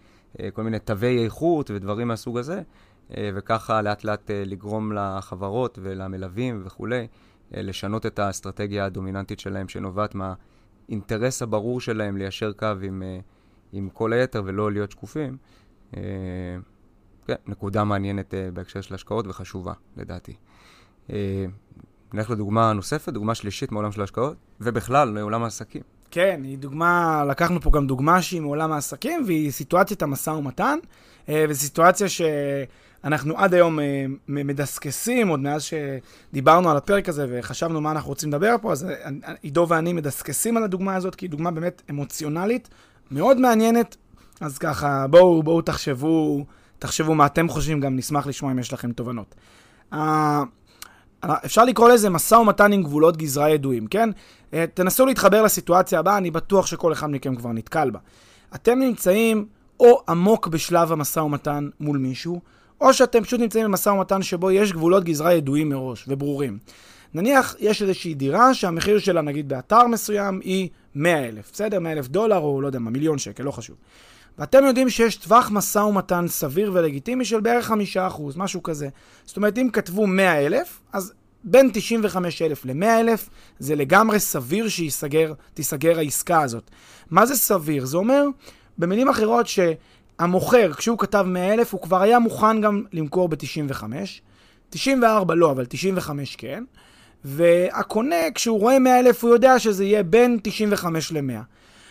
כל 0.53 0.63
מיני 0.63 0.79
תווי 0.79 1.25
איכות 1.25 1.71
ודברים 1.71 2.07
מהסוג 2.07 2.37
הזה, 2.37 2.61
uh, 3.09 3.13
וככה 3.35 3.81
לאט 3.81 4.03
לאט 4.03 4.29
uh, 4.29 4.33
לגרום 4.33 4.91
לחברות 4.93 5.79
ולמלווים 5.81 6.61
וכולי 6.65 7.07
לשנות 7.51 8.05
את 8.05 8.19
האסטרטגיה 8.19 8.85
הדומיננטית 8.85 9.39
שלהם 9.39 9.67
שנובעת 9.67 10.15
מהאינטרס 10.15 11.41
הברור 11.41 11.81
שלהם 11.81 12.17
ליישר 12.17 12.53
קו 12.53 12.67
עם, 12.81 13.03
עם 13.71 13.89
כל 13.93 14.13
היתר 14.13 14.41
ולא 14.45 14.71
להיות 14.71 14.91
שקופים. 14.91 15.37
כן, 17.27 17.35
נקודה 17.47 17.83
מעניינת 17.83 18.33
בהקשר 18.53 18.81
של 18.81 18.95
השקעות 18.95 19.27
וחשובה, 19.27 19.73
לדעתי. 19.97 20.35
נלך 22.13 22.29
לדוגמה 22.29 22.73
נוספת, 22.73 23.13
דוגמה 23.13 23.35
שלישית 23.35 23.71
מעולם 23.71 23.91
של 23.91 24.01
השקעות, 24.01 24.37
ובכלל, 24.61 25.09
לעולם 25.09 25.43
העסקים. 25.43 25.81
כן, 26.11 26.41
היא 26.43 26.57
דוגמה, 26.57 27.23
לקחנו 27.29 27.61
פה 27.61 27.71
גם 27.71 27.87
דוגמה 27.87 28.21
שהיא 28.21 28.41
מעולם 28.41 28.71
העסקים, 28.71 29.23
והיא 29.25 29.51
סיטואציית 29.51 30.01
המשא 30.01 30.29
ומתן, 30.29 30.77
uh, 31.25 31.29
וזו 31.49 31.59
סיטואציה 31.59 32.07
שאנחנו 32.09 33.37
עד 33.37 33.53
היום 33.53 33.79
uh, 33.79 33.81
מדסקסים, 34.27 35.27
עוד 35.27 35.39
מאז 35.39 35.63
שדיברנו 35.63 36.71
על 36.71 36.77
הפרק 36.77 37.09
הזה 37.09 37.25
וחשבנו 37.29 37.81
מה 37.81 37.91
אנחנו 37.91 38.09
רוצים 38.09 38.29
לדבר 38.29 38.55
פה, 38.61 38.71
אז 38.71 38.87
עידו 39.41 39.65
ואני 39.69 39.93
מדסקסים 39.93 40.57
על 40.57 40.63
הדוגמה 40.63 40.95
הזאת, 40.95 41.15
כי 41.15 41.25
היא 41.25 41.31
דוגמה 41.31 41.51
באמת 41.51 41.81
אמוציונלית, 41.89 42.69
מאוד 43.11 43.37
מעניינת, 43.39 43.95
אז 44.41 44.57
ככה, 44.57 45.05
בואו, 45.07 45.43
בואו 45.43 45.61
תחשבו 45.61 46.45
תחשבו 46.79 47.15
מה 47.15 47.25
אתם 47.25 47.49
חושבים, 47.49 47.79
גם 47.79 47.95
נשמח 47.95 48.27
לשמוע 48.27 48.51
אם 48.51 48.59
יש 48.59 48.73
לכם 48.73 48.91
תובנות. 48.91 49.35
Uh, 51.25 51.29
אפשר 51.45 51.65
לקרוא 51.65 51.89
לזה 51.89 52.09
משא 52.09 52.35
ומתן 52.35 52.71
עם 52.71 52.83
גבולות 52.83 53.17
גזרה 53.17 53.49
ידועים, 53.49 53.87
כן? 53.87 54.09
Uh, 54.51 54.55
תנסו 54.73 55.05
להתחבר 55.05 55.41
לסיטואציה 55.41 55.99
הבאה, 55.99 56.17
אני 56.17 56.31
בטוח 56.31 56.65
שכל 56.65 56.93
אחד 56.93 57.09
מכם 57.09 57.35
כבר 57.35 57.51
נתקל 57.51 57.89
בה. 57.89 57.99
אתם 58.55 58.79
נמצאים 58.79 59.45
או 59.79 60.01
עמוק 60.09 60.47
בשלב 60.47 60.91
המשא 60.91 61.19
ומתן 61.19 61.69
מול 61.79 61.97
מישהו, 61.97 62.41
או 62.81 62.93
שאתם 62.93 63.23
פשוט 63.23 63.39
נמצאים 63.39 63.65
במשא 63.65 63.89
ומתן 63.89 64.21
שבו 64.21 64.51
יש 64.51 64.73
גבולות 64.73 65.03
גזרה 65.03 65.33
ידועים 65.33 65.69
מראש 65.69 66.05
וברורים. 66.07 66.57
נניח 67.13 67.55
יש 67.59 67.81
איזושהי 67.81 68.13
דירה 68.13 68.53
שהמחיר 68.53 68.99
שלה, 68.99 69.21
נגיד 69.21 69.49
באתר 69.49 69.87
מסוים, 69.87 70.39
היא 70.43 70.69
100 70.95 71.27
אלף, 71.27 71.51
בסדר? 71.53 71.79
100 71.79 71.91
אלף 71.91 72.07
דולר 72.07 72.37
או 72.37 72.61
לא 72.61 72.67
יודע 72.67 72.79
מה, 72.79 72.89
מיליון 72.89 73.17
שקל, 73.17 73.43
לא 73.43 73.51
חשוב. 73.51 73.75
ואתם 74.39 74.65
יודעים 74.65 74.89
שיש 74.89 75.15
טווח 75.15 75.51
משא 75.51 75.79
ומתן 75.79 76.25
סביר 76.27 76.71
ולגיטימי 76.73 77.25
של 77.25 77.39
בערך 77.39 77.65
חמישה 77.65 78.07
אחוז, 78.07 78.37
משהו 78.37 78.63
כזה. 78.63 78.89
זאת 79.25 79.37
אומרת, 79.37 79.57
אם 79.57 79.69
כתבו 79.73 80.07
100 80.07 80.45
אלף, 80.45 80.79
אז 80.93 81.13
בין 81.43 81.69
95 81.73 82.41
אלף 82.41 82.65
ל-100 82.65 82.85
אלף, 82.85 83.29
זה 83.59 83.75
לגמרי 83.75 84.19
סביר 84.19 84.67
שתיסגר 84.67 85.97
העסקה 85.97 86.41
הזאת. 86.41 86.71
מה 87.09 87.25
זה 87.25 87.35
סביר? 87.35 87.85
זה 87.85 87.97
אומר, 87.97 88.23
במילים 88.77 89.09
אחרות, 89.09 89.47
שהמוכר, 89.47 90.73
כשהוא 90.73 90.97
כתב 90.97 91.25
100 91.27 91.53
אלף, 91.53 91.73
הוא 91.73 91.81
כבר 91.81 92.01
היה 92.01 92.19
מוכן 92.19 92.61
גם 92.61 92.83
למכור 92.93 93.29
ב-95. 93.29 93.83
94 94.69 95.35
לא, 95.35 95.51
אבל 95.51 95.65
95 95.69 96.35
כן. 96.35 96.63
והקונה, 97.23 98.31
כשהוא 98.35 98.59
רואה 98.59 98.79
100 98.79 98.99
אלף, 98.99 99.23
הוא 99.23 99.33
יודע 99.33 99.59
שזה 99.59 99.85
יהיה 99.85 100.03
בין 100.03 100.39
95 100.43 101.11
ל-100. 101.11 101.41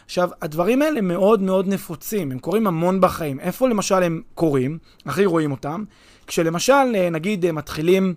עכשיו, 0.07 0.31
הדברים 0.43 0.83
האלה 0.83 1.01
מאוד 1.01 1.43
מאוד 1.43 1.69
נפוצים, 1.69 2.33
הם 2.33 2.39
קורים 2.39 2.67
המון 2.67 3.01
בחיים. 3.01 3.41
איפה 3.41 3.69
למשל 3.69 4.03
הם 4.03 4.23
קורים? 4.35 4.79
הכי 5.07 5.27
רואים 5.27 5.51
אותם. 5.51 5.85
כשלמשל, 6.27 6.95
אה, 6.95 7.11
נגיד, 7.11 7.45
אה, 7.45 7.53
מתחילים, 7.53 8.15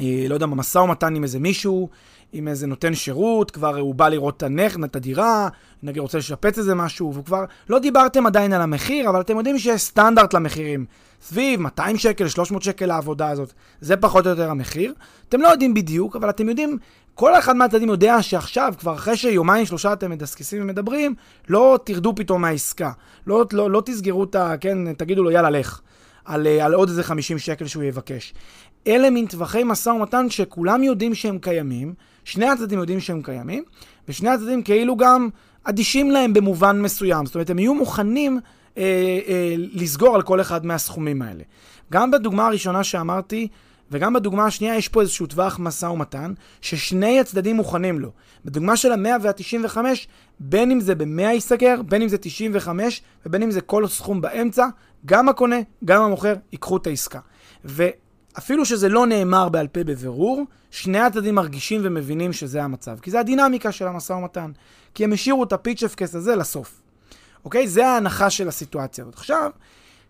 אה, 0.00 0.24
לא 0.28 0.34
יודע 0.34 0.46
מה, 0.46 0.56
משא 0.56 0.78
ומתן 0.78 1.14
עם 1.16 1.22
איזה 1.22 1.38
מישהו, 1.38 1.88
עם 2.32 2.48
איזה 2.48 2.66
נותן 2.66 2.94
שירות, 2.94 3.50
כבר 3.50 3.78
הוא 3.78 3.94
בא 3.94 4.08
לראות 4.08 4.36
את 4.36 4.42
הנכד, 4.42 4.84
את 4.84 4.96
הדירה, 4.96 5.48
נגיד 5.82 6.02
רוצה 6.02 6.18
לשפץ 6.18 6.58
איזה 6.58 6.74
משהו, 6.74 7.14
וכבר 7.14 7.44
לא 7.68 7.78
דיברתם 7.78 8.26
עדיין 8.26 8.52
על 8.52 8.62
המחיר, 8.62 9.10
אבל 9.10 9.20
אתם 9.20 9.36
יודעים 9.36 9.58
שיש 9.58 9.80
סטנדרט 9.80 10.34
למחירים. 10.34 10.86
סביב 11.22 11.60
200 11.60 11.98
שקל, 11.98 12.28
300 12.28 12.62
שקל 12.62 12.86
לעבודה 12.86 13.28
הזאת. 13.28 13.52
זה 13.80 13.96
פחות 13.96 14.26
או 14.26 14.30
יותר 14.30 14.50
המחיר. 14.50 14.94
אתם 15.28 15.40
לא 15.40 15.48
יודעים 15.48 15.74
בדיוק, 15.74 16.16
אבל 16.16 16.30
אתם 16.30 16.48
יודעים 16.48 16.78
כל 17.14 17.38
אחד 17.38 17.56
מהצדדים 17.56 17.88
יודע 17.88 18.22
שעכשיו, 18.22 18.74
כבר 18.78 18.94
אחרי 18.94 19.16
שיומיים 19.16 19.66
שלושה 19.66 19.92
אתם 19.92 20.10
מדסקסים 20.10 20.62
ומדברים, 20.62 21.14
לא 21.48 21.78
תרדו 21.84 22.14
פתאום 22.16 22.42
מהעסקה. 22.42 22.90
לא, 23.26 23.44
לא, 23.52 23.70
לא 23.70 23.82
תסגרו 23.84 24.24
את 24.24 24.34
ה... 24.34 24.54
כן, 24.60 24.92
תגידו 24.92 25.22
לו 25.22 25.30
יאללה 25.30 25.50
לך. 25.50 25.80
על, 26.24 26.46
אה, 26.46 26.64
על 26.64 26.74
עוד 26.74 26.88
איזה 26.88 27.02
50 27.02 27.38
שקל 27.38 27.66
שהוא 27.66 27.82
יבקש. 27.82 28.34
אלה 28.86 29.10
מין 29.10 29.26
טווחי 29.26 29.64
משא 29.64 29.88
ומתן 29.88 30.30
שכולם 30.30 30.82
יודעים 30.82 31.14
שהם 31.14 31.38
קיימים, 31.38 31.94
שני 32.24 32.48
הצדדים 32.48 32.78
יודעים 32.78 33.00
שהם 33.00 33.22
קיימים, 33.22 33.64
ושני 34.08 34.28
הצדדים 34.28 34.62
כאילו 34.62 34.96
גם 34.96 35.28
אדישים 35.64 36.10
להם 36.10 36.32
במובן 36.32 36.82
מסוים. 36.82 37.26
זאת 37.26 37.34
אומרת, 37.34 37.50
הם 37.50 37.58
יהיו 37.58 37.74
מוכנים 37.74 38.40
אה, 38.78 38.82
אה, 39.28 39.54
לסגור 39.56 40.14
על 40.14 40.22
כל 40.22 40.40
אחד 40.40 40.66
מהסכומים 40.66 41.22
האלה. 41.22 41.42
גם 41.92 42.10
בדוגמה 42.10 42.46
הראשונה 42.46 42.84
שאמרתי, 42.84 43.48
וגם 43.92 44.12
בדוגמה 44.12 44.46
השנייה 44.46 44.76
יש 44.76 44.88
פה 44.88 45.00
איזשהו 45.00 45.26
טווח 45.26 45.58
משא 45.58 45.86
ומתן, 45.86 46.32
ששני 46.60 47.20
הצדדים 47.20 47.56
מוכנים 47.56 48.00
לו. 48.00 48.10
בדוגמה 48.44 48.76
של 48.76 48.92
המאה 48.92 49.16
וה-95, 49.22 49.76
בין 50.40 50.70
אם 50.70 50.80
זה 50.80 50.94
ב-100 50.94 51.22
ייסגר, 51.22 51.82
בין 51.82 52.02
אם 52.02 52.08
זה 52.08 52.18
95, 52.18 53.02
ובין 53.26 53.42
אם 53.42 53.50
זה 53.50 53.60
כל 53.60 53.88
סכום 53.88 54.20
באמצע, 54.20 54.66
גם 55.06 55.28
הקונה, 55.28 55.56
גם 55.84 56.02
המוכר, 56.02 56.34
ייקחו 56.52 56.76
את 56.76 56.86
העסקה. 56.86 57.20
ואפילו 57.64 58.64
שזה 58.64 58.88
לא 58.88 59.06
נאמר 59.06 59.48
בעל 59.48 59.68
פה 59.68 59.84
בבירור, 59.84 60.42
שני 60.70 60.98
הצדדים 60.98 61.34
מרגישים 61.34 61.80
ומבינים 61.84 62.32
שזה 62.32 62.62
המצב. 62.62 62.98
כי 63.02 63.10
זה 63.10 63.20
הדינמיקה 63.20 63.72
של 63.72 63.86
המשא 63.86 64.12
ומתן. 64.12 64.50
כי 64.94 65.04
הם 65.04 65.12
השאירו 65.12 65.44
את 65.44 65.52
הפיצ'פקס 65.52 66.14
הזה 66.14 66.36
לסוף. 66.36 66.82
אוקיי? 67.44 67.68
זה 67.68 67.86
ההנחה 67.86 68.30
של 68.30 68.48
הסיטואציה 68.48 69.04
הזאת. 69.04 69.14
עכשיו, 69.14 69.50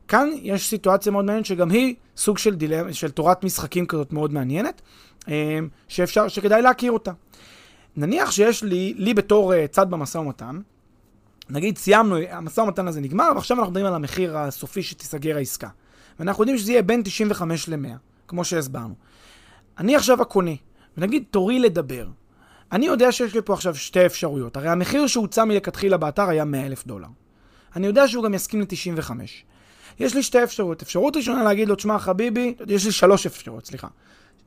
כאן 0.08 0.28
יש 0.42 0.68
סיטואציה 0.68 1.12
מאוד 1.12 1.24
מעניינת 1.24 1.46
שגם 1.46 1.70
היא 1.70 1.94
סוג 2.16 2.38
של, 2.38 2.54
דילמה, 2.54 2.92
של 2.92 3.10
תורת 3.10 3.44
משחקים 3.44 3.86
כזאת 3.86 4.12
מאוד 4.12 4.32
מעניינת, 4.32 4.82
אה, 5.28 5.58
שאפשר, 5.88 6.28
שכדאי 6.28 6.62
להכיר 6.62 6.92
אותה. 6.92 7.12
נניח 7.96 8.30
שיש 8.30 8.62
לי, 8.62 8.94
לי 8.96 9.14
בתור 9.14 9.54
אה, 9.54 9.66
צד 9.66 9.90
במשא 9.90 10.18
ומתן, 10.18 10.60
נגיד 11.50 11.78
סיימנו, 11.78 12.16
המשא 12.30 12.60
ומתן 12.60 12.88
הזה 12.88 13.00
נגמר, 13.00 13.32
ועכשיו 13.34 13.56
אנחנו 13.56 13.70
מדברים 13.70 13.86
על 13.86 13.94
המחיר 13.94 14.38
הסופי 14.38 14.82
שתיסגר 14.82 15.36
העסקה. 15.36 15.68
ואנחנו 16.18 16.42
יודעים 16.42 16.58
שזה 16.58 16.72
יהיה 16.72 16.82
בין 16.82 17.02
95 17.04 17.68
ל-100, 17.68 17.88
כמו 18.28 18.44
שהסברנו. 18.44 18.94
אני 19.78 19.96
עכשיו 19.96 20.22
הקונה, 20.22 20.50
ונגיד 20.96 21.24
תורי 21.30 21.58
לדבר. 21.58 22.06
אני 22.72 22.86
יודע 22.86 23.12
שיש 23.12 23.34
לי 23.34 23.42
פה 23.42 23.52
עכשיו 23.52 23.74
שתי 23.74 24.06
אפשרויות. 24.06 24.56
הרי 24.56 24.68
המחיר 24.68 25.06
שהוצע 25.06 25.44
מלכתחילה 25.44 25.96
באתר 25.96 26.28
היה 26.28 26.44
100 26.44 26.66
אלף 26.66 26.86
דולר. 26.86 27.08
אני 27.76 27.86
יודע 27.86 28.08
שהוא 28.08 28.24
גם 28.24 28.34
יסכים 28.34 28.60
ל-95. 28.60 29.10
יש 30.00 30.14
לי 30.14 30.22
שתי 30.22 30.42
אפשרויות. 30.42 30.82
אפשרות 30.82 31.16
ראשונה 31.16 31.42
להגיד 31.42 31.68
לו, 31.68 31.74
תשמע 31.74 31.98
חביבי, 31.98 32.54
יש 32.68 32.86
לי 32.86 32.92
שלוש 32.92 33.26
אפשרויות, 33.26 33.66
סליחה. 33.66 33.88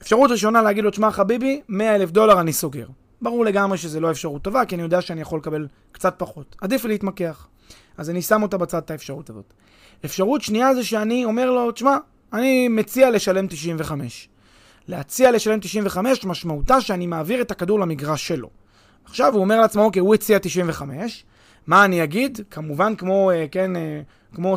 אפשרות 0.01 0.31
ראשונה 0.31 0.61
להגיד 0.61 0.83
לו, 0.83 0.91
תשמע 0.91 1.11
חביבי, 1.11 1.61
100 1.69 1.95
אלף 1.95 2.11
דולר 2.11 2.39
אני 2.39 2.53
סוגר. 2.53 2.87
ברור 3.21 3.45
לגמרי 3.45 3.77
שזה 3.77 3.99
לא 3.99 4.11
אפשרות 4.11 4.41
טובה, 4.41 4.65
כי 4.65 4.75
אני 4.75 4.83
יודע 4.83 5.01
שאני 5.01 5.21
יכול 5.21 5.39
לקבל 5.39 5.67
קצת 5.91 6.15
פחות. 6.17 6.55
עדיף 6.61 6.85
לי 6.85 6.89
להתמקח. 6.89 7.47
אז 7.97 8.09
אני 8.09 8.21
שם 8.21 8.43
אותה 8.43 8.57
בצד 8.57 8.77
את 8.77 8.91
האפשרות 8.91 9.29
הזאת. 9.29 9.53
אפשרות 10.05 10.41
שנייה 10.41 10.75
זה 10.75 10.83
שאני 10.83 11.25
אומר 11.25 11.51
לו, 11.51 11.71
תשמע, 11.71 11.97
אני 12.33 12.67
מציע 12.67 13.09
לשלם 13.09 13.47
95. 13.47 14.29
להציע 14.87 15.31
לשלם 15.31 15.59
95 15.59 16.25
משמעותה 16.25 16.81
שאני 16.81 17.07
מעביר 17.07 17.41
את 17.41 17.51
הכדור 17.51 17.79
למגרש 17.79 18.27
שלו. 18.27 18.49
עכשיו 19.05 19.33
הוא 19.33 19.41
אומר 19.41 19.59
לעצמו, 19.61 19.83
אוקיי, 19.83 19.99
הוא 19.99 20.15
הציע 20.15 20.39
95, 20.39 21.23
מה 21.67 21.85
אני 21.85 22.03
אגיד? 22.03 22.39
כמובן 22.51 22.95
כמו, 22.95 23.31
אה, 23.31 23.45
כן, 23.51 23.75
אה, 23.75 24.01
כמו 24.35 24.55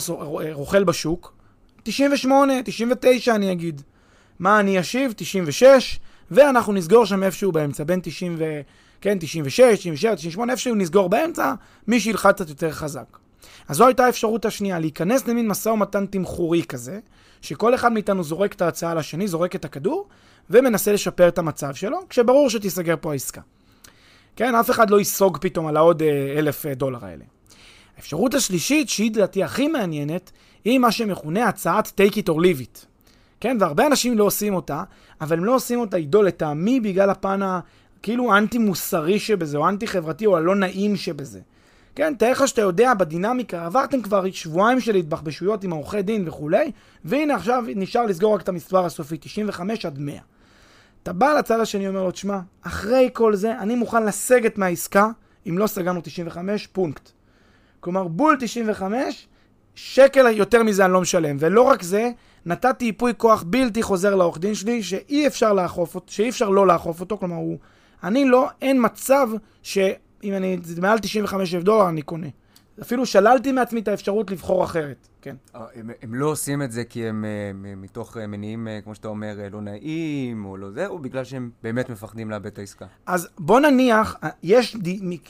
רוכל 0.52 0.84
בשוק, 0.84 1.32
98, 1.82 2.54
99 2.64 3.34
אני 3.34 3.52
אגיד. 3.52 3.82
מה 4.38 4.60
אני 4.60 4.80
אשיב? 4.80 5.12
96, 5.16 6.00
ואנחנו 6.30 6.72
נסגור 6.72 7.06
שם 7.06 7.22
איפשהו 7.22 7.52
באמצע, 7.52 7.84
בין 7.84 8.00
90 8.02 8.36
ו... 8.38 8.60
כן, 9.00 9.18
96, 9.20 9.78
97, 9.78 10.14
98, 10.16 10.52
איפשהו 10.52 10.74
נסגור 10.74 11.08
באמצע, 11.08 11.54
מי 11.86 12.00
שילחץ 12.00 12.34
קצת 12.34 12.48
יותר 12.48 12.70
חזק. 12.70 13.18
אז 13.68 13.76
זו 13.76 13.86
הייתה 13.86 14.06
האפשרות 14.06 14.44
השנייה, 14.44 14.78
להיכנס 14.78 15.28
למין 15.28 15.48
משא 15.48 15.68
ומתן 15.68 16.06
תמחורי 16.06 16.62
כזה, 16.62 16.98
שכל 17.42 17.74
אחד 17.74 17.92
מאיתנו 17.92 18.24
זורק 18.24 18.52
את 18.52 18.62
ההצעה 18.62 18.94
לשני, 18.94 19.28
זורק 19.28 19.54
את 19.54 19.64
הכדור, 19.64 20.08
ומנסה 20.50 20.92
לשפר 20.92 21.28
את 21.28 21.38
המצב 21.38 21.74
שלו, 21.74 21.98
כשברור 22.08 22.50
שתיסגר 22.50 22.94
פה 23.00 23.12
העסקה. 23.12 23.40
כן, 24.36 24.54
אף 24.54 24.70
אחד 24.70 24.90
לא 24.90 24.98
ייסוג 24.98 25.38
פתאום 25.40 25.66
על 25.66 25.76
העוד 25.76 26.02
אה, 26.02 26.34
אלף 26.38 26.66
אה, 26.66 26.74
דולר 26.74 27.04
האלה. 27.04 27.24
האפשרות 27.99 28.34
השלישית, 28.34 28.88
שהיא 28.88 29.11
לדעתי 29.11 29.44
הכי 29.44 29.68
מעניינת, 29.68 30.30
היא 30.64 30.78
מה 30.78 30.92
שמכונה 30.92 31.49
הצעת 31.49 32.01
take 32.01 32.12
it 32.12 32.28
or 32.28 32.34
leave 32.34 32.62
it. 32.62 32.86
כן, 33.40 33.57
והרבה 33.61 33.86
אנשים 33.86 34.18
לא 34.18 34.24
עושים 34.24 34.55
אותה, 34.55 34.82
אבל 35.20 35.38
הם 35.38 35.44
לא 35.44 35.55
עושים 35.55 35.80
אותה 35.80 35.96
עידו 35.96 36.22
לטעמי 36.22 36.80
בגלל 36.80 37.11
הפן 37.11 37.40
הכאילו 37.42 38.36
אנטי-מוסרי 38.36 39.18
שבזה, 39.18 39.59
או 39.59 39.68
אנטי-חברתי, 39.68 40.26
או 40.26 40.36
הלא 40.36 40.55
נעים 40.55 40.96
שבזה. 40.96 41.40
כן, 41.94 42.14
תאר 42.14 42.30
לך 42.30 42.49
שאתה 42.49 42.61
יודע 42.61 42.94
בדינמיקה, 42.94 43.66
עברתם 43.66 44.03
כבר 44.03 44.30
שבועיים 44.30 44.80
של 44.80 44.94
התבחבשויות 44.94 45.64
עם 45.64 45.70
עורכי 45.70 46.03
דין 46.03 46.28
וכולי, 46.28 46.72
והנה 47.05 47.34
עכשיו 47.34 47.64
נשאר 47.76 48.07
לסגור 48.07 48.34
רק 48.34 48.40
את 48.40 48.49
המספר 48.49 48.84
הסופי, 48.84 49.16
95 49.20 49.86
עד 49.86 49.99
100. 49.99 50.14
אתה 51.03 51.12
בא 51.12 51.32
לצד 51.38 51.61
השני, 51.61 51.88
אומר 51.88 52.03
לו, 52.03 52.11
תשמע, 52.11 52.38
אחרי 52.62 53.11
כל 53.12 53.34
זה, 53.34 53.59
אני 53.59 53.74
מוכן 53.74 54.05
לסגת 54.05 54.59
מהעסקה, 54.59 55.11
אם 55.49 55.59
לא 55.59 55.66
סגרנו 55.66 56.01
95, 56.05 56.66
פונקט. 56.66 57.17
כלומר, 57.80 58.08
בול 58.08 58.36
95, 58.40 59.26
שקל 59.74 60.26
יותר 60.26 60.62
מזה 60.62 60.84
אני 60.84 60.92
לא 60.92 61.00
משלם. 61.00 61.36
ולא 61.40 61.62
רק 61.62 61.82
זה, 61.82 62.10
נתתי 62.46 62.84
ייפוי 62.84 63.12
כוח 63.16 63.44
בלתי 63.46 63.82
חוזר 63.82 64.14
לעורך 64.14 64.38
דין 64.38 64.54
שלי, 64.54 64.82
שאי 64.82 65.26
אפשר 65.26 65.52
לאכוף 65.52 65.96
שאי 66.06 66.28
אפשר 66.28 66.48
לא 66.48 66.66
לאכוף 66.66 67.00
אותו, 67.00 67.18
כלומר, 67.18 67.36
הוא... 67.36 67.58
אני 68.02 68.24
לא, 68.24 68.48
אין 68.62 68.84
מצב 68.84 69.28
שאם 69.62 70.34
אני, 70.34 70.58
זה 70.62 70.80
מעל 70.80 70.98
95 70.98 71.54
אלף 71.54 71.62
דולר, 71.62 71.88
אני 71.88 72.02
קונה. 72.02 72.26
אפילו 72.82 73.06
שללתי 73.06 73.52
מעצמי 73.52 73.80
את 73.80 73.88
האפשרות 73.88 74.30
לבחור 74.30 74.64
אחרת, 74.64 75.08
כן. 75.22 75.36
אה, 75.54 75.64
הם, 75.74 75.90
הם 76.02 76.14
לא 76.14 76.26
עושים 76.26 76.62
את 76.62 76.72
זה 76.72 76.84
כי 76.84 77.06
הם 77.06 77.24
אה, 77.24 77.50
מתוך 77.76 78.16
אה, 78.16 78.26
מניעים, 78.26 78.68
כמו 78.84 78.94
שאתה 78.94 79.08
אומר, 79.08 79.36
לא 79.52 79.60
נעים, 79.60 80.44
או 80.44 80.56
לא 80.56 80.70
זה, 80.70 80.86
או 80.86 80.98
בגלל 80.98 81.24
שהם 81.24 81.50
באמת 81.62 81.90
מפחדים 81.90 82.30
לאבד 82.30 82.46
את 82.46 82.58
העסקה. 82.58 82.86
אז 83.06 83.28
בוא 83.38 83.60
נניח, 83.60 84.16
יש, 84.42 84.76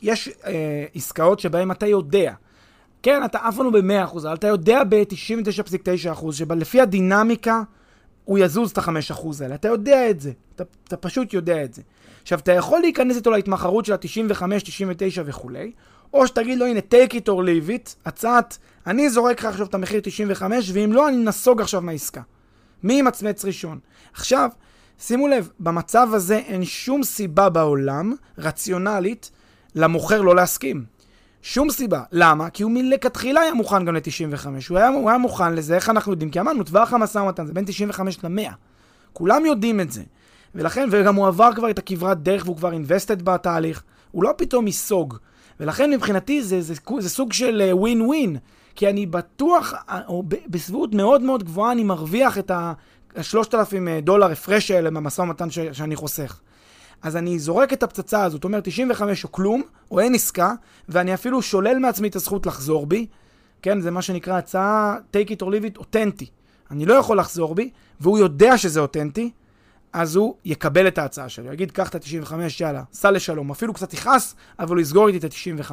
יש 0.02 0.28
אה, 0.28 0.84
עסקאות 0.94 1.40
שבהן 1.40 1.70
אתה 1.70 1.86
יודע, 1.86 2.34
כן, 3.02 3.24
אתה 3.24 3.38
אף 3.48 3.56
פעם 3.56 3.64
לא 3.64 3.80
ב-100%, 3.80 4.18
אבל 4.18 4.34
אתה 4.34 4.46
יודע 4.46 4.84
ב-99.9% 4.84 6.32
שלפי 6.32 6.80
הדינמיקה 6.80 7.62
הוא 8.24 8.38
יזוז 8.38 8.70
את 8.70 8.78
ה-5% 8.78 9.26
האלה. 9.40 9.54
אתה 9.54 9.68
יודע 9.68 10.10
את 10.10 10.20
זה, 10.20 10.32
אתה, 10.54 10.64
אתה 10.84 10.96
פשוט 10.96 11.32
יודע 11.32 11.64
את 11.64 11.74
זה. 11.74 11.82
עכשיו, 12.22 12.38
אתה 12.38 12.52
יכול 12.52 12.80
להיכנס 12.80 13.16
איתו 13.16 13.30
להתמחרות 13.30 13.84
של 13.84 13.92
ה-95, 13.92 14.42
99 14.64 15.22
וכולי, 15.26 15.72
או 16.12 16.26
שתגיד 16.26 16.58
לו, 16.58 16.66
הנה, 16.66 16.80
take 16.80 17.12
it 17.12 17.26
or 17.26 17.42
leave 17.44 17.68
it, 17.68 17.94
הצעת, 18.06 18.58
אני 18.86 19.10
זורק 19.10 19.40
לך 19.40 19.44
עכשיו 19.44 19.66
את 19.66 19.74
המחיר 19.74 20.00
95, 20.02 20.70
ואם 20.74 20.92
לא, 20.92 21.08
אני 21.08 21.16
נסוג 21.16 21.60
עכשיו 21.60 21.80
מהעסקה. 21.80 22.20
מי 22.82 22.92
ימצמץ 22.92 23.44
ראשון? 23.44 23.78
עכשיו, 24.12 24.50
שימו 24.98 25.28
לב, 25.28 25.50
במצב 25.60 26.08
הזה 26.12 26.36
אין 26.36 26.64
שום 26.64 27.02
סיבה 27.02 27.48
בעולם, 27.48 28.14
רציונלית, 28.38 29.30
למוכר 29.74 30.22
לא 30.22 30.36
להסכים. 30.36 30.84
שום 31.42 31.70
סיבה. 31.70 32.02
למה? 32.12 32.50
כי 32.50 32.62
הוא 32.62 32.72
מלכתחילה 32.72 33.40
היה 33.40 33.54
מוכן 33.54 33.84
גם 33.84 33.94
ל-95. 33.94 34.46
הוא, 34.68 34.78
הוא 34.78 35.08
היה 35.08 35.18
מוכן 35.18 35.54
לזה, 35.54 35.74
איך 35.74 35.90
אנחנו 35.90 36.12
יודעים? 36.12 36.30
כי 36.30 36.40
אמרנו, 36.40 36.64
טווח 36.64 36.92
המשא 36.92 37.18
ומתן 37.18 37.46
זה 37.46 37.52
בין 37.52 37.64
95 37.64 38.24
ל-100. 38.24 38.52
כולם 39.12 39.46
יודעים 39.46 39.80
את 39.80 39.92
זה. 39.92 40.02
ולכן, 40.54 40.88
וגם 40.90 41.14
הוא 41.14 41.26
עבר 41.26 41.50
כבר 41.54 41.70
את 41.70 41.78
הכברת 41.78 42.22
דרך 42.22 42.44
והוא 42.44 42.56
כבר 42.56 42.72
invested 42.72 43.22
בתהליך. 43.22 43.82
הוא 44.10 44.24
לא 44.24 44.34
פתאום 44.36 44.66
ייסוג. 44.66 45.18
ולכן 45.60 45.90
מבחינתי 45.90 46.42
זה, 46.42 46.62
זה, 46.62 46.74
זה, 46.98 47.10
סוג 47.10 47.32
של 47.32 47.62
ווין 47.72 48.00
uh, 48.00 48.04
ווין. 48.04 48.36
כי 48.78 48.88
אני 48.88 49.06
בטוח, 49.06 49.74
אה, 49.88 50.00
או 50.08 50.22
בסביבות 50.46 50.94
מאוד 50.94 51.22
מאוד 51.22 51.44
גבוהה, 51.44 51.72
אני 51.72 51.84
מרוויח 51.84 52.38
את 52.38 52.50
ה-3,000 52.50 53.88
אה, 53.88 54.00
דולר 54.02 54.30
הפרש 54.32 54.70
האלה 54.70 54.90
מהמשא 54.90 55.22
ומתן 55.22 55.50
ש- 55.50 55.58
שאני 55.58 55.96
חוסך. 55.96 56.40
אז 57.02 57.16
אני 57.16 57.38
זורק 57.38 57.72
את 57.72 57.82
הפצצה 57.82 58.24
הזאת, 58.24 58.44
אומר 58.44 58.60
95 58.60 59.24
או 59.24 59.32
כלום, 59.32 59.62
או 59.90 60.00
אין 60.00 60.14
עסקה, 60.14 60.52
ואני 60.88 61.14
אפילו 61.14 61.42
שולל 61.42 61.78
מעצמי 61.78 62.08
את 62.08 62.16
הזכות 62.16 62.46
לחזור 62.46 62.86
בי. 62.86 63.06
כן, 63.62 63.80
זה 63.80 63.90
מה 63.90 64.02
שנקרא 64.02 64.38
הצעה 64.38 64.96
take 65.12 65.28
it 65.28 65.42
or 65.42 65.46
leave 65.46 65.74
it 65.74 65.78
אותנטי. 65.78 66.26
אני 66.70 66.86
לא 66.86 66.94
יכול 66.94 67.18
לחזור 67.18 67.54
בי, 67.54 67.70
והוא 68.00 68.18
יודע 68.18 68.58
שזה 68.58 68.80
אותנטי, 68.80 69.30
אז 69.92 70.16
הוא 70.16 70.34
יקבל 70.44 70.88
את 70.88 70.98
ההצעה 70.98 71.28
שלי. 71.28 71.46
הוא 71.46 71.54
יגיד, 71.54 71.70
קח 71.70 71.88
את 71.88 71.94
ה-95, 71.94 72.32
יאללה, 72.60 72.82
סע 72.92 73.10
לשלום. 73.10 73.50
אפילו 73.50 73.74
קצת 73.74 73.94
יכעס, 73.94 74.34
אבל 74.58 74.76
הוא 74.76 74.82
יסגור 74.82 75.08
איתי 75.08 75.26
את 75.26 75.32
ה-95. 75.32 75.72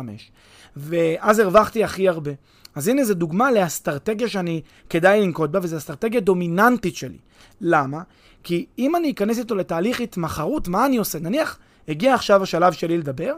ואז 0.75 1.39
הרווחתי 1.39 1.83
הכי 1.83 2.09
הרבה. 2.09 2.31
אז 2.75 2.87
הנה 2.87 3.03
זו 3.03 3.13
דוגמה 3.13 3.51
לאסטרטגיה 3.51 4.27
שאני 4.27 4.61
כדאי 4.89 5.21
לנקוט 5.21 5.49
בה, 5.49 5.59
וזו 5.61 5.77
אסטרטגיה 5.77 6.19
דומיננטית 6.19 6.95
שלי. 6.95 7.17
למה? 7.61 8.01
כי 8.43 8.65
אם 8.79 8.95
אני 8.95 9.11
אכנס 9.11 9.39
איתו 9.39 9.55
לתהליך 9.55 10.01
התמחרות, 10.01 10.67
מה 10.67 10.85
אני 10.85 10.97
עושה? 10.97 11.19
נניח, 11.19 11.57
הגיע 11.87 12.13
עכשיו 12.13 12.43
השלב 12.43 12.73
שלי 12.73 12.97
לדבר, 12.97 13.33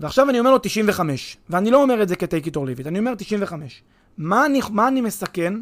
ועכשיו 0.00 0.30
אני 0.30 0.38
אומר 0.38 0.50
לו 0.50 0.58
95, 0.58 1.36
ואני 1.50 1.70
לא 1.70 1.82
אומר 1.82 2.02
את 2.02 2.08
זה 2.08 2.16
כ-take 2.16 2.46
it 2.46 2.54
or 2.54 2.58
leave 2.58 2.84
it, 2.84 2.88
אני 2.88 2.98
אומר 2.98 3.14
95. 3.18 3.82
מה 4.18 4.46
אני, 4.46 4.60
מה 4.70 4.88
אני 4.88 5.00
מסכן? 5.00 5.54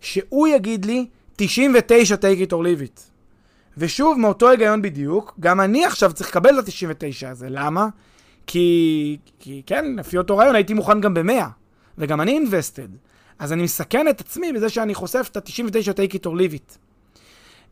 שהוא 0.00 0.48
יגיד 0.48 0.84
לי 0.84 1.06
99 1.36 2.14
take 2.14 2.48
it 2.48 2.52
or 2.52 2.62
leave 2.62 2.82
it. 2.84 3.09
ושוב, 3.78 4.18
מאותו 4.18 4.48
היגיון 4.48 4.82
בדיוק, 4.82 5.34
גם 5.40 5.60
אני 5.60 5.84
עכשיו 5.84 6.12
צריך 6.12 6.30
לקבל 6.30 6.58
את 6.58 6.68
ה-99 6.68 7.26
הזה. 7.26 7.46
למה? 7.50 7.88
כי, 8.46 9.18
כי 9.38 9.62
כן, 9.66 9.84
לפי 9.96 10.18
אותו 10.18 10.36
רעיון 10.36 10.54
הייתי 10.54 10.74
מוכן 10.74 11.00
גם 11.00 11.14
ב-100, 11.14 11.44
וגם 11.98 12.20
אני 12.20 12.40
invested. 12.44 12.96
אז 13.38 13.52
אני 13.52 13.62
מסכן 13.62 14.08
את 14.08 14.20
עצמי 14.20 14.52
בזה 14.52 14.68
שאני 14.68 14.94
חושף 14.94 15.28
את 15.32 15.36
ה-99 15.36 15.92
take 15.92 16.14
it 16.14 16.26
or 16.26 16.30
leave 16.30 16.54
it. 16.54 16.76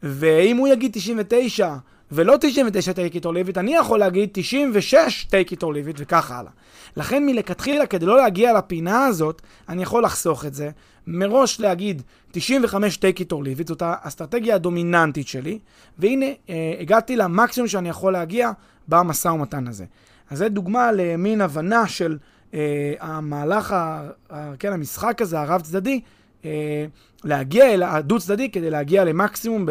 ואם 0.02 0.56
הוא 0.56 0.68
יגיד 0.68 0.92
99 0.94 1.74
ולא 2.12 2.36
99 2.40 2.92
take 2.92 3.14
it 3.14 3.22
or 3.22 3.28
leave 3.28 3.54
it, 3.54 3.58
אני 3.58 3.74
יכול 3.74 3.98
להגיד 3.98 4.28
96 4.32 5.26
take 5.30 5.52
it 5.52 5.58
or 5.60 5.66
leave 5.66 5.96
it 5.96 5.96
וכך 5.96 6.30
הלאה. 6.30 6.50
לכן 6.96 7.26
מלכתחילה, 7.26 7.86
כדי 7.86 8.06
לא 8.06 8.16
להגיע 8.16 8.52
לפינה 8.52 9.06
הזאת, 9.06 9.42
אני 9.68 9.82
יכול 9.82 10.04
לחסוך 10.04 10.44
את 10.44 10.54
זה. 10.54 10.70
מראש 11.08 11.60
להגיד 11.60 12.02
95 12.30 12.98
take 12.98 13.18
it 13.18 13.32
or 13.32 13.36
leave 13.36 13.64
it, 13.64 13.68
זאת 13.68 13.82
האסטרטגיה 13.84 14.54
הדומיננטית 14.54 15.28
שלי, 15.28 15.58
והנה 15.98 16.26
אה, 16.50 16.74
הגעתי 16.80 17.16
למקסימום 17.16 17.68
שאני 17.68 17.88
יכול 17.88 18.12
להגיע 18.12 18.50
במשא 18.88 19.28
ומתן 19.28 19.68
הזה. 19.68 19.84
אז 20.30 20.38
זו 20.38 20.48
דוגמה 20.48 20.92
למין 20.92 21.40
הבנה 21.40 21.86
של 21.86 22.18
אה, 22.54 22.94
המהלך, 23.00 23.72
ה, 23.72 24.08
ה, 24.30 24.56
כן, 24.58 24.72
המשחק 24.72 25.22
הזה, 25.22 25.40
הרב 25.40 25.60
צדדי, 25.60 26.00
אה, 26.44 26.86
להגיע 27.24 27.74
אל 27.74 27.82
הדו 27.82 28.18
צדדי 28.18 28.50
כדי 28.50 28.70
להגיע 28.70 29.04
למקסימום 29.04 29.66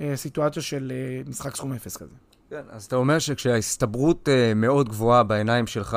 בסיטואציה 0.00 0.62
של 0.62 0.92
אה, 0.94 1.30
משחק 1.30 1.56
סכום 1.56 1.72
אפס 1.72 1.96
כזה. 1.96 2.14
כן, 2.50 2.62
אז 2.70 2.84
אתה 2.84 2.96
אומר 2.96 3.18
שכשההסתברות 3.18 4.28
אה, 4.28 4.52
מאוד 4.54 4.88
גבוהה 4.88 5.22
בעיניים 5.22 5.66
שלך, 5.66 5.96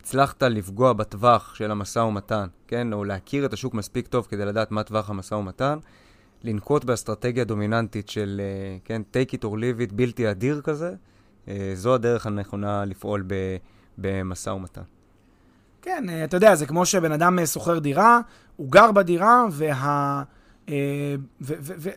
שהצלחת 0.00 0.42
לפגוע 0.42 0.92
בטווח 0.92 1.54
של 1.54 1.70
המשא 1.70 1.98
ומתן, 1.98 2.46
כן, 2.66 2.92
או 2.92 3.04
להכיר 3.04 3.46
את 3.46 3.52
השוק 3.52 3.74
מספיק 3.74 4.06
טוב 4.06 4.26
כדי 4.30 4.44
לדעת 4.44 4.70
מה 4.70 4.82
טווח 4.82 5.10
המשא 5.10 5.34
ומתן, 5.34 5.78
לנקוט 6.42 6.84
באסטרטגיה 6.84 7.44
דומיננטית 7.44 8.08
של, 8.08 8.40
כן, 8.84 9.02
take 9.12 9.34
it 9.34 9.44
or 9.44 9.54
leave 9.54 9.90
it, 9.90 9.94
בלתי 9.94 10.30
אדיר 10.30 10.60
כזה, 10.64 10.94
זו 11.74 11.94
הדרך 11.94 12.26
הנכונה 12.26 12.84
לפעול 12.84 13.24
במשא 13.98 14.50
ומתן. 14.50 14.82
כן, 15.82 16.04
אתה 16.24 16.36
יודע, 16.36 16.54
זה 16.54 16.66
כמו 16.66 16.86
שבן 16.86 17.12
אדם 17.12 17.46
שוכר 17.46 17.78
דירה, 17.78 18.20
הוא 18.56 18.70
גר 18.70 18.92
בדירה, 18.92 19.44
וה... 19.50 20.22
ו, 20.68 20.74
ו, 21.40 21.54
ו, 21.78 21.90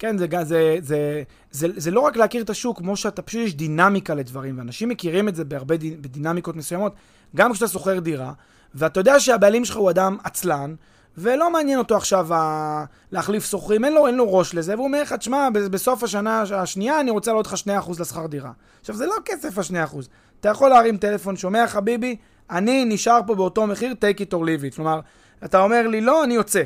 כן, 0.00 0.18
זה, 0.18 0.26
זה, 0.42 0.76
זה, 0.80 1.22
זה, 1.50 1.68
זה 1.76 1.90
לא 1.90 2.00
רק 2.00 2.16
להכיר 2.16 2.42
את 2.42 2.50
השוק, 2.50 2.78
כמו 2.78 2.96
שאתה, 2.96 3.22
פשוט 3.22 3.40
יש 3.40 3.54
דינמיקה 3.54 4.14
לדברים, 4.14 4.58
ואנשים 4.58 4.88
מכירים 4.88 5.28
את 5.28 5.34
זה 5.34 5.44
בהרבה 5.44 5.76
דינמיקות 6.00 6.56
מסוימות, 6.56 6.92
גם 7.36 7.52
כשאתה 7.52 7.68
שוכר 7.68 7.98
דירה, 7.98 8.32
ואתה 8.74 9.00
יודע 9.00 9.20
שהבעלים 9.20 9.64
שלך 9.64 9.76
הוא 9.76 9.90
אדם 9.90 10.16
עצלן, 10.24 10.74
ולא 11.18 11.52
מעניין 11.52 11.78
אותו 11.78 11.96
עכשיו 11.96 12.34
ה... 12.34 12.84
להחליף 13.12 13.50
שוכרים, 13.50 13.84
אין 13.84 13.96
אין 14.06 14.14
לו 14.14 14.32
ראש 14.32 14.54
לזה, 14.54 14.74
והוא 14.74 14.86
אומר 14.86 15.02
לך, 15.02 15.12
תשמע, 15.12 15.48
בסוף 15.50 16.04
השנה 16.04 16.42
השנייה 16.54 17.00
אני 17.00 17.10
רוצה 17.10 17.30
לעלות 17.30 17.46
לך 17.46 17.54
2% 17.86 18.00
לשכר 18.00 18.26
דירה. 18.26 18.52
עכשיו, 18.80 18.96
זה 18.96 19.06
לא 19.06 19.14
כסף 19.24 19.58
ה-2%. 19.58 19.96
אתה 20.40 20.48
יכול 20.48 20.70
להרים 20.70 20.96
טלפון, 20.96 21.36
שומע 21.36 21.66
חביבי, 21.66 22.16
אני 22.50 22.84
נשאר 22.84 23.20
פה 23.26 23.34
באותו 23.34 23.66
מחיר, 23.66 23.92
take 23.92 24.18
it 24.18 24.34
or 24.34 24.38
leave 24.38 24.72
it. 24.72 24.76
כלומר, 24.76 25.00
אתה 25.44 25.62
אומר 25.62 25.86
לי, 25.86 26.00
לא, 26.00 26.24
אני 26.24 26.34
יוצא. 26.34 26.62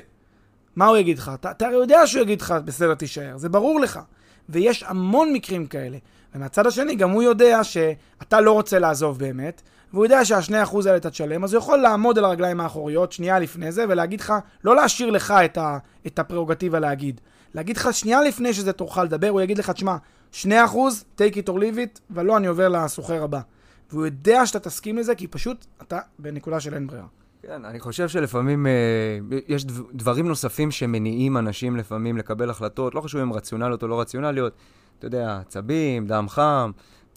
מה 0.77 0.87
הוא 0.87 0.97
יגיד 0.97 1.19
לך? 1.19 1.31
אתה, 1.35 1.51
אתה 1.51 1.67
יודע 1.73 2.07
שהוא 2.07 2.23
יגיד 2.23 2.41
לך, 2.41 2.55
בסדר, 2.65 2.95
תישאר. 2.95 3.39
זה 3.39 3.49
ברור 3.49 3.81
לך. 3.81 4.01
ויש 4.49 4.85
המון 4.87 5.33
מקרים 5.33 5.67
כאלה. 5.67 5.99
ומהצד 6.35 6.67
השני, 6.67 6.95
גם 6.95 7.11
הוא 7.11 7.23
יודע 7.23 7.65
שאתה 7.65 8.41
לא 8.41 8.53
רוצה 8.53 8.79
לעזוב 8.79 9.19
באמת, 9.19 9.63
והוא 9.93 10.05
יודע 10.05 10.25
שהשני 10.25 10.63
אחוז 10.63 10.87
האלה 10.87 10.99
אתה 10.99 11.11
תשלם, 11.11 11.45
אז 11.45 11.55
הוא 11.55 11.59
יכול 11.59 11.79
לעמוד 11.79 12.19
על 12.19 12.25
הרגליים 12.25 12.61
האחוריות 12.61 13.13
שנייה 13.13 13.39
לפני 13.39 13.73
זה, 13.73 13.85
ולהגיד 13.89 14.21
לך, 14.21 14.35
לא 14.65 14.77
להשאיר 14.77 15.11
לך 15.11 15.35
את, 15.45 15.59
ה, 15.59 15.79
את 16.07 16.19
הפררוגטיבה 16.19 16.79
להגיד. 16.79 17.21
להגיד 17.55 17.77
לך 17.77 17.89
שנייה 17.93 18.23
לפני 18.23 18.55
שזה 18.55 18.73
תורך 18.73 18.99
לדבר, 18.99 19.29
הוא 19.29 19.41
יגיד 19.41 19.59
לך, 19.59 19.71
תשמע, 19.71 19.97
שני 20.33 20.65
אחוז, 20.65 21.05
take 21.19 21.35
it 21.35 21.49
or 21.49 21.53
leave 21.53 21.77
it, 21.77 22.01
ולא, 22.11 22.37
אני 22.37 22.47
עובר 22.47 22.69
לסוחר 22.69 23.23
הבא. 23.23 23.41
והוא 23.91 24.07
יודע 24.07 24.47
שאתה 24.47 24.61
תסכים 24.61 24.99
לזה, 24.99 25.15
כי 25.15 25.27
פשוט 25.27 25.67
אתה 25.83 25.99
בנקודה 26.19 26.61
של 26.61 26.75
אין 26.75 26.87
ברירה. 26.87 27.07
כן, 27.47 27.65
אני 27.65 27.81
חושב 27.81 28.09
שלפעמים 28.09 28.67
אה, 28.67 28.73
יש 29.49 29.65
דברים 29.93 30.29
נוספים 30.29 30.71
שמניעים 30.71 31.37
אנשים 31.37 31.77
לפעמים 31.77 32.17
לקבל 32.17 32.51
החלטות, 32.51 32.95
לא 32.95 33.01
חשוב 33.01 33.21
אם 33.21 33.33
רציונליות 33.33 33.83
או 33.83 33.89
לא 33.89 34.01
רציונליות. 34.01 34.53
אתה 34.99 35.07
יודע, 35.07 35.39
עצבים, 35.39 36.07
דם 36.07 36.29
חם. 36.29 36.71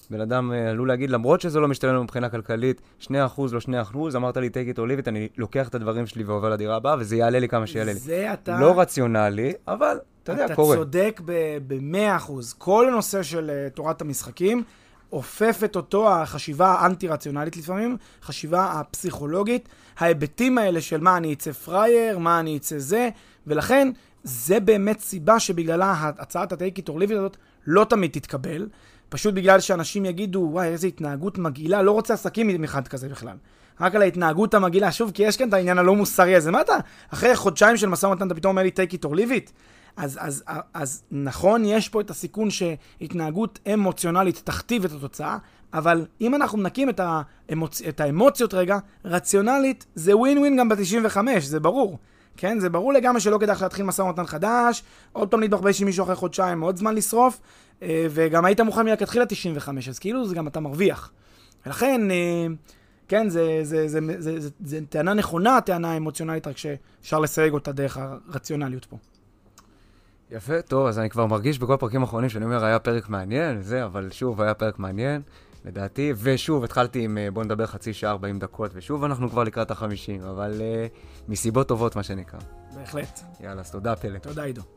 בן 0.10 0.22
אדם 0.22 0.52
אה, 0.54 0.70
עלול 0.70 0.88
להגיד, 0.88 1.10
למרות 1.10 1.42
שזה 1.42 1.60
לא 1.60 1.68
משתלם 1.68 1.94
לנו 1.94 2.04
מבחינה 2.04 2.30
כלכלית, 2.30 2.82
2% 3.02 3.10
לא 3.12 3.60
2%, 3.94 3.98
אמרת 4.16 4.38
לי, 4.38 4.48
take 4.48 4.76
it 4.76 4.80
or 4.80 4.82
leave 4.82 5.06
it, 5.06 5.08
אני 5.08 5.28
לוקח 5.38 5.68
את 5.68 5.76
הדברים 5.76 6.08
שלי 6.08 6.24
ועובר 6.24 6.50
לדירה 6.50 6.76
הבאה, 6.76 6.96
וזה 7.00 7.16
יעלה 7.16 7.40
לי 7.40 7.48
כמה 7.48 7.68
שיעלה 7.68 7.94
לי. 7.94 8.00
זה 8.00 8.34
אתה... 8.34 8.60
לא 8.60 8.80
רציונלי, 8.80 9.54
אבל 9.68 9.98
אתה 10.24 10.32
יודע, 10.32 10.56
קורה. 10.56 10.76
אתה 10.76 10.84
צודק 10.84 11.22
ב-100%. 11.68 12.32
כל 12.58 12.88
הנושא 12.88 13.24
של 13.24 13.52
uh, 13.70 13.76
תורת 13.76 14.02
המשחקים, 14.02 14.64
אופפת 15.12 15.76
אותו 15.76 16.14
החשיבה 16.14 16.68
האנטי-רציונלית 16.68 17.58
לפעמים, 17.58 17.98
חשיבה 18.24 18.66
הפסיכולוגית, 18.66 19.70
ההיבטים 19.98 20.58
האלה 20.58 20.82
של 20.82 21.02
מה 21.02 21.18
אני 21.18 21.34
אצא 21.34 21.52
פראייר, 21.52 22.18
מה 22.18 22.40
אני 22.40 22.58
אצא 22.58 22.80
זה, 22.80 23.10
ולכן 23.48 23.92
זה 24.24 24.60
באמת 24.60 25.00
סיבה 25.00 25.40
שבגללה 25.40 26.12
הצעת 26.20 26.52
ה-take 26.52 26.80
it 26.80 26.90
or 26.90 26.94
leave 26.94 27.12
it 27.12 27.18
הזאת 27.18 27.38
לא 27.68 27.84
תמיד 27.90 28.12
תתקבל, 28.12 28.68
פשוט 29.10 29.34
בגלל 29.34 29.60
שאנשים 29.60 30.06
יגידו, 30.06 30.48
וואי, 30.52 30.68
איזה 30.68 30.88
התנהגות 30.88 31.38
מגעילה, 31.38 31.82
לא 31.82 31.92
רוצה 31.92 32.14
עסקים 32.14 32.50
עם 32.50 32.64
אחד 32.64 32.88
כזה 32.88 33.10
בכלל. 33.10 33.38
רק 33.82 33.96
על 33.96 34.02
ההתנהגות 34.02 34.54
המגעילה, 34.54 34.92
שוב, 34.92 35.12
כי 35.12 35.24
יש 35.24 35.38
כאן 35.38 35.50
את 35.50 35.54
העניין 35.54 35.78
הלא 35.78 35.96
מוסרי 35.96 36.36
הזה, 36.36 36.52
מה 36.52 36.62
אתה, 36.62 36.74
אחרי 37.14 37.36
חודשיים 37.36 37.78
של 37.78 37.90
משא 37.90 38.06
ומתן 38.06 38.28
אתה 38.28 38.36
פתאום 38.36 38.50
אומר 38.50 38.64
לי 38.64 38.72
take 38.76 38.94
it 38.94 39.06
or 39.06 39.14
leave 39.14 39.32
it? 39.32 39.52
אז, 39.98 40.18
אז, 40.22 40.44
אז 40.74 41.04
נכון, 41.12 41.66
יש 41.66 41.90
פה 41.90 42.02
את 42.02 42.10
הסיכון 42.10 42.50
שהתנהגות 42.50 43.60
אמוציונלית 43.74 44.42
תכתיב 44.44 44.86
את 44.86 44.92
התוצאה, 44.92 45.38
אבל 45.74 46.06
אם 46.22 46.36
אנחנו 46.36 46.58
מנקים 46.58 46.90
את, 46.90 47.00
האמוצ... 47.04 47.82
את 47.82 48.00
האמוציות 48.00 48.54
רגע, 48.54 48.78
רציונלית 49.06 49.86
זה 49.96 50.18
ווין 50.18 50.38
ווין 50.38 50.58
גם 50.58 50.70
ב-95, 50.70 51.18
זה 51.40 51.60
ברור. 51.60 51.98
כן, 52.38 52.60
זה 52.60 52.70
ברור 52.70 52.94
לגמרי 52.94 53.22
שלא 53.22 53.38
כדאי 53.38 53.56
להתחיל 53.62 53.86
משא 53.86 54.02
ומתן 54.02 54.26
חדש, 54.26 54.84
עוד 55.12 55.28
פעם 55.28 55.40
להתבחבש 55.40 55.82
עם 55.82 55.88
מישהו 55.88 56.04
אחרי 56.04 56.16
חודשיים, 56.16 56.62
עוד 56.62 56.78
זמן 56.78 56.96
לשרוף, 56.96 57.40
אה, 57.82 58.08
וגם 58.10 58.46
היית 58.46 58.62
מוכן 58.62 58.86
מלכתחילה 58.86 59.26
95, 59.26 59.90
אז 59.90 60.00
כאילו 60.00 60.28
זה 60.28 60.36
גם 60.36 60.48
אתה 60.48 60.60
מרוויח. 60.60 61.12
ולכן, 61.66 62.12
אה, 62.12 62.48
כן, 63.08 63.30
זה, 63.30 63.60
זה, 63.64 63.88
זה, 63.88 64.00
זה, 64.02 64.22
זה, 64.22 64.40
זה, 64.40 64.50
זה 64.66 64.80
טענה 64.90 65.14
נכונה, 65.14 65.62
טענה 65.62 65.98
אמוציונלית, 65.98 66.48
רק 66.48 66.58
שאפשר 66.58 67.20
לסייג 67.20 67.54
אותה 67.54 67.72
דרך 67.72 67.98
הרציונליות 67.98 68.86
פה. 68.86 68.98
יפה, 70.32 70.62
טוב, 70.62 70.88
אז 70.88 71.00
אני 71.00 71.10
כבר 71.10 71.26
מרגיש 71.26 71.60
בכל 71.60 71.74
הפרקים 71.74 72.02
האחרונים 72.02 72.30
שאני 72.30 72.46
אומר, 72.46 72.66
היה 72.66 72.80
פרק 72.80 73.10
מעניין, 73.10 73.62
זה, 73.62 73.86
אבל 73.86 74.10
שוב, 74.12 74.42
היה 74.42 74.54
פרק 74.54 74.80
מעניין, 74.80 75.22
לדעתי, 75.66 76.14
ושוב, 76.18 76.64
התחלתי 76.64 77.04
עם 77.04 77.18
אה, 77.18 77.32
בוא 77.32 77.44
נדבר 77.44 77.66
חצי 77.66 77.94
שעה, 77.94 78.12
40 78.12 78.40
דקות, 78.40 78.72
ושוב 78.74 79.04
אנחנו 79.04 79.30
כבר 79.30 79.44
לקראת 79.44 79.72
החמישים, 79.72 80.22
אבל 80.22 80.54
uh, 80.54 81.30
מסיבות 81.30 81.68
טובות, 81.68 81.96
מה 81.96 82.04
שנקרא. 82.04 82.40
בהחלט. 82.76 83.20
יאללה, 83.40 83.62
אז 83.62 83.72
תודה, 83.72 83.96
פלא. 83.96 84.20
תודה, 84.20 84.44
עידו. 84.44 84.77